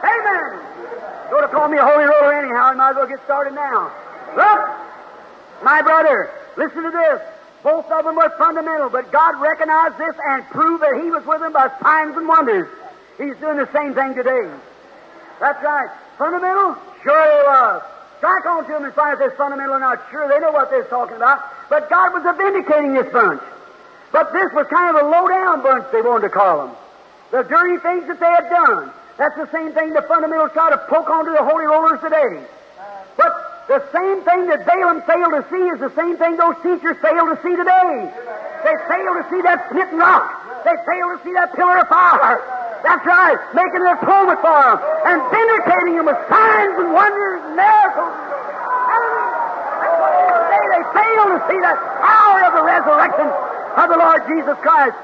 Amen. 0.05 0.61
Go 1.33 1.41
to 1.41 1.49
call 1.49 1.67
me 1.73 1.81
a 1.81 1.85
holy 1.85 2.05
roller 2.05 2.37
anyhow, 2.37 2.69
I 2.69 2.73
might 2.77 2.93
as 2.93 3.01
well 3.01 3.09
get 3.09 3.23
started 3.25 3.57
now. 3.57 3.89
Look, 4.37 4.61
my 5.65 5.81
brother, 5.81 6.29
listen 6.53 6.85
to 6.85 6.91
this. 6.93 7.21
Both 7.63 7.89
of 7.89 8.05
them 8.05 8.13
were 8.15 8.29
fundamental, 8.37 8.89
but 8.93 9.11
God 9.11 9.41
recognized 9.41 9.97
this 9.97 10.13
and 10.21 10.45
proved 10.53 10.83
that 10.83 11.01
He 11.01 11.09
was 11.09 11.25
with 11.25 11.41
them 11.41 11.53
by 11.53 11.73
signs 11.81 12.15
and 12.15 12.27
wonders. 12.27 12.69
He's 13.17 13.35
doing 13.41 13.57
the 13.57 13.67
same 13.73 13.95
thing 13.95 14.13
today. 14.13 14.45
That's 15.39 15.63
right. 15.63 15.89
Fundamental? 16.17 16.75
Sure 17.03 17.23
He 17.23 17.47
was. 17.47 17.83
Strike 18.17 18.45
on 18.47 18.65
to 18.65 18.71
them 18.73 18.85
and 18.85 18.93
find 18.93 19.13
if 19.13 19.19
they're 19.19 19.37
fundamental 19.37 19.75
or 19.75 19.79
not. 19.79 20.01
Sure, 20.09 20.27
they 20.27 20.39
know 20.39 20.51
what 20.51 20.71
they're 20.71 20.89
talking 20.89 21.17
about. 21.17 21.45
But 21.69 21.89
God 21.89 22.13
was 22.13 22.25
vindicating 22.35 22.93
this 22.93 23.11
bunch. 23.13 23.41
But 24.11 24.33
this 24.33 24.51
was 24.53 24.65
kind 24.67 24.95
of 24.95 25.05
a 25.05 25.07
low-down 25.07 25.61
bunch, 25.61 25.85
they 25.91 26.01
wanted 26.01 26.27
to 26.27 26.33
call 26.33 26.65
them. 26.65 26.75
The 27.29 27.43
dirty 27.43 27.77
things 27.77 28.07
that 28.07 28.19
they 28.19 28.25
had 28.25 28.49
done. 28.49 28.91
That's 29.17 29.35
the 29.35 29.49
same 29.51 29.73
thing 29.73 29.93
the 29.93 30.01
fundamentals 30.03 30.51
try 30.53 30.69
to 30.69 30.77
poke 30.89 31.09
onto 31.09 31.31
the 31.31 31.43
holy 31.43 31.65
rollers 31.65 31.99
today. 32.01 32.41
But 33.17 33.33
the 33.67 33.83
same 33.91 34.23
thing 34.23 34.47
that 34.47 34.65
Balaam 34.65 35.01
failed 35.03 35.33
to 35.37 35.45
see 35.51 35.63
is 35.69 35.79
the 35.79 35.93
same 35.93 36.17
thing 36.17 36.37
those 36.37 36.55
teachers 36.63 36.97
fail 37.01 37.27
to 37.27 37.37
see 37.43 37.53
today. 37.53 38.09
They 38.63 38.75
fail 38.87 39.13
to 39.13 39.25
see 39.29 39.41
that 39.41 39.69
smitten 39.69 39.99
rock. 39.99 40.63
They 40.63 40.73
fail 40.73 41.17
to 41.17 41.19
see 41.23 41.33
that 41.33 41.53
pillar 41.53 41.79
of 41.79 41.87
fire. 41.89 42.41
That's 42.83 43.05
right, 43.05 43.39
making 43.53 43.81
an 43.81 43.97
atonement 43.97 44.39
for 44.41 44.53
them 44.53 44.77
and 45.05 45.17
vindicating 45.31 45.95
them 45.97 46.05
with 46.05 46.19
signs 46.29 46.75
and 46.77 46.93
wonders 46.93 47.41
and 47.45 47.55
miracles. 47.57 48.13
They 50.67 50.83
fail 50.93 51.25
to 51.33 51.39
see 51.49 51.57
the 51.57 51.73
power 52.05 52.39
of 52.45 52.53
the 52.53 52.63
resurrection 52.63 53.27
of 53.27 53.87
the 53.89 53.97
Lord 53.97 54.21
Jesus 54.29 54.57
Christ. 54.61 54.95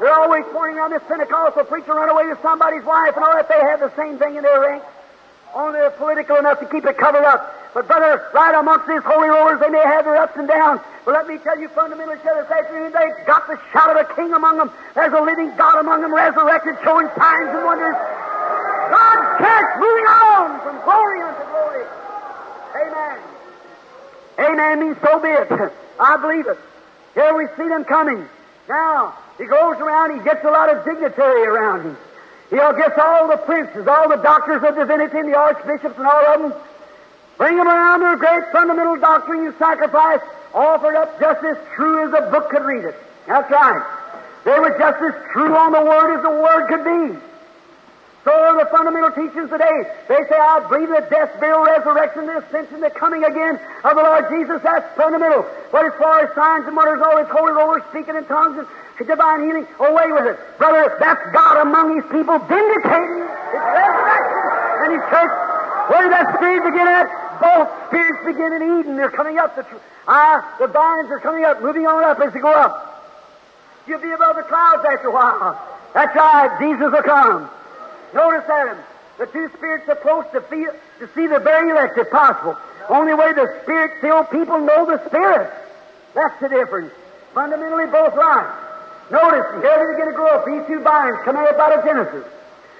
They're 0.00 0.14
always 0.14 0.44
pointing 0.52 0.80
on 0.80 0.90
this 0.90 1.02
Pentecostal 1.06 1.64
preacher 1.64 1.92
run 1.92 2.08
away 2.08 2.26
with 2.26 2.40
somebody's 2.42 2.84
wife 2.84 3.14
and 3.14 3.24
all 3.24 3.34
that. 3.34 3.48
They 3.48 3.60
have 3.60 3.80
the 3.80 3.94
same 3.96 4.18
thing 4.18 4.36
in 4.36 4.42
their 4.42 4.60
ranks. 4.60 4.86
Only 5.54 5.80
they're 5.80 5.90
political 5.90 6.36
enough 6.36 6.58
to 6.60 6.66
keep 6.66 6.84
it 6.86 6.96
covered 6.96 7.24
up. 7.24 7.59
But, 7.72 7.86
brother, 7.86 8.26
right 8.34 8.54
amongst 8.54 8.88
these 8.88 9.02
holy 9.02 9.28
rollers, 9.28 9.60
they 9.60 9.68
may 9.68 9.82
have 9.82 10.04
their 10.04 10.16
ups 10.16 10.36
and 10.36 10.48
downs. 10.48 10.80
But 11.04 11.14
let 11.14 11.28
me 11.28 11.38
tell 11.38 11.58
you 11.58 11.68
fundamentally, 11.68 12.18
this 12.18 12.50
afternoon, 12.50 12.92
they've 12.92 13.26
got 13.26 13.46
the 13.46 13.58
shout 13.72 13.94
of 13.94 13.96
a 13.96 14.14
king 14.14 14.32
among 14.32 14.58
them. 14.58 14.70
There's 14.94 15.12
a 15.12 15.20
living 15.22 15.54
God 15.56 15.78
among 15.78 16.02
them, 16.02 16.12
resurrected, 16.12 16.76
showing 16.82 17.06
signs 17.16 17.50
and 17.54 17.64
wonders. 17.64 17.94
God's 18.90 19.38
church 19.38 19.70
moving 19.78 20.06
on 20.10 20.60
from 20.66 20.82
glory 20.82 21.22
unto 21.22 21.44
glory. 21.46 21.84
Amen. 22.74 23.18
Amen 24.40 24.80
means 24.80 24.96
so 25.00 25.20
be 25.20 25.28
it. 25.28 25.48
I 26.00 26.16
believe 26.16 26.46
it. 26.48 26.58
Here 27.14 27.34
we 27.36 27.46
see 27.56 27.68
them 27.68 27.84
coming. 27.84 28.26
Now, 28.68 29.14
he 29.38 29.46
goes 29.46 29.78
around, 29.78 30.18
he 30.18 30.24
gets 30.24 30.44
a 30.44 30.50
lot 30.50 30.74
of 30.74 30.84
dignitary 30.84 31.46
around 31.46 31.82
him. 31.82 31.96
He'll 32.50 32.72
get 32.72 32.98
all 32.98 33.28
the 33.28 33.36
princes, 33.36 33.86
all 33.86 34.08
the 34.08 34.16
doctors 34.16 34.62
of 34.62 34.74
divinity, 34.74 35.18
and 35.18 35.28
the 35.28 35.36
archbishops, 35.36 35.96
and 35.96 36.06
all 36.06 36.26
of 36.26 36.42
them. 36.42 36.52
Bring 37.40 37.56
them 37.56 37.68
around 37.68 38.00
to 38.00 38.12
a 38.12 38.16
great 38.20 38.52
fundamental 38.52 39.00
doctrine 39.00 39.46
and 39.46 39.56
sacrifice, 39.56 40.20
offered 40.52 40.92
up 40.94 41.18
just 41.18 41.42
as 41.42 41.56
true 41.74 42.04
as 42.04 42.12
a 42.12 42.28
book 42.28 42.50
could 42.50 42.60
read 42.68 42.84
it. 42.84 42.94
That's 43.26 43.50
right. 43.50 43.80
They 44.44 44.60
were 44.60 44.76
just 44.76 45.00
as 45.00 45.16
true 45.32 45.56
on 45.56 45.72
the 45.72 45.80
Word 45.80 46.20
as 46.20 46.22
the 46.22 46.36
Word 46.36 46.68
could 46.68 46.84
be. 46.84 47.16
So 48.28 48.30
are 48.30 48.60
the 48.60 48.68
fundamental 48.68 49.08
teachings 49.16 49.48
today. 49.48 49.88
They 50.04 50.20
say, 50.28 50.36
I 50.36 50.60
believe 50.68 50.92
the 50.92 51.00
death, 51.08 51.40
burial, 51.40 51.64
resurrection, 51.64 52.28
the 52.28 52.44
ascension, 52.44 52.84
the 52.84 52.92
coming 52.92 53.24
again 53.24 53.56
of 53.88 53.96
the 53.96 54.04
Lord 54.04 54.28
Jesus. 54.28 54.60
That's 54.60 54.84
fundamental. 54.92 55.48
But 55.72 55.88
as 55.88 55.96
far 55.96 56.20
as 56.20 56.28
signs 56.36 56.68
and 56.68 56.76
wonders, 56.76 57.00
all 57.00 57.16
this 57.16 57.32
holy 57.32 57.56
rollers 57.56 57.80
speaking 57.88 58.20
in 58.20 58.28
tongues 58.28 58.60
and 58.60 58.68
divine 59.08 59.48
healing, 59.48 59.64
away 59.80 60.12
with 60.12 60.28
it. 60.28 60.36
Brother, 60.60 60.92
that's 61.00 61.24
God 61.32 61.64
among 61.64 61.96
His 61.96 62.04
people 62.12 62.36
vindicating 62.36 63.24
His 63.24 63.64
resurrection 63.64 64.44
and 64.84 64.90
His 64.92 65.04
church. 65.08 65.32
Where 65.88 66.04
did 66.04 66.12
that 66.12 66.36
spirit 66.36 66.68
begin 66.68 66.84
at? 66.84 67.29
Both 67.40 67.68
spirits 67.88 68.18
begin 68.26 68.52
in 68.52 68.80
Eden. 68.80 68.96
They're 68.96 69.10
coming 69.10 69.38
up. 69.38 69.56
The, 69.56 69.62
tr- 69.62 69.76
uh, 70.06 70.42
the 70.58 70.66
vines 70.66 71.10
are 71.10 71.20
coming 71.20 71.44
up, 71.44 71.62
moving 71.62 71.86
on 71.86 72.04
up 72.04 72.20
as 72.20 72.32
they 72.32 72.40
go 72.40 72.52
up. 72.52 72.86
You'll 73.86 74.00
be 74.00 74.12
above 74.12 74.36
the 74.36 74.42
clouds 74.42 74.84
after 74.84 75.08
a 75.08 75.12
while. 75.12 75.58
That's 75.94 76.14
right. 76.14 76.58
Jesus 76.60 76.92
will 76.92 77.02
come. 77.02 77.50
Notice 78.14 78.46
that. 78.46 78.76
The 79.18 79.26
two 79.26 79.50
spirits 79.56 79.84
close 80.00 80.24
to, 80.32 80.40
feel, 80.42 80.72
to 80.98 81.08
see 81.14 81.26
the 81.26 81.38
very 81.38 81.70
elect 81.70 81.98
if 81.98 82.10
possible. 82.10 82.56
Only 82.88 83.14
way 83.14 83.32
the 83.32 83.60
spirit-filled 83.62 84.30
people 84.30 84.60
know 84.60 84.86
the 84.86 85.04
Spirit. 85.08 85.52
That's 86.14 86.40
the 86.40 86.48
difference. 86.48 86.92
Fundamentally 87.34 87.86
both 87.86 88.14
right. 88.14 88.50
Notice, 89.10 89.46
here 89.62 89.76
they're 89.76 89.96
going 89.96 90.08
to 90.08 90.14
grow 90.14 90.28
up. 90.28 90.46
These 90.46 90.66
two 90.66 90.80
vines 90.80 91.18
coming 91.24 91.42
up 91.42 91.58
out 91.58 91.78
of 91.78 91.84
Genesis. 91.84 92.24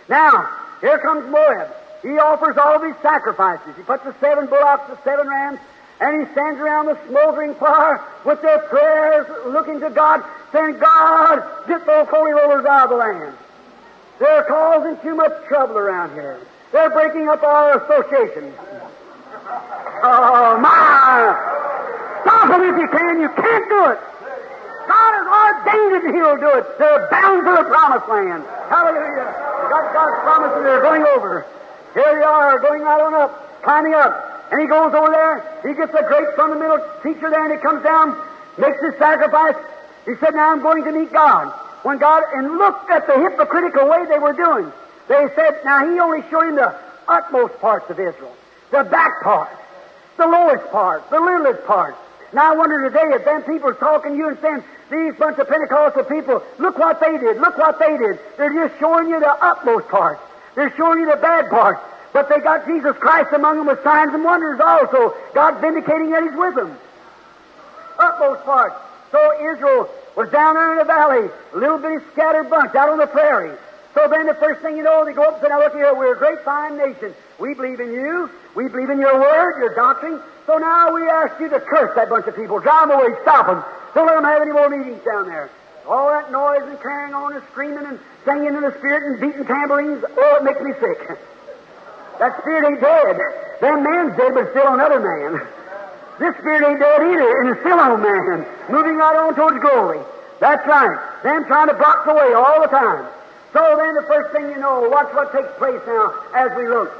Now, 0.08 0.50
here 0.80 0.98
comes 0.98 1.30
Moab. 1.30 1.68
He 2.02 2.18
offers 2.18 2.56
all 2.56 2.80
these 2.80 2.96
sacrifices. 3.02 3.76
He 3.76 3.82
puts 3.82 4.04
the 4.04 4.14
seven 4.20 4.46
bullocks, 4.46 4.88
the 4.88 4.98
seven 5.04 5.28
rams, 5.28 5.58
and 6.00 6.20
he 6.26 6.32
stands 6.32 6.58
around 6.58 6.86
the 6.86 6.98
smoldering 7.08 7.54
fire 7.56 8.02
with 8.24 8.40
their 8.40 8.58
prayers, 8.58 9.26
looking 9.46 9.80
to 9.80 9.90
God, 9.90 10.24
saying, 10.52 10.78
God, 10.78 11.42
get 11.68 11.84
those 11.84 12.08
holy 12.08 12.32
rollers 12.32 12.64
out 12.64 12.84
of 12.84 12.90
the 12.90 12.96
land. 12.96 13.36
They're 14.18 14.44
causing 14.44 14.96
too 15.02 15.14
much 15.14 15.32
trouble 15.46 15.76
around 15.76 16.12
here. 16.14 16.40
They're 16.72 16.90
breaking 16.90 17.28
up 17.28 17.42
our 17.42 17.82
associations. 17.84 18.54
Oh, 20.02 20.56
my! 20.60 21.36
Stop 22.22 22.48
them 22.48 22.62
if 22.62 22.80
you 22.80 22.88
can. 22.88 23.20
You 23.20 23.28
can't 23.28 23.68
do 23.68 23.84
it. 23.92 23.98
God 24.88 25.12
has 25.14 25.26
ordained 25.28 25.92
it 25.96 26.04
and 26.04 26.14
He'll 26.14 26.36
do 26.36 26.50
it. 26.58 26.78
They're 26.78 27.08
bound 27.10 27.44
for 27.44 27.56
the 27.62 27.68
promised 27.68 28.08
land. 28.08 28.44
Hallelujah. 28.68 29.28
God, 29.68 29.92
God's 29.92 30.20
promise 30.24 30.52
and 30.56 30.64
they're 30.64 30.82
going 30.82 31.02
over. 31.02 31.46
Here 31.94 32.14
they 32.14 32.22
are, 32.22 32.58
going 32.60 32.82
right 32.82 33.00
on 33.00 33.14
up, 33.14 33.62
climbing 33.62 33.94
up. 33.94 34.48
And 34.50 34.60
he 34.60 34.66
goes 34.66 34.92
over 34.94 35.10
there, 35.10 35.62
he 35.62 35.74
gets 35.74 35.94
a 35.94 36.02
great 36.02 36.34
fundamental 36.36 36.78
teacher 37.02 37.30
there, 37.30 37.44
and 37.44 37.52
he 37.52 37.58
comes 37.58 37.82
down, 37.84 38.18
makes 38.58 38.80
his 38.82 38.98
sacrifice. 38.98 39.54
He 40.04 40.14
said, 40.16 40.34
Now 40.34 40.50
I'm 40.52 40.62
going 40.62 40.84
to 40.84 40.92
meet 40.92 41.12
God. 41.12 41.52
When 41.82 41.98
God, 41.98 42.24
and 42.34 42.58
look 42.58 42.90
at 42.90 43.06
the 43.06 43.14
hypocritical 43.14 43.88
way 43.88 44.06
they 44.06 44.18
were 44.18 44.34
doing. 44.34 44.72
They 45.08 45.28
said, 45.34 45.60
Now 45.64 45.90
he 45.90 45.98
only 45.98 46.22
showed 46.30 46.48
him 46.48 46.56
the 46.56 46.74
utmost 47.08 47.58
parts 47.60 47.88
of 47.90 47.98
Israel, 47.98 48.34
the 48.70 48.84
back 48.84 49.22
part, 49.22 49.50
the 50.16 50.26
lowest 50.26 50.70
part, 50.70 51.08
the 51.10 51.20
littlest 51.20 51.64
part. 51.66 51.96
Now 52.32 52.52
I 52.52 52.56
wonder 52.56 52.88
today 52.88 53.16
if 53.16 53.24
them 53.24 53.42
people 53.42 53.70
are 53.70 53.74
talking 53.74 54.12
to 54.12 54.18
you 54.18 54.28
and 54.28 54.38
saying, 54.40 54.62
these 54.90 55.14
bunch 55.14 55.38
of 55.38 55.48
Pentecostal 55.48 56.04
people, 56.04 56.42
look 56.58 56.78
what 56.78 57.00
they 57.00 57.16
did, 57.18 57.38
look 57.38 57.56
what 57.56 57.78
they 57.78 57.96
did. 57.96 58.18
They're 58.36 58.52
just 58.52 58.78
showing 58.78 59.08
you 59.08 59.20
the 59.20 59.30
utmost 59.30 59.88
part. 59.88 60.18
They're 60.60 60.76
showing 60.76 61.00
you 61.00 61.06
the 61.06 61.16
bad 61.16 61.48
part. 61.48 61.80
But 62.12 62.28
they 62.28 62.38
got 62.40 62.66
Jesus 62.66 62.94
Christ 62.98 63.32
among 63.32 63.56
them 63.56 63.66
with 63.66 63.82
signs 63.82 64.12
and 64.12 64.22
wonders 64.22 64.60
also. 64.60 65.16
God 65.32 65.58
vindicating 65.62 66.10
that 66.10 66.22
He's 66.22 66.36
with 66.36 66.54
them. 66.54 66.76
Utmost 67.98 68.44
part. 68.44 68.74
So 69.10 69.18
Israel 69.40 69.88
was 70.16 70.28
down 70.28 70.56
there 70.56 70.72
in 70.72 70.78
the 70.78 70.84
valley, 70.84 71.30
a 71.54 71.56
little 71.56 71.78
bitty 71.78 72.04
scattered 72.12 72.50
bunch 72.50 72.74
out 72.74 72.90
on 72.90 72.98
the 72.98 73.06
prairie. 73.06 73.56
So 73.94 74.06
then 74.06 74.26
the 74.26 74.34
first 74.34 74.60
thing 74.60 74.76
you 74.76 74.82
know, 74.82 75.02
they 75.06 75.14
go 75.14 75.22
up 75.22 75.40
and 75.40 75.42
say, 75.44 75.48
now 75.48 75.60
look 75.60 75.72
here, 75.72 75.94
we're 75.94 76.14
a 76.14 76.18
great 76.18 76.44
fine 76.44 76.76
nation. 76.76 77.14
We 77.38 77.54
believe 77.54 77.80
in 77.80 77.92
you. 77.92 78.28
We 78.54 78.68
believe 78.68 78.90
in 78.90 78.98
your 78.98 79.18
word, 79.18 79.58
your 79.60 79.74
doctrine. 79.74 80.20
So 80.44 80.58
now 80.58 80.92
we 80.92 81.08
ask 81.08 81.40
you 81.40 81.48
to 81.48 81.60
curse 81.60 81.96
that 81.96 82.10
bunch 82.10 82.26
of 82.26 82.36
people. 82.36 82.60
Drive 82.60 82.88
them 82.88 83.00
away. 83.00 83.16
Stop 83.22 83.46
them. 83.46 83.64
Don't 83.94 84.06
let 84.06 84.16
them 84.16 84.24
have 84.24 84.42
any 84.42 84.52
more 84.52 84.68
meetings 84.68 85.02
down 85.06 85.26
there. 85.26 85.48
All 85.88 86.10
that 86.10 86.30
noise 86.30 86.62
and 86.64 86.80
carrying 86.80 87.14
on 87.14 87.34
and 87.34 87.42
screaming 87.50 87.84
and 87.84 87.98
singing 88.24 88.54
in 88.54 88.60
the 88.60 88.74
spirit 88.78 89.02
and 89.12 89.20
beating 89.20 89.44
tambourines, 89.44 90.04
oh, 90.04 90.36
it 90.36 90.44
makes 90.44 90.60
me 90.60 90.72
sick. 90.80 91.18
That 92.18 92.38
spirit 92.40 92.68
ain't 92.68 92.80
dead. 92.80 93.16
That 93.60 93.82
man's 93.82 94.16
dead, 94.16 94.34
but 94.34 94.50
still 94.50 94.74
another 94.74 95.00
man. 95.00 95.40
This 96.20 96.36
spirit 96.36 96.68
ain't 96.68 96.78
dead 96.78 97.00
either, 97.00 97.40
and 97.40 97.48
it's 97.50 97.60
still 97.60 97.80
on 97.80 98.02
man, 98.02 98.46
moving 98.68 98.96
right 98.96 99.16
on 99.16 99.34
towards 99.34 99.58
glory. 99.58 100.00
That's 100.38 100.66
right. 100.66 101.22
Them 101.22 101.44
trying 101.46 101.68
to 101.68 101.74
block 101.74 102.04
the 102.04 102.14
way 102.14 102.32
all 102.34 102.60
the 102.60 102.68
time. 102.68 103.08
So 103.52 103.60
then 103.76 103.94
the 103.94 104.02
first 104.02 104.32
thing 104.32 104.50
you 104.50 104.58
know, 104.58 104.88
watch 104.88 105.12
what 105.14 105.32
takes 105.32 105.48
place 105.58 105.80
now 105.86 106.14
as 106.34 106.56
we 106.56 106.68
look. 106.68 106.92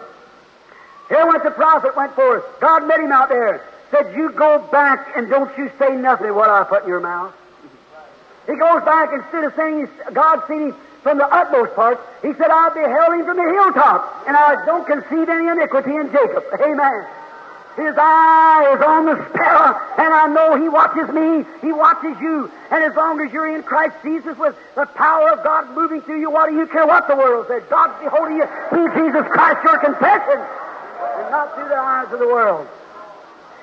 Here 1.09 1.27
went 1.27 1.45
the 1.45 1.51
prophet, 1.51 1.97
went 1.97 2.15
forth. 2.15 2.45
God 2.61 2.87
met 2.87 3.01
him 3.01 3.13
out 3.13 3.29
there. 3.29 3.65
Said, 3.91 4.15
you 4.17 4.31
go 4.31 4.59
back 4.71 5.17
and 5.17 5.29
don't 5.29 5.57
you 5.59 5.71
say 5.79 5.97
nothing 5.97 6.31
of 6.31 6.37
what 6.37 6.49
I 6.49 6.65
put 6.65 6.85
in 6.85 6.89
your 6.89 7.01
mouth. 7.01 7.35
He 8.51 8.57
goes 8.57 8.83
back 8.83 9.13
instead 9.13 9.45
of 9.45 9.55
saying 9.55 9.89
God 10.13 10.43
seen 10.49 10.71
him 10.71 10.77
from 11.03 11.19
the 11.19 11.27
utmost 11.27 11.75
parts, 11.75 12.03
he 12.21 12.35
said, 12.35 12.51
I 12.51 12.69
beheld 12.75 13.15
him 13.15 13.25
from 13.25 13.37
the 13.39 13.49
hilltop, 13.49 14.27
and 14.27 14.37
I 14.37 14.67
don't 14.67 14.87
conceive 14.87 15.29
any 15.29 15.49
iniquity 15.49 15.95
in 15.97 16.13
Jacob. 16.13 16.45
Amen. 16.61 17.07
His 17.77 17.95
eye 17.97 18.75
is 18.75 18.83
on 18.83 19.07
the 19.07 19.17
sparrow, 19.31 19.79
and 19.97 20.13
I 20.13 20.27
know 20.27 20.61
He 20.61 20.69
watches 20.69 21.09
me. 21.15 21.47
He 21.63 21.73
watches 21.73 22.19
you. 22.21 22.51
And 22.71 22.83
as 22.83 22.95
long 22.97 23.21
as 23.21 23.33
you're 23.33 23.55
in 23.55 23.63
Christ 23.63 23.95
Jesus 24.03 24.37
with 24.37 24.57
the 24.75 24.87
power 24.87 25.31
of 25.31 25.45
God 25.45 25.71
moving 25.71 26.03
through 26.03 26.21
you, 26.21 26.31
what 26.31 26.51
do 26.51 26.57
you 26.57 26.67
care 26.67 26.87
what 26.87 27.07
the 27.07 27.17
world 27.17 27.47
says? 27.49 27.63
God 27.71 27.99
beholding 28.03 28.37
you 28.37 28.47
through 28.69 28.91
Jesus 28.99 29.25
Christ, 29.31 29.63
your 29.65 29.79
confession, 29.79 30.43
and 30.43 31.31
not 31.31 31.55
through 31.55 31.69
the 31.69 31.79
eyes 31.79 32.13
of 32.13 32.19
the 32.19 32.27
world. 32.27 32.67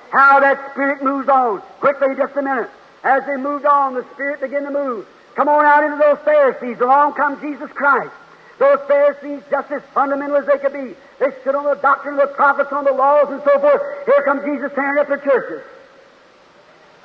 How 0.10 0.40
that 0.40 0.72
Spirit 0.72 1.04
moves 1.04 1.28
on. 1.28 1.62
Quickly, 1.80 2.16
just 2.16 2.36
a 2.38 2.42
minute. 2.42 2.70
As 3.08 3.26
they 3.26 3.38
moved 3.38 3.66
on, 3.66 3.94
the 3.94 4.04
Spirit 4.14 4.42
began 4.42 4.64
to 4.64 4.72
move. 4.72 5.08
Come 5.36 5.48
on 5.48 5.64
out 5.64 5.82
into 5.86 5.96
those 5.96 6.20
Pharisees. 6.26 6.78
Along 6.82 7.14
comes 7.14 7.40
Jesus 7.40 7.72
Christ. 7.72 8.12
Those 8.60 8.80
Pharisees, 8.86 9.44
just 9.50 9.72
as 9.72 9.82
fundamental 9.94 10.36
as 10.36 10.46
they 10.46 10.58
could 10.58 10.74
be, 10.74 10.94
they 11.18 11.32
stood 11.40 11.56
on 11.56 11.64
the 11.64 11.76
doctrine 11.76 12.20
of 12.20 12.28
the 12.28 12.36
prophets, 12.36 12.74
on 12.74 12.84
the 12.84 12.92
laws, 12.92 13.30
and 13.30 13.42
so 13.46 13.60
forth. 13.60 13.82
Here 14.06 14.22
comes 14.24 14.44
Jesus 14.44 14.74
tearing 14.76 15.00
up 15.00 15.08
their 15.08 15.20
churches. 15.20 15.64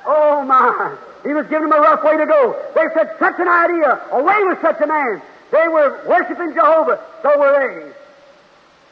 Oh 0.05 0.43
my! 0.43 0.97
He 1.23 1.33
was 1.33 1.47
giving 1.47 1.69
them 1.69 1.79
a 1.79 1.81
rough 1.81 2.03
way 2.03 2.17
to 2.17 2.25
go. 2.25 2.59
They 2.75 2.83
said, 2.93 3.15
such 3.17 3.39
an 3.39 3.47
idea, 3.47 4.01
away 4.11 4.43
with 4.43 4.59
such 4.59 4.81
a 4.81 4.87
man. 4.87 5.21
They 5.51 5.67
were 5.69 6.03
worshiping 6.05 6.53
Jehovah, 6.53 6.99
so 7.21 7.39
were 7.39 7.53
they. 7.55 7.91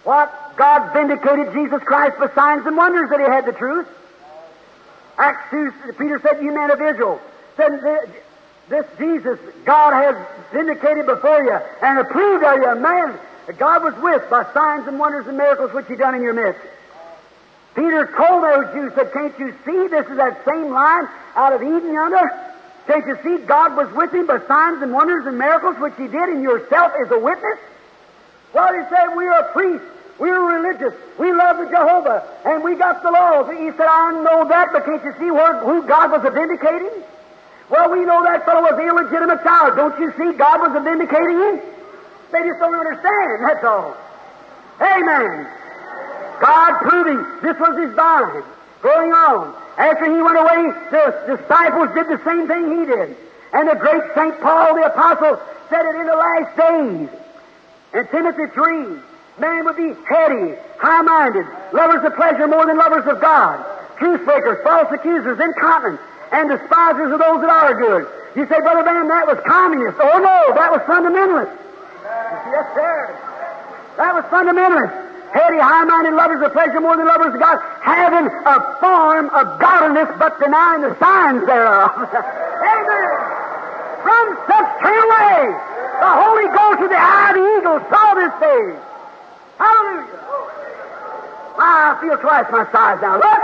What? 0.06 0.56
God 0.56 0.94
vindicated 0.94 1.52
Jesus 1.52 1.84
Christ 1.84 2.18
by 2.20 2.30
signs 2.34 2.66
and 2.66 2.78
wonders 2.78 3.10
that 3.10 3.20
he 3.20 3.26
had 3.26 3.46
the 3.46 3.52
truth. 3.52 3.88
Acts 5.22 5.52
2, 5.52 5.94
Peter 6.00 6.20
said, 6.20 6.42
You 6.42 6.52
men 6.52 6.72
of 6.72 6.82
Israel, 6.82 7.22
said, 7.56 7.70
this 8.70 8.86
Jesus 8.98 9.38
God 9.66 9.94
has 9.94 10.16
vindicated 10.52 11.06
before 11.06 11.44
you 11.44 11.54
and 11.84 12.00
approved 12.00 12.44
of 12.44 12.58
you, 12.58 12.76
man 12.82 13.20
that 13.46 13.60
God 13.60 13.84
was 13.84 13.94
with 14.02 14.28
by 14.30 14.52
signs 14.54 14.88
and 14.88 14.98
wonders 14.98 15.28
and 15.28 15.38
miracles 15.38 15.74
which 15.74 15.86
He 15.88 15.96
done 15.96 16.16
in 16.16 16.24
your 16.24 16.34
midst. 16.34 16.62
Peter 17.76 18.10
told 18.18 18.44
those 18.44 18.74
Jews, 18.74 18.94
said, 18.96 19.14
Can't 19.14 19.38
you 19.38 19.54
see 19.64 19.88
this 19.88 20.08
is 20.08 20.18
that 20.18 20.44
same 20.46 20.72
line 20.72 21.08
out 21.36 21.54
of 21.54 21.62
Eden 21.62 21.94
yonder? 21.94 22.30
Can't 22.88 23.06
you 23.06 23.18
see 23.24 23.46
God 23.46 23.78
was 23.78 23.94
with 23.94 24.12
him 24.14 24.26
by 24.26 24.40
signs 24.48 24.82
and 24.82 24.92
wonders 24.92 25.28
and 25.28 25.38
miracles 25.38 25.78
which 25.78 25.94
He 25.98 26.08
did, 26.08 26.30
and 26.30 26.42
yourself 26.42 26.94
is 27.06 27.12
a 27.12 27.20
witness? 27.20 27.60
Well, 28.54 28.74
He 28.74 28.90
said, 28.90 29.16
We 29.16 29.28
are 29.28 29.44
priests. 29.54 29.86
We 30.20 30.30
are 30.30 30.42
religious. 30.42 30.94
We 31.18 31.34
love 31.34 31.58
the 31.58 31.66
Jehovah. 31.66 32.28
And 32.46 32.64
we 32.64 32.76
got 32.76 33.02
the 33.02 33.12
laws. 33.12 33.50
He 33.58 33.72
said, 33.72 33.88
I 33.88 34.12
know 34.24 34.48
that, 34.48 34.70
but 34.72 34.86
can't 34.86 35.04
you 35.04 35.14
see 35.20 35.32
where, 35.32 35.58
who 35.60 35.88
God 35.88 36.12
was 36.12 36.22
vindicating? 36.34 37.04
Well, 37.70 37.90
we 37.90 38.06
know 38.06 38.24
that 38.24 38.46
fellow 38.46 38.62
was 38.62 38.74
an 38.74 38.88
illegitimate 38.88 39.44
child. 39.44 39.78
Don't 39.78 39.98
you 40.00 40.12
see 40.18 40.38
God 40.38 40.60
was 40.60 40.84
vindicating 40.84 41.40
him? 41.40 41.62
They 42.32 42.44
just 42.44 42.60
don't 42.60 42.76
understand, 42.76 43.44
that's 43.44 43.64
all. 43.64 43.96
Amen. 44.82 45.48
God 46.42 46.80
proving 46.82 47.18
this 47.42 47.60
was 47.60 47.78
his 47.78 47.94
vine 47.96 48.44
Going 48.82 49.14
on. 49.14 49.56
After 49.78 50.06
he 50.06 50.22
went 50.22 50.38
away, 50.38 50.74
the 50.90 51.38
disciples 51.38 51.94
did 51.94 52.08
the 52.10 52.20
same 52.26 52.48
thing 52.48 52.80
he 52.80 52.86
did. 52.86 53.16
And 53.54 53.70
the 53.70 53.76
great 53.76 54.02
St. 54.16 54.42
Paul 54.42 54.76
the 54.76 54.88
Apostle 54.90 55.40
said 55.70 55.86
it 55.86 55.96
in 55.96 56.08
the 56.08 56.16
last 56.16 56.58
days. 56.58 57.10
In 57.94 58.08
Timothy 58.08 58.48
3, 58.54 58.98
man 59.42 59.66
would 59.66 59.76
be 59.76 59.90
heady, 60.06 60.54
high-minded, 60.78 61.46
lovers 61.74 62.06
of 62.06 62.14
pleasure 62.16 62.48
more 62.48 62.66
than 62.70 62.78
lovers 62.78 63.10
of 63.10 63.20
God, 63.20 63.58
truth 63.98 64.24
breakers, 64.24 64.62
false 64.64 64.88
accusers, 64.94 65.42
incontinent, 65.42 66.00
and 66.32 66.48
despisers 66.48 67.12
of 67.12 67.18
those 67.18 67.42
that 67.42 67.50
are 67.50 67.74
good. 67.74 68.06
You 68.38 68.46
say, 68.48 68.62
Brother 68.62 68.86
Branham, 68.86 69.10
that 69.10 69.26
was 69.26 69.42
communist. 69.44 69.98
Oh 70.00 70.22
no, 70.22 70.54
that 70.56 70.72
was 70.72 70.80
fundamentalist. 70.88 71.52
Yes, 72.54 72.66
sir. 72.78 73.12
That 73.98 74.14
was 74.16 74.24
fundamentalist. 74.30 75.10
Heady, 75.34 75.60
high-minded 75.60 76.14
lovers 76.14 76.46
of 76.46 76.54
pleasure 76.54 76.80
more 76.80 76.96
than 76.96 77.08
lovers 77.08 77.34
of 77.34 77.40
God, 77.40 77.58
having 77.82 78.30
a 78.30 78.58
form 78.80 79.28
of 79.34 79.60
godliness 79.60 80.12
but 80.20 80.38
denying 80.40 80.86
the 80.86 80.94
signs 81.00 81.44
thereof. 81.48 81.92
Amen. 81.98 83.16
From 84.06 84.26
such 84.48 84.70
turn 84.86 85.02
away. 85.02 85.72
The 86.02 86.10
Holy 86.10 86.48
Ghost 86.52 86.80
with 86.82 86.92
the 86.92 87.00
of 87.00 87.34
the 87.36 87.44
eagle 87.58 87.80
saw 87.90 88.14
this 88.16 88.34
day. 88.42 88.92
Hallelujah. 89.62 90.18
I 91.62 91.91
feel 92.02 92.18
twice 92.18 92.50
my 92.52 92.66
size 92.72 93.00
now. 93.02 93.16
Look. 93.16 93.42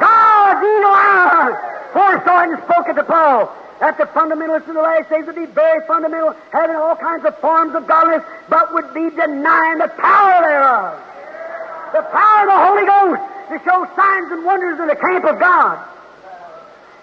God, 0.00 0.56
God's 0.56 0.62
eagle 0.62 0.94
eye 0.94 1.76
foresaw 1.92 2.42
it 2.44 2.50
and 2.54 2.62
spoke 2.64 2.88
it 2.88 2.94
to 2.94 3.04
Paul 3.04 3.52
that 3.80 3.98
the 3.98 4.04
fundamentalists 4.04 4.68
in 4.68 4.74
the 4.74 4.80
last 4.80 5.10
days 5.10 5.26
would 5.26 5.36
be 5.36 5.44
very 5.46 5.84
fundamental, 5.86 6.34
having 6.50 6.76
all 6.76 6.96
kinds 6.96 7.24
of 7.26 7.36
forms 7.40 7.74
of 7.74 7.86
godliness, 7.86 8.24
but 8.48 8.72
would 8.72 8.94
be 8.94 9.10
denying 9.10 9.78
the 9.78 9.88
power 10.00 10.40
thereof. 10.40 10.96
The 11.92 12.02
power 12.08 12.40
of 12.40 12.48
the 12.48 12.60
Holy 12.64 12.86
Ghost 12.88 13.22
to 13.52 13.56
show 13.64 13.84
signs 13.94 14.32
and 14.32 14.44
wonders 14.44 14.80
in 14.80 14.88
the 14.88 14.96
camp 14.96 15.24
of 15.24 15.38
God. 15.38 15.78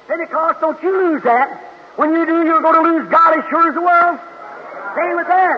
Pentecost, 0.07 0.61
don't 0.61 0.81
you 0.81 0.91
lose 0.91 1.23
that. 1.23 1.61
When 1.95 2.11
you 2.11 2.25
do, 2.25 2.43
you're 2.43 2.61
going 2.61 2.75
to 2.75 2.85
lose 2.89 3.07
God 3.09 3.37
as 3.37 3.45
sure 3.49 3.69
as 3.69 3.75
the 3.75 3.81
world. 3.81 4.19
Stay 4.97 5.13
with 5.13 5.27
that. 5.27 5.57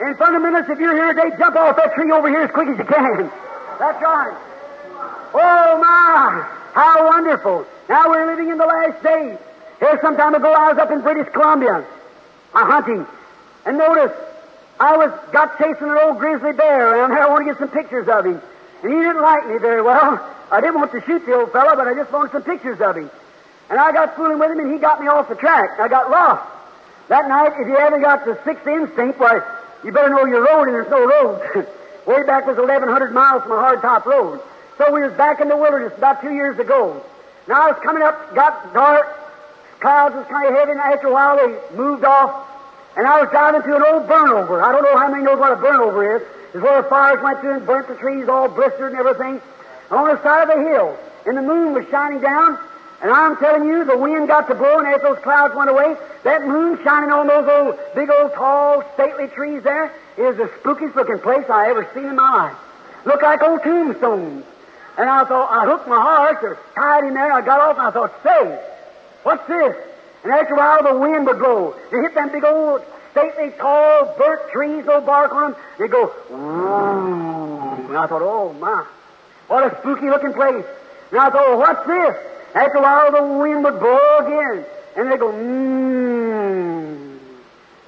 And 0.00 0.16
fundamentalists, 0.16 0.70
if 0.70 0.78
you're 0.78 0.96
here 0.96 1.12
today, 1.12 1.36
jump 1.36 1.56
off 1.56 1.76
that 1.76 1.94
tree 1.94 2.10
over 2.12 2.28
here 2.28 2.42
as 2.42 2.50
quick 2.50 2.68
as 2.68 2.78
you 2.78 2.84
can. 2.84 3.30
That's 3.78 4.02
right. 4.02 4.36
Oh 5.34 5.78
my, 5.78 6.48
how 6.74 7.06
wonderful. 7.06 7.66
Now 7.88 8.08
we're 8.08 8.26
living 8.26 8.48
in 8.48 8.58
the 8.58 8.66
last 8.66 9.02
days. 9.02 9.38
Here, 9.78 9.98
some 10.02 10.16
time 10.16 10.34
ago, 10.34 10.52
I 10.52 10.72
was 10.72 10.78
up 10.78 10.90
in 10.90 11.00
British 11.02 11.32
Columbia, 11.32 11.86
a 12.54 12.64
hunting, 12.64 13.06
and 13.64 13.78
notice 13.78 14.12
I 14.80 14.96
was 14.96 15.10
got 15.32 15.58
chasing 15.58 15.88
an 15.88 15.98
old 16.02 16.18
grizzly 16.18 16.52
bear 16.52 16.92
around 16.92 17.10
here. 17.10 17.20
I 17.20 17.28
want 17.28 17.46
to 17.46 17.52
get 17.52 17.58
some 17.58 17.68
pictures 17.68 18.08
of 18.08 18.26
him, 18.26 18.42
and 18.82 18.92
he 18.92 18.98
didn't 18.98 19.22
like 19.22 19.46
me 19.46 19.58
very 19.58 19.82
well. 19.82 20.18
I 20.50 20.60
didn't 20.60 20.76
want 20.76 20.92
to 20.92 21.00
shoot 21.02 21.24
the 21.26 21.34
old 21.34 21.52
fellow, 21.52 21.76
but 21.76 21.86
I 21.86 21.94
just 21.94 22.10
wanted 22.10 22.32
some 22.32 22.42
pictures 22.42 22.80
of 22.80 22.96
him. 22.96 23.10
And 23.70 23.78
I 23.78 23.92
got 23.92 24.16
fooling 24.16 24.38
with 24.38 24.50
him, 24.50 24.60
and 24.60 24.72
he 24.72 24.78
got 24.78 25.00
me 25.00 25.06
off 25.06 25.28
the 25.28 25.34
track. 25.34 25.78
I 25.78 25.88
got 25.88 26.10
lost. 26.10 26.42
That 27.08 27.28
night, 27.28 27.52
if 27.58 27.68
you 27.68 27.76
haven't 27.76 28.00
got 28.00 28.24
the 28.24 28.38
sixth 28.44 28.66
instinct, 28.66 29.20
why, 29.20 29.40
you 29.84 29.92
better 29.92 30.08
know 30.08 30.24
your 30.24 30.44
road, 30.44 30.64
and 30.64 30.74
there's 30.74 30.90
no 30.90 31.06
road. 31.06 31.68
Way 32.08 32.22
back 32.22 32.46
was 32.46 32.56
1,100 32.56 33.12
miles 33.12 33.42
from 33.42 33.52
a 33.52 33.56
hardtop 33.56 34.06
road. 34.06 34.40
So 34.78 34.90
we 34.90 35.02
was 35.02 35.12
back 35.12 35.42
in 35.42 35.48
the 35.48 35.56
wilderness 35.58 35.92
about 35.98 36.22
two 36.22 36.32
years 36.32 36.58
ago. 36.58 37.04
Now 37.46 37.68
I 37.68 37.72
was 37.72 37.80
coming 37.84 38.02
up, 38.02 38.34
got 38.34 38.72
dark, 38.72 39.06
clouds 39.78 40.14
was 40.14 40.26
kind 40.26 40.48
of 40.48 40.54
heavy, 40.54 40.72
and 40.72 40.80
after 40.80 41.08
a 41.08 41.12
while 41.12 41.36
they 41.36 41.76
moved 41.76 42.04
off, 42.04 42.48
and 42.96 43.06
I 43.06 43.20
was 43.20 43.28
driving 43.28 43.60
through 43.60 43.76
an 43.76 43.82
old 43.92 44.08
burnover. 44.08 44.62
I 44.64 44.72
don't 44.72 44.84
know 44.84 44.96
how 44.96 45.10
many 45.10 45.22
knows 45.22 45.38
what 45.38 45.52
a 45.52 45.56
burnover 45.56 46.16
is. 46.16 46.26
It's 46.54 46.62
where 46.62 46.80
the 46.80 46.88
fires 46.88 47.22
went 47.22 47.40
through 47.40 47.58
and 47.58 47.66
burnt 47.66 47.88
the 47.88 47.96
trees 47.96 48.26
all 48.26 48.48
blistered 48.48 48.92
and 48.92 48.98
everything. 48.98 49.42
On 49.90 50.08
the 50.08 50.16
side 50.22 50.48
of 50.48 50.56
the 50.56 50.62
hill, 50.64 50.96
and 51.26 51.36
the 51.36 51.42
moon 51.42 51.74
was 51.74 51.84
shining 51.90 52.22
down, 52.22 52.58
and 53.00 53.10
I'm 53.10 53.36
telling 53.36 53.68
you, 53.68 53.84
the 53.84 53.96
wind 53.96 54.28
got 54.28 54.48
to 54.48 54.54
blow, 54.54 54.78
and 54.78 54.88
as 54.88 55.00
those 55.02 55.18
clouds 55.18 55.54
went 55.54 55.70
away, 55.70 55.96
that 56.24 56.46
moon 56.46 56.78
shining 56.82 57.10
on 57.10 57.26
those 57.26 57.48
old, 57.48 57.78
big 57.94 58.10
old, 58.10 58.34
tall, 58.34 58.82
stately 58.94 59.28
trees 59.28 59.62
there 59.62 59.92
is 60.16 60.36
the 60.36 60.50
spookiest 60.60 60.94
looking 60.96 61.18
place 61.18 61.48
I 61.48 61.70
ever 61.70 61.88
seen 61.94 62.06
in 62.06 62.16
my 62.16 62.48
life. 62.48 62.56
Look 63.04 63.22
like 63.22 63.42
old 63.42 63.62
tombstones. 63.62 64.44
And 64.98 65.08
I 65.08 65.24
thought, 65.24 65.48
I 65.50 65.64
hooked 65.64 65.86
my 65.86 66.00
horse 66.00 66.42
or 66.42 66.58
tied 66.74 67.04
him 67.04 67.14
there, 67.14 67.26
and 67.26 67.34
I 67.34 67.40
got 67.40 67.60
off, 67.60 67.78
and 67.78 67.86
I 67.86 67.90
thought, 67.92 68.22
say, 68.24 68.64
What's 69.22 69.46
this? 69.46 69.76
And 70.24 70.32
after 70.32 70.54
a 70.54 70.56
while, 70.56 70.82
the 70.82 70.98
wind 70.98 71.26
would 71.26 71.38
blow. 71.38 71.76
It 71.92 72.02
hit 72.02 72.14
them 72.14 72.32
big 72.32 72.44
old 72.44 72.82
stately, 73.12 73.50
tall, 73.58 74.14
burnt 74.16 74.50
trees, 74.52 74.84
no 74.84 75.00
bark 75.00 75.32
on 75.32 75.52
them. 75.52 75.60
They 75.78 75.88
go, 75.88 76.12
Woo. 76.30 77.86
and 77.88 77.96
I 77.96 78.06
thought, 78.06 78.22
oh 78.22 78.52
my, 78.54 78.84
what 79.48 79.72
a 79.72 79.76
spooky 79.80 80.08
looking 80.08 80.32
place. 80.32 80.64
And 81.10 81.20
I 81.20 81.30
thought, 81.30 81.58
what's 81.58 81.86
this? 81.86 82.16
After 82.54 82.78
a 82.78 82.82
while, 82.82 83.12
the 83.12 83.22
wind 83.38 83.64
would 83.64 83.78
blow 83.78 84.18
again, 84.18 84.64
and 84.96 85.10
they 85.10 85.16
go, 85.16 85.30
mmm. 85.32 87.18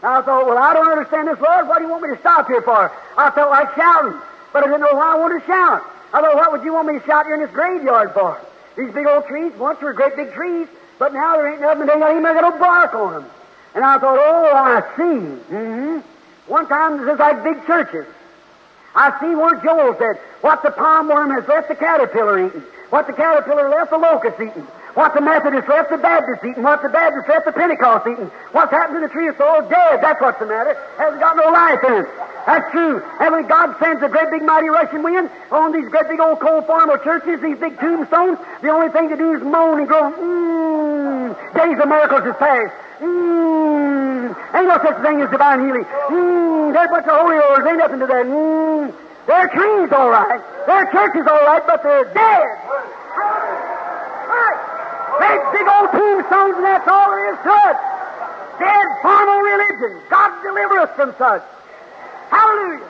I 0.03 0.23
thought, 0.23 0.47
well, 0.47 0.59
I 0.59 0.73
don't 0.73 0.91
understand 0.91 1.29
this, 1.29 1.39
Lord. 1.41 1.69
What 1.69 1.79
do 1.79 1.85
you 1.85 1.91
want 1.91 2.03
me 2.03 2.09
to 2.15 2.21
stop 2.21 2.47
here 2.47 2.63
for? 2.63 2.91
I 3.19 3.31
felt 3.31 3.51
like 3.51 3.75
shouting, 3.77 4.19
but 4.53 4.65
I 4.65 4.67
didn't 4.67 4.81
know 4.81 4.95
why 4.95 5.13
I 5.13 5.19
wanted 5.19 5.41
to 5.41 5.47
shout. 5.47 5.83
I 6.13 6.21
thought, 6.23 6.35
what 6.37 6.53
would 6.53 6.65
you 6.65 6.73
want 6.73 6.89
me 6.89 6.99
to 6.99 7.07
shout 7.07 7.27
here 7.27 7.35
in 7.35 7.41
this 7.41 7.51
graveyard 7.51 8.15
for? 8.15 8.41
These 8.77 8.93
big 8.93 9.07
old 9.07 9.27
trees 9.27 9.53
once 9.59 9.81
were 9.81 9.93
great 9.93 10.17
big 10.17 10.33
trees, 10.33 10.69
but 10.99 11.13
now 11.13 11.37
there 11.37 11.53
ain't 11.53 11.61
nothing. 11.61 11.87
They 11.87 11.93
ain't 11.93 12.03
even 12.03 12.23
got 12.23 12.41
no 12.41 12.59
bark 12.59 12.95
on 12.95 13.13
them. 13.13 13.31
And 13.75 13.85
I 13.85 13.99
thought, 13.99 14.19
oh, 14.19 14.55
I 14.55 14.81
see. 14.97 15.53
Mm-hmm. 15.53 15.99
One 16.51 16.67
time, 16.67 17.05
this 17.05 17.13
is 17.15 17.19
like 17.19 17.45
big 17.45 17.65
churches. 17.67 18.07
I 18.95 19.19
see 19.21 19.35
where 19.35 19.55
Joel 19.63 19.97
said, 19.99 20.17
what 20.41 20.63
the 20.63 20.71
palmer 20.71 21.15
worm 21.15 21.31
has 21.31 21.47
left 21.47 21.69
the 21.69 21.75
caterpillar 21.75 22.47
eating, 22.47 22.63
what 22.91 23.07
the 23.07 23.13
caterpillar 23.13 23.69
left 23.69 23.91
the 23.91 23.99
locust 23.99 24.41
eating, 24.41 24.67
what 24.95 25.15
the 25.15 25.21
Methodists 25.21 25.69
left 25.69 25.91
the 25.91 25.99
Baptist 25.99 26.45
eating, 26.45 26.63
what 26.63 26.83
the 26.83 26.89
Baptist 26.89 27.29
left 27.29 27.47
the 27.47 27.53
Pentecost 27.53 28.07
eating, 28.07 28.27
what's 28.53 28.71
happened 28.73 29.01
to 29.01 29.07
the 29.07 29.13
tree 29.13 29.29
of 29.29 29.37
soul? 29.37 29.63
Dead. 29.69 30.03
That's 30.03 30.21
what's 30.21 30.39
the 30.39 30.47
matter. 30.47 30.77
Hasn't 30.99 31.21
got 31.21 31.37
no 31.37 31.51
life 31.51 31.79
in 31.87 32.05
it. 32.05 32.07
That's 32.47 32.71
true. 32.73 33.03
And 33.21 33.33
when 33.33 33.47
God 33.47 33.77
sends 33.79 34.03
a 34.03 34.09
great 34.09 34.31
big 34.31 34.43
mighty 34.43 34.69
rushing 34.69 35.03
wind 35.03 35.31
on 35.51 35.73
these 35.73 35.89
great 35.89 36.09
big 36.09 36.21
old 36.21 36.41
coal 36.41 36.63
farm 36.63 36.91
or 36.91 36.99
churches, 36.99 37.41
these 37.41 37.59
big 37.59 37.79
tombstones, 37.79 38.39
the 38.63 38.71
only 38.71 38.91
thing 38.91 39.09
to 39.11 39.17
do 39.17 39.35
is 39.35 39.43
moan 39.43 39.79
and 39.79 39.89
groan. 39.89 40.13
Mmm. 40.15 41.55
Days 41.55 41.79
of 41.79 41.89
miracles 41.89 42.27
is 42.27 42.37
past. 42.39 42.73
Mmm. 42.99 44.35
Ain't 44.55 44.67
no 44.67 44.79
such 44.83 45.03
thing 45.03 45.21
as 45.23 45.31
divine 45.31 45.61
healing. 45.61 45.85
Mmm. 45.85 46.71
A 46.71 46.89
bunch 46.89 47.07
of 47.07 47.15
holy 47.15 47.37
rollers. 47.37 47.67
Ain't 47.67 47.79
nothing 47.79 48.01
to 48.01 48.07
that. 48.07 48.27
Mmm. 48.27 48.95
They're 49.27 49.49
trees, 49.49 49.93
all 49.93 50.11
right. 50.11 50.41
They're 50.67 50.91
churches, 50.91 51.27
all 51.29 51.45
right, 51.47 51.63
but 51.67 51.83
they're 51.83 52.13
dead. 52.15 52.49
Great 55.21 55.45
big 55.53 55.69
old 55.69 55.93
tombstones, 55.93 56.57
and 56.57 56.65
that's 56.65 56.89
all 56.89 57.11
there 57.13 57.29
is 57.29 57.39
to 57.45 57.53
it. 57.53 57.77
Dead 58.57 58.89
formal 59.03 59.41
religion. 59.45 60.01
God 60.09 60.33
deliver 60.43 60.79
us 60.81 60.97
from 60.97 61.13
such. 61.19 61.43
Hallelujah. 62.31 62.89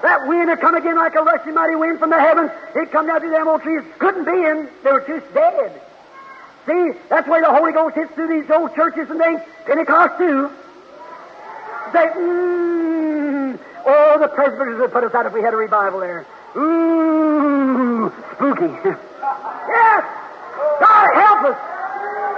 That 0.00 0.26
wind 0.26 0.48
had 0.48 0.60
come 0.60 0.74
again 0.74 0.96
like 0.96 1.14
a 1.14 1.20
rushing 1.20 1.52
mighty 1.52 1.76
wind 1.76 1.98
from 1.98 2.08
the 2.08 2.18
heavens. 2.18 2.50
It 2.74 2.90
come 2.90 3.06
down 3.06 3.20
through 3.20 3.30
them 3.30 3.46
old 3.46 3.60
trees. 3.60 3.82
Couldn't 3.98 4.24
be 4.24 4.32
in. 4.32 4.70
They 4.82 4.92
were 4.92 5.04
just 5.06 5.34
dead. 5.34 5.82
See, 6.64 6.92
that's 7.10 7.28
where 7.28 7.42
the 7.42 7.52
Holy 7.52 7.72
Ghost 7.72 7.94
hits 7.94 8.12
through 8.14 8.28
these 8.28 8.50
old 8.50 8.74
churches 8.74 9.10
and 9.10 9.18
things. 9.20 9.42
Pentecost 9.66 10.16
too. 10.16 10.50
They, 11.92 12.06
mm, 12.08 13.58
oh, 13.84 14.18
the 14.18 14.28
presbyters 14.28 14.80
would 14.80 14.92
put 14.92 15.04
us 15.04 15.14
out 15.14 15.26
if 15.26 15.34
we 15.34 15.42
had 15.42 15.52
a 15.52 15.58
revival 15.58 16.00
there. 16.00 16.26
Ooh, 16.56 18.10
spooky. 18.32 18.72
yes, 19.68 20.04
Help 21.12 21.52
us. 21.52 21.58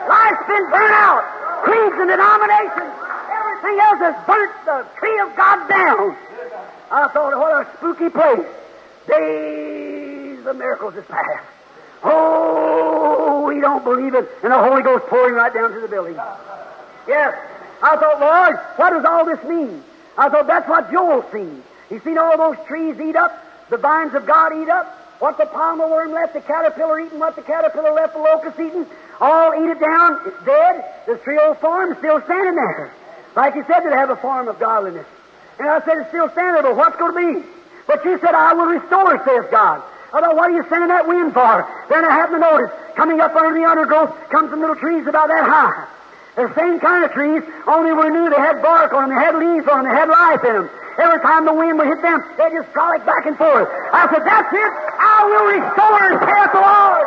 Life's 0.09 0.47
been 0.47 0.71
burnt 0.71 0.93
out. 0.93 1.23
Creeds 1.63 1.97
and 1.99 2.09
denominations. 2.11 2.93
Everything 3.31 3.77
else 3.81 4.01
has 4.03 4.17
burnt 4.27 4.53
the 4.65 4.87
tree 4.99 5.19
of 5.21 5.35
God 5.37 5.69
down. 5.69 6.17
I 6.91 7.09
thought, 7.13 7.37
what 7.39 7.67
a 7.67 7.77
spooky 7.77 8.09
place. 8.09 8.47
Days 9.09 10.47
of 10.47 10.57
miracles 10.57 10.95
is 10.97 11.05
past. 11.07 11.45
Oh, 12.05 13.45
we 13.47 13.61
don't 13.61 13.83
believe 13.83 14.15
it. 14.15 14.29
And 14.43 14.53
the 14.53 14.59
Holy 14.59 14.83
Ghost 14.83 15.07
pouring 15.07 15.35
right 15.35 15.53
down 15.53 15.73
to 15.73 15.81
the 15.81 15.89
building. 15.89 16.15
Yes. 17.09 17.35
I 17.83 17.97
thought, 17.97 18.21
Lord, 18.21 18.57
what 18.77 18.91
does 18.91 19.05
all 19.05 19.25
this 19.25 19.43
mean? 19.45 19.83
I 20.17 20.29
thought 20.29 20.47
that's 20.47 20.69
what 20.69 20.91
Joel 20.91 21.25
seen. 21.33 21.63
He's 21.89 22.03
seen 22.03 22.19
all 22.19 22.37
those 22.37 22.57
trees 22.67 22.99
eat 23.01 23.17
up, 23.17 23.33
the 23.71 23.77
vines 23.77 24.15
of 24.15 24.27
God 24.27 24.53
eat 24.61 24.69
up, 24.69 25.06
what 25.19 25.39
the 25.39 25.47
palmer 25.47 25.89
worm 25.89 26.13
left, 26.13 26.35
the 26.35 26.41
caterpillar 26.41 27.01
eating, 27.01 27.19
what 27.19 27.37
the 27.37 27.43
caterpillar 27.43 27.93
left, 27.93 28.15
the 28.15 28.21
locust 28.21 28.59
eating, 28.61 28.87
all 29.21 29.55
eat 29.55 29.71
it 29.71 29.81
down. 29.81 30.21
It's 30.27 30.45
dead. 30.45 30.85
This 31.07 31.23
tree 31.23 31.39
old 31.39 31.59
farm 31.59 31.95
still 31.99 32.21
standing 32.23 32.55
there. 32.55 32.93
Like 33.35 33.55
you 33.55 33.65
said, 33.67 33.81
to 33.81 33.91
have 33.91 34.11
a 34.11 34.17
farm 34.17 34.49
of 34.49 34.59
godliness. 34.59 35.07
And 35.59 35.69
I 35.69 35.85
said, 35.85 35.99
it's 35.99 36.09
still 36.09 36.29
standing 36.31 36.55
there, 36.55 36.63
but 36.63 36.77
what's 36.77 36.97
going 36.97 37.15
to 37.15 37.41
be? 37.41 37.49
But 37.87 38.05
you 38.05 38.19
said, 38.19 38.35
I 38.35 38.53
will 38.53 38.67
restore, 38.67 39.15
it. 39.15 39.25
says 39.25 39.47
God. 39.51 39.83
I 40.13 40.21
thought, 40.21 40.37
what 40.37 40.51
are 40.51 40.57
you 40.57 40.65
sending 40.69 40.89
that 40.89 41.07
wind 41.09 41.33
for? 41.33 41.67
Then 41.89 42.05
I 42.05 42.11
happened 42.13 42.43
to 42.43 42.51
notice, 42.51 42.71
coming 42.95 43.21
up 43.21 43.35
under 43.35 43.59
the 43.59 43.67
undergrowth, 43.67 44.15
come 44.31 44.49
some 44.51 44.61
little 44.61 44.77
trees 44.77 45.07
about 45.07 45.29
that 45.29 45.45
high. 45.45 45.89
The 46.37 46.53
same 46.53 46.79
kind 46.81 47.01
of 47.01 47.13
trees, 47.17 47.41
only 47.67 47.97
we 47.97 48.13
knew 48.13 48.29
they 48.29 48.37
had 48.37 48.61
bark 48.61 48.93
on 48.93 49.09
them, 49.09 49.17
they 49.17 49.25
had 49.25 49.37
leaves 49.41 49.65
on 49.73 49.85
them, 49.85 49.89
they 49.89 49.97
had 49.97 50.13
life 50.13 50.45
in 50.45 50.53
them. 50.53 50.69
Every 51.01 51.21
time 51.25 51.49
the 51.49 51.57
wind 51.57 51.81
would 51.81 51.89
hit 51.89 52.05
them, 52.05 52.21
they'd 52.37 52.53
just 52.53 52.69
frolic 52.77 53.05
back 53.09 53.25
and 53.25 53.37
forth. 53.41 53.69
I 53.73 54.05
said, 54.13 54.21
that's 54.21 54.53
it. 54.53 54.73
I 55.01 55.17
will 55.33 55.47
restore, 55.49 56.05
saith 56.29 56.53
the 56.53 56.61
Lord. 56.61 57.07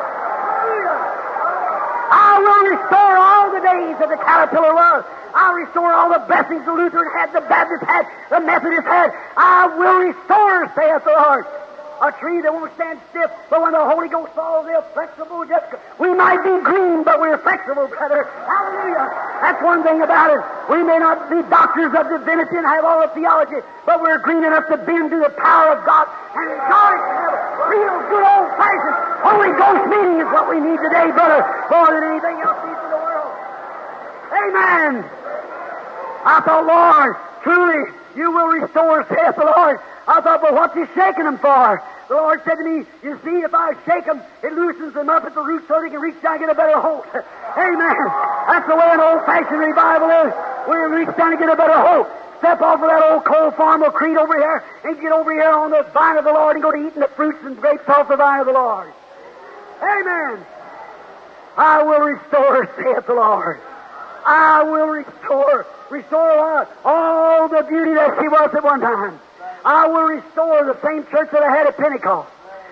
I 2.09 2.41
will 2.41 2.63
restore 2.73 3.13
all 3.21 3.53
the 3.53 3.61
days 3.61 3.93
that 4.01 4.09
the 4.09 4.17
caterpillar 4.17 4.73
was. 4.73 5.05
I'll 5.37 5.53
restore 5.53 5.93
all 5.93 6.09
the 6.09 6.25
blessings 6.25 6.65
the 6.65 6.73
Lutheran 6.73 7.05
had, 7.13 7.29
the 7.29 7.45
Baptist 7.45 7.85
had, 7.85 8.09
the 8.33 8.41
Methodist 8.41 8.89
had. 8.89 9.13
I 9.37 9.69
will 9.77 10.09
restore, 10.09 10.73
saith 10.73 11.05
the 11.05 11.13
Lord 11.13 11.45
a 12.01 12.11
tree 12.19 12.41
that 12.41 12.53
won't 12.53 12.73
stand 12.75 12.99
stiff, 13.11 13.31
but 13.49 13.61
when 13.61 13.73
the 13.73 13.83
Holy 13.83 14.07
Ghost 14.07 14.31
falls, 14.33 14.65
they're 14.65 14.83
flexible. 14.93 15.43
Just 15.45 15.67
we 15.99 16.15
might 16.15 16.39
be 16.43 16.55
green, 16.63 17.03
but 17.03 17.19
we're 17.19 17.37
flexible, 17.39 17.87
brother. 17.87 18.23
Hallelujah. 18.47 19.07
That's 19.43 19.61
one 19.63 19.83
thing 19.83 20.01
about 20.01 20.31
us. 20.31 20.43
We 20.69 20.83
may 20.83 20.97
not 20.99 21.29
be 21.29 21.43
doctors 21.51 21.91
of 21.91 22.07
divinity 22.07 22.55
and 22.55 22.67
have 22.67 22.85
all 22.85 23.03
the 23.03 23.11
theology, 23.11 23.59
but 23.85 24.01
we're 24.01 24.19
green 24.19 24.43
enough 24.43 24.67
to 24.71 24.77
bend 24.77 25.11
to 25.11 25.19
the 25.19 25.33
power 25.35 25.75
of 25.75 25.85
God 25.85 26.07
and 26.35 26.47
it. 26.47 26.61
Real 27.67 27.97
good 28.07 28.23
old 28.23 28.49
fashioned 28.55 28.99
Holy 29.19 29.51
Ghost 29.59 29.83
meeting 29.91 30.17
is 30.23 30.29
what 30.31 30.47
we 30.47 30.59
need 30.63 30.79
today, 30.79 31.11
brother, 31.11 31.43
more 31.67 31.91
than 31.91 32.03
anything 32.15 32.37
else 32.39 32.59
needs 32.63 32.79
in 32.79 32.91
the 32.95 33.01
world. 33.03 33.33
Amen. 34.31 35.03
I 36.23 36.39
thought, 36.45 36.63
Lord, 36.63 37.15
truly, 37.43 37.91
you 38.15 38.31
will 38.31 38.47
restore, 38.47 39.05
saith 39.07 39.35
the 39.35 39.45
Lord. 39.45 39.79
I 40.07 40.21
thought, 40.21 40.41
but 40.41 40.53
what's 40.53 40.73
he 40.73 40.85
shaking 40.95 41.25
them 41.25 41.37
for? 41.37 41.81
The 42.09 42.15
Lord 42.15 42.41
said 42.43 42.55
to 42.55 42.63
me, 42.63 42.85
You 43.03 43.19
see, 43.23 43.45
if 43.45 43.53
I 43.53 43.73
shake 43.85 44.05
them, 44.05 44.21
it 44.41 44.53
loosens 44.53 44.93
them 44.93 45.09
up 45.09 45.25
at 45.25 45.35
the 45.35 45.41
root 45.41 45.63
so 45.67 45.79
they 45.81 45.89
can 45.89 46.01
reach 46.01 46.19
down 46.21 46.41
and 46.41 46.41
get 46.41 46.49
a 46.49 46.55
better 46.55 46.79
hold. 46.79 47.05
Amen. 47.13 48.01
That's 48.49 48.67
the 48.67 48.75
way 48.75 48.89
an 48.89 48.99
old 48.99 49.25
fashioned 49.25 49.59
revival 49.59 50.09
is. 50.09 50.33
We 50.67 50.75
reach 50.97 51.15
down 51.15 51.31
and 51.31 51.39
get 51.39 51.49
a 51.49 51.55
better 51.55 51.77
hold. 51.77 52.07
Step 52.39 52.61
off 52.61 52.81
of 52.81 52.87
that 52.87 53.03
old 53.03 53.25
cold 53.25 53.55
farmer 53.55 53.91
creed 53.91 54.17
over 54.17 54.37
here 54.37 54.63
and 54.85 54.99
get 54.99 55.11
over 55.11 55.31
here 55.31 55.51
on 55.51 55.71
the 55.71 55.83
vine 55.93 56.17
of 56.17 56.23
the 56.23 56.31
Lord 56.31 56.55
and 56.55 56.63
go 56.63 56.71
to 56.71 56.77
eating 56.77 57.01
the 57.01 57.09
fruits 57.09 57.39
and 57.43 57.59
grapes 57.59 57.87
off 57.89 58.07
the 58.07 58.15
vine 58.15 58.39
of 58.39 58.47
the 58.47 58.53
Lord. 58.53 58.91
Amen. 59.83 60.45
I 61.57 61.83
will 61.83 61.99
restore, 61.99 62.65
saith 62.77 63.05
the 63.05 63.13
Lord. 63.13 63.59
I 64.25 64.63
will 64.63 64.87
restore. 64.87 65.67
Restore? 65.89 66.67
All 66.85 67.47
the 67.47 67.63
beauty 67.63 67.93
that 67.93 68.17
she 68.19 68.27
was 68.27 68.53
at 68.53 68.63
one 68.63 68.81
time. 68.81 69.19
I 69.65 69.87
will 69.87 70.03
restore 70.03 70.65
the 70.65 70.79
same 70.81 71.05
church 71.11 71.31
that 71.31 71.43
I 71.43 71.49
had 71.49 71.67
at 71.67 71.77
Pentecost. 71.77 72.29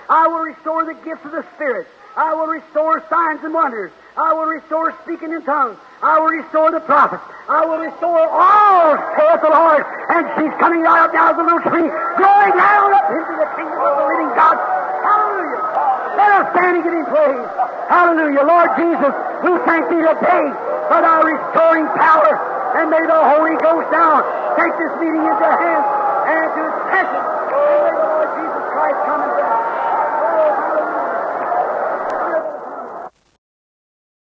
I 0.10 0.28
will 0.28 0.39
restore 0.39 0.86
the 0.86 0.93
gifts 1.04 1.26
of 1.26 1.32
the 1.32 1.45
Spirit. 1.56 1.88
I 2.16 2.34
will 2.34 2.48
restore 2.48 3.04
signs 3.10 3.43
and 3.43 3.54
wonders. 3.54 3.91
I 4.16 4.34
will 4.34 4.45
restore 4.45 4.95
speaking 5.04 5.32
in 5.32 5.43
tongues. 5.43 5.78
I 6.02 6.20
will 6.20 6.34
restore 6.34 6.72
the 6.72 6.80
prophets. 6.80 7.22
I 7.48 7.66
will 7.66 7.78
restore 7.78 8.26
all, 8.26 8.98
saith 9.14 9.41
the 9.41 9.50
Lord. 9.50 9.86
And 10.10 10.26
she's 10.34 10.56
coming 10.60 10.86
out 10.86 11.14
now 11.14 11.30
a 11.30 11.38
little 11.38 11.62
tree, 11.62 11.89
growing 12.18 12.54
down 12.58 12.93
up 12.93 13.12
into 13.12 13.34
the 13.38 13.50
kingdom 13.54 13.78
of 13.78 13.93
the 13.93 14.06
living 14.10 14.32
God. 14.34 14.58
Hallelujah. 15.06 16.07
Let 16.18 16.34
us 16.34 16.45
stand 16.57 16.82
and 16.82 16.84
give 16.84 16.97
him 16.97 17.05
praise. 17.05 17.45
Hallelujah. 17.93 18.41
Lord 18.41 18.70
Jesus, 18.74 19.13
we 19.45 19.53
thank 19.70 19.86
thee 19.93 20.01
today 20.01 20.45
for 20.89 20.97
thy 20.97 21.22
restoring 21.22 21.86
power. 21.93 22.34
And 22.74 22.89
may 22.89 23.05
the 23.05 23.22
Holy 23.38 23.53
Ghost 23.61 23.86
now 23.93 24.26
take 24.57 24.74
this 24.82 24.93
meeting 24.97 25.22
into 25.22 25.45
hands 25.45 25.86
and 26.26 26.45
to 26.57 26.61
its 26.65 26.80
passion. 26.89 27.22
And 27.22 27.78
may 27.86 27.93
the 27.93 28.07
Lord 28.18 28.30
Jesus 28.34 28.65
Christ 28.74 28.97
come 29.05 29.22
and 29.30 29.37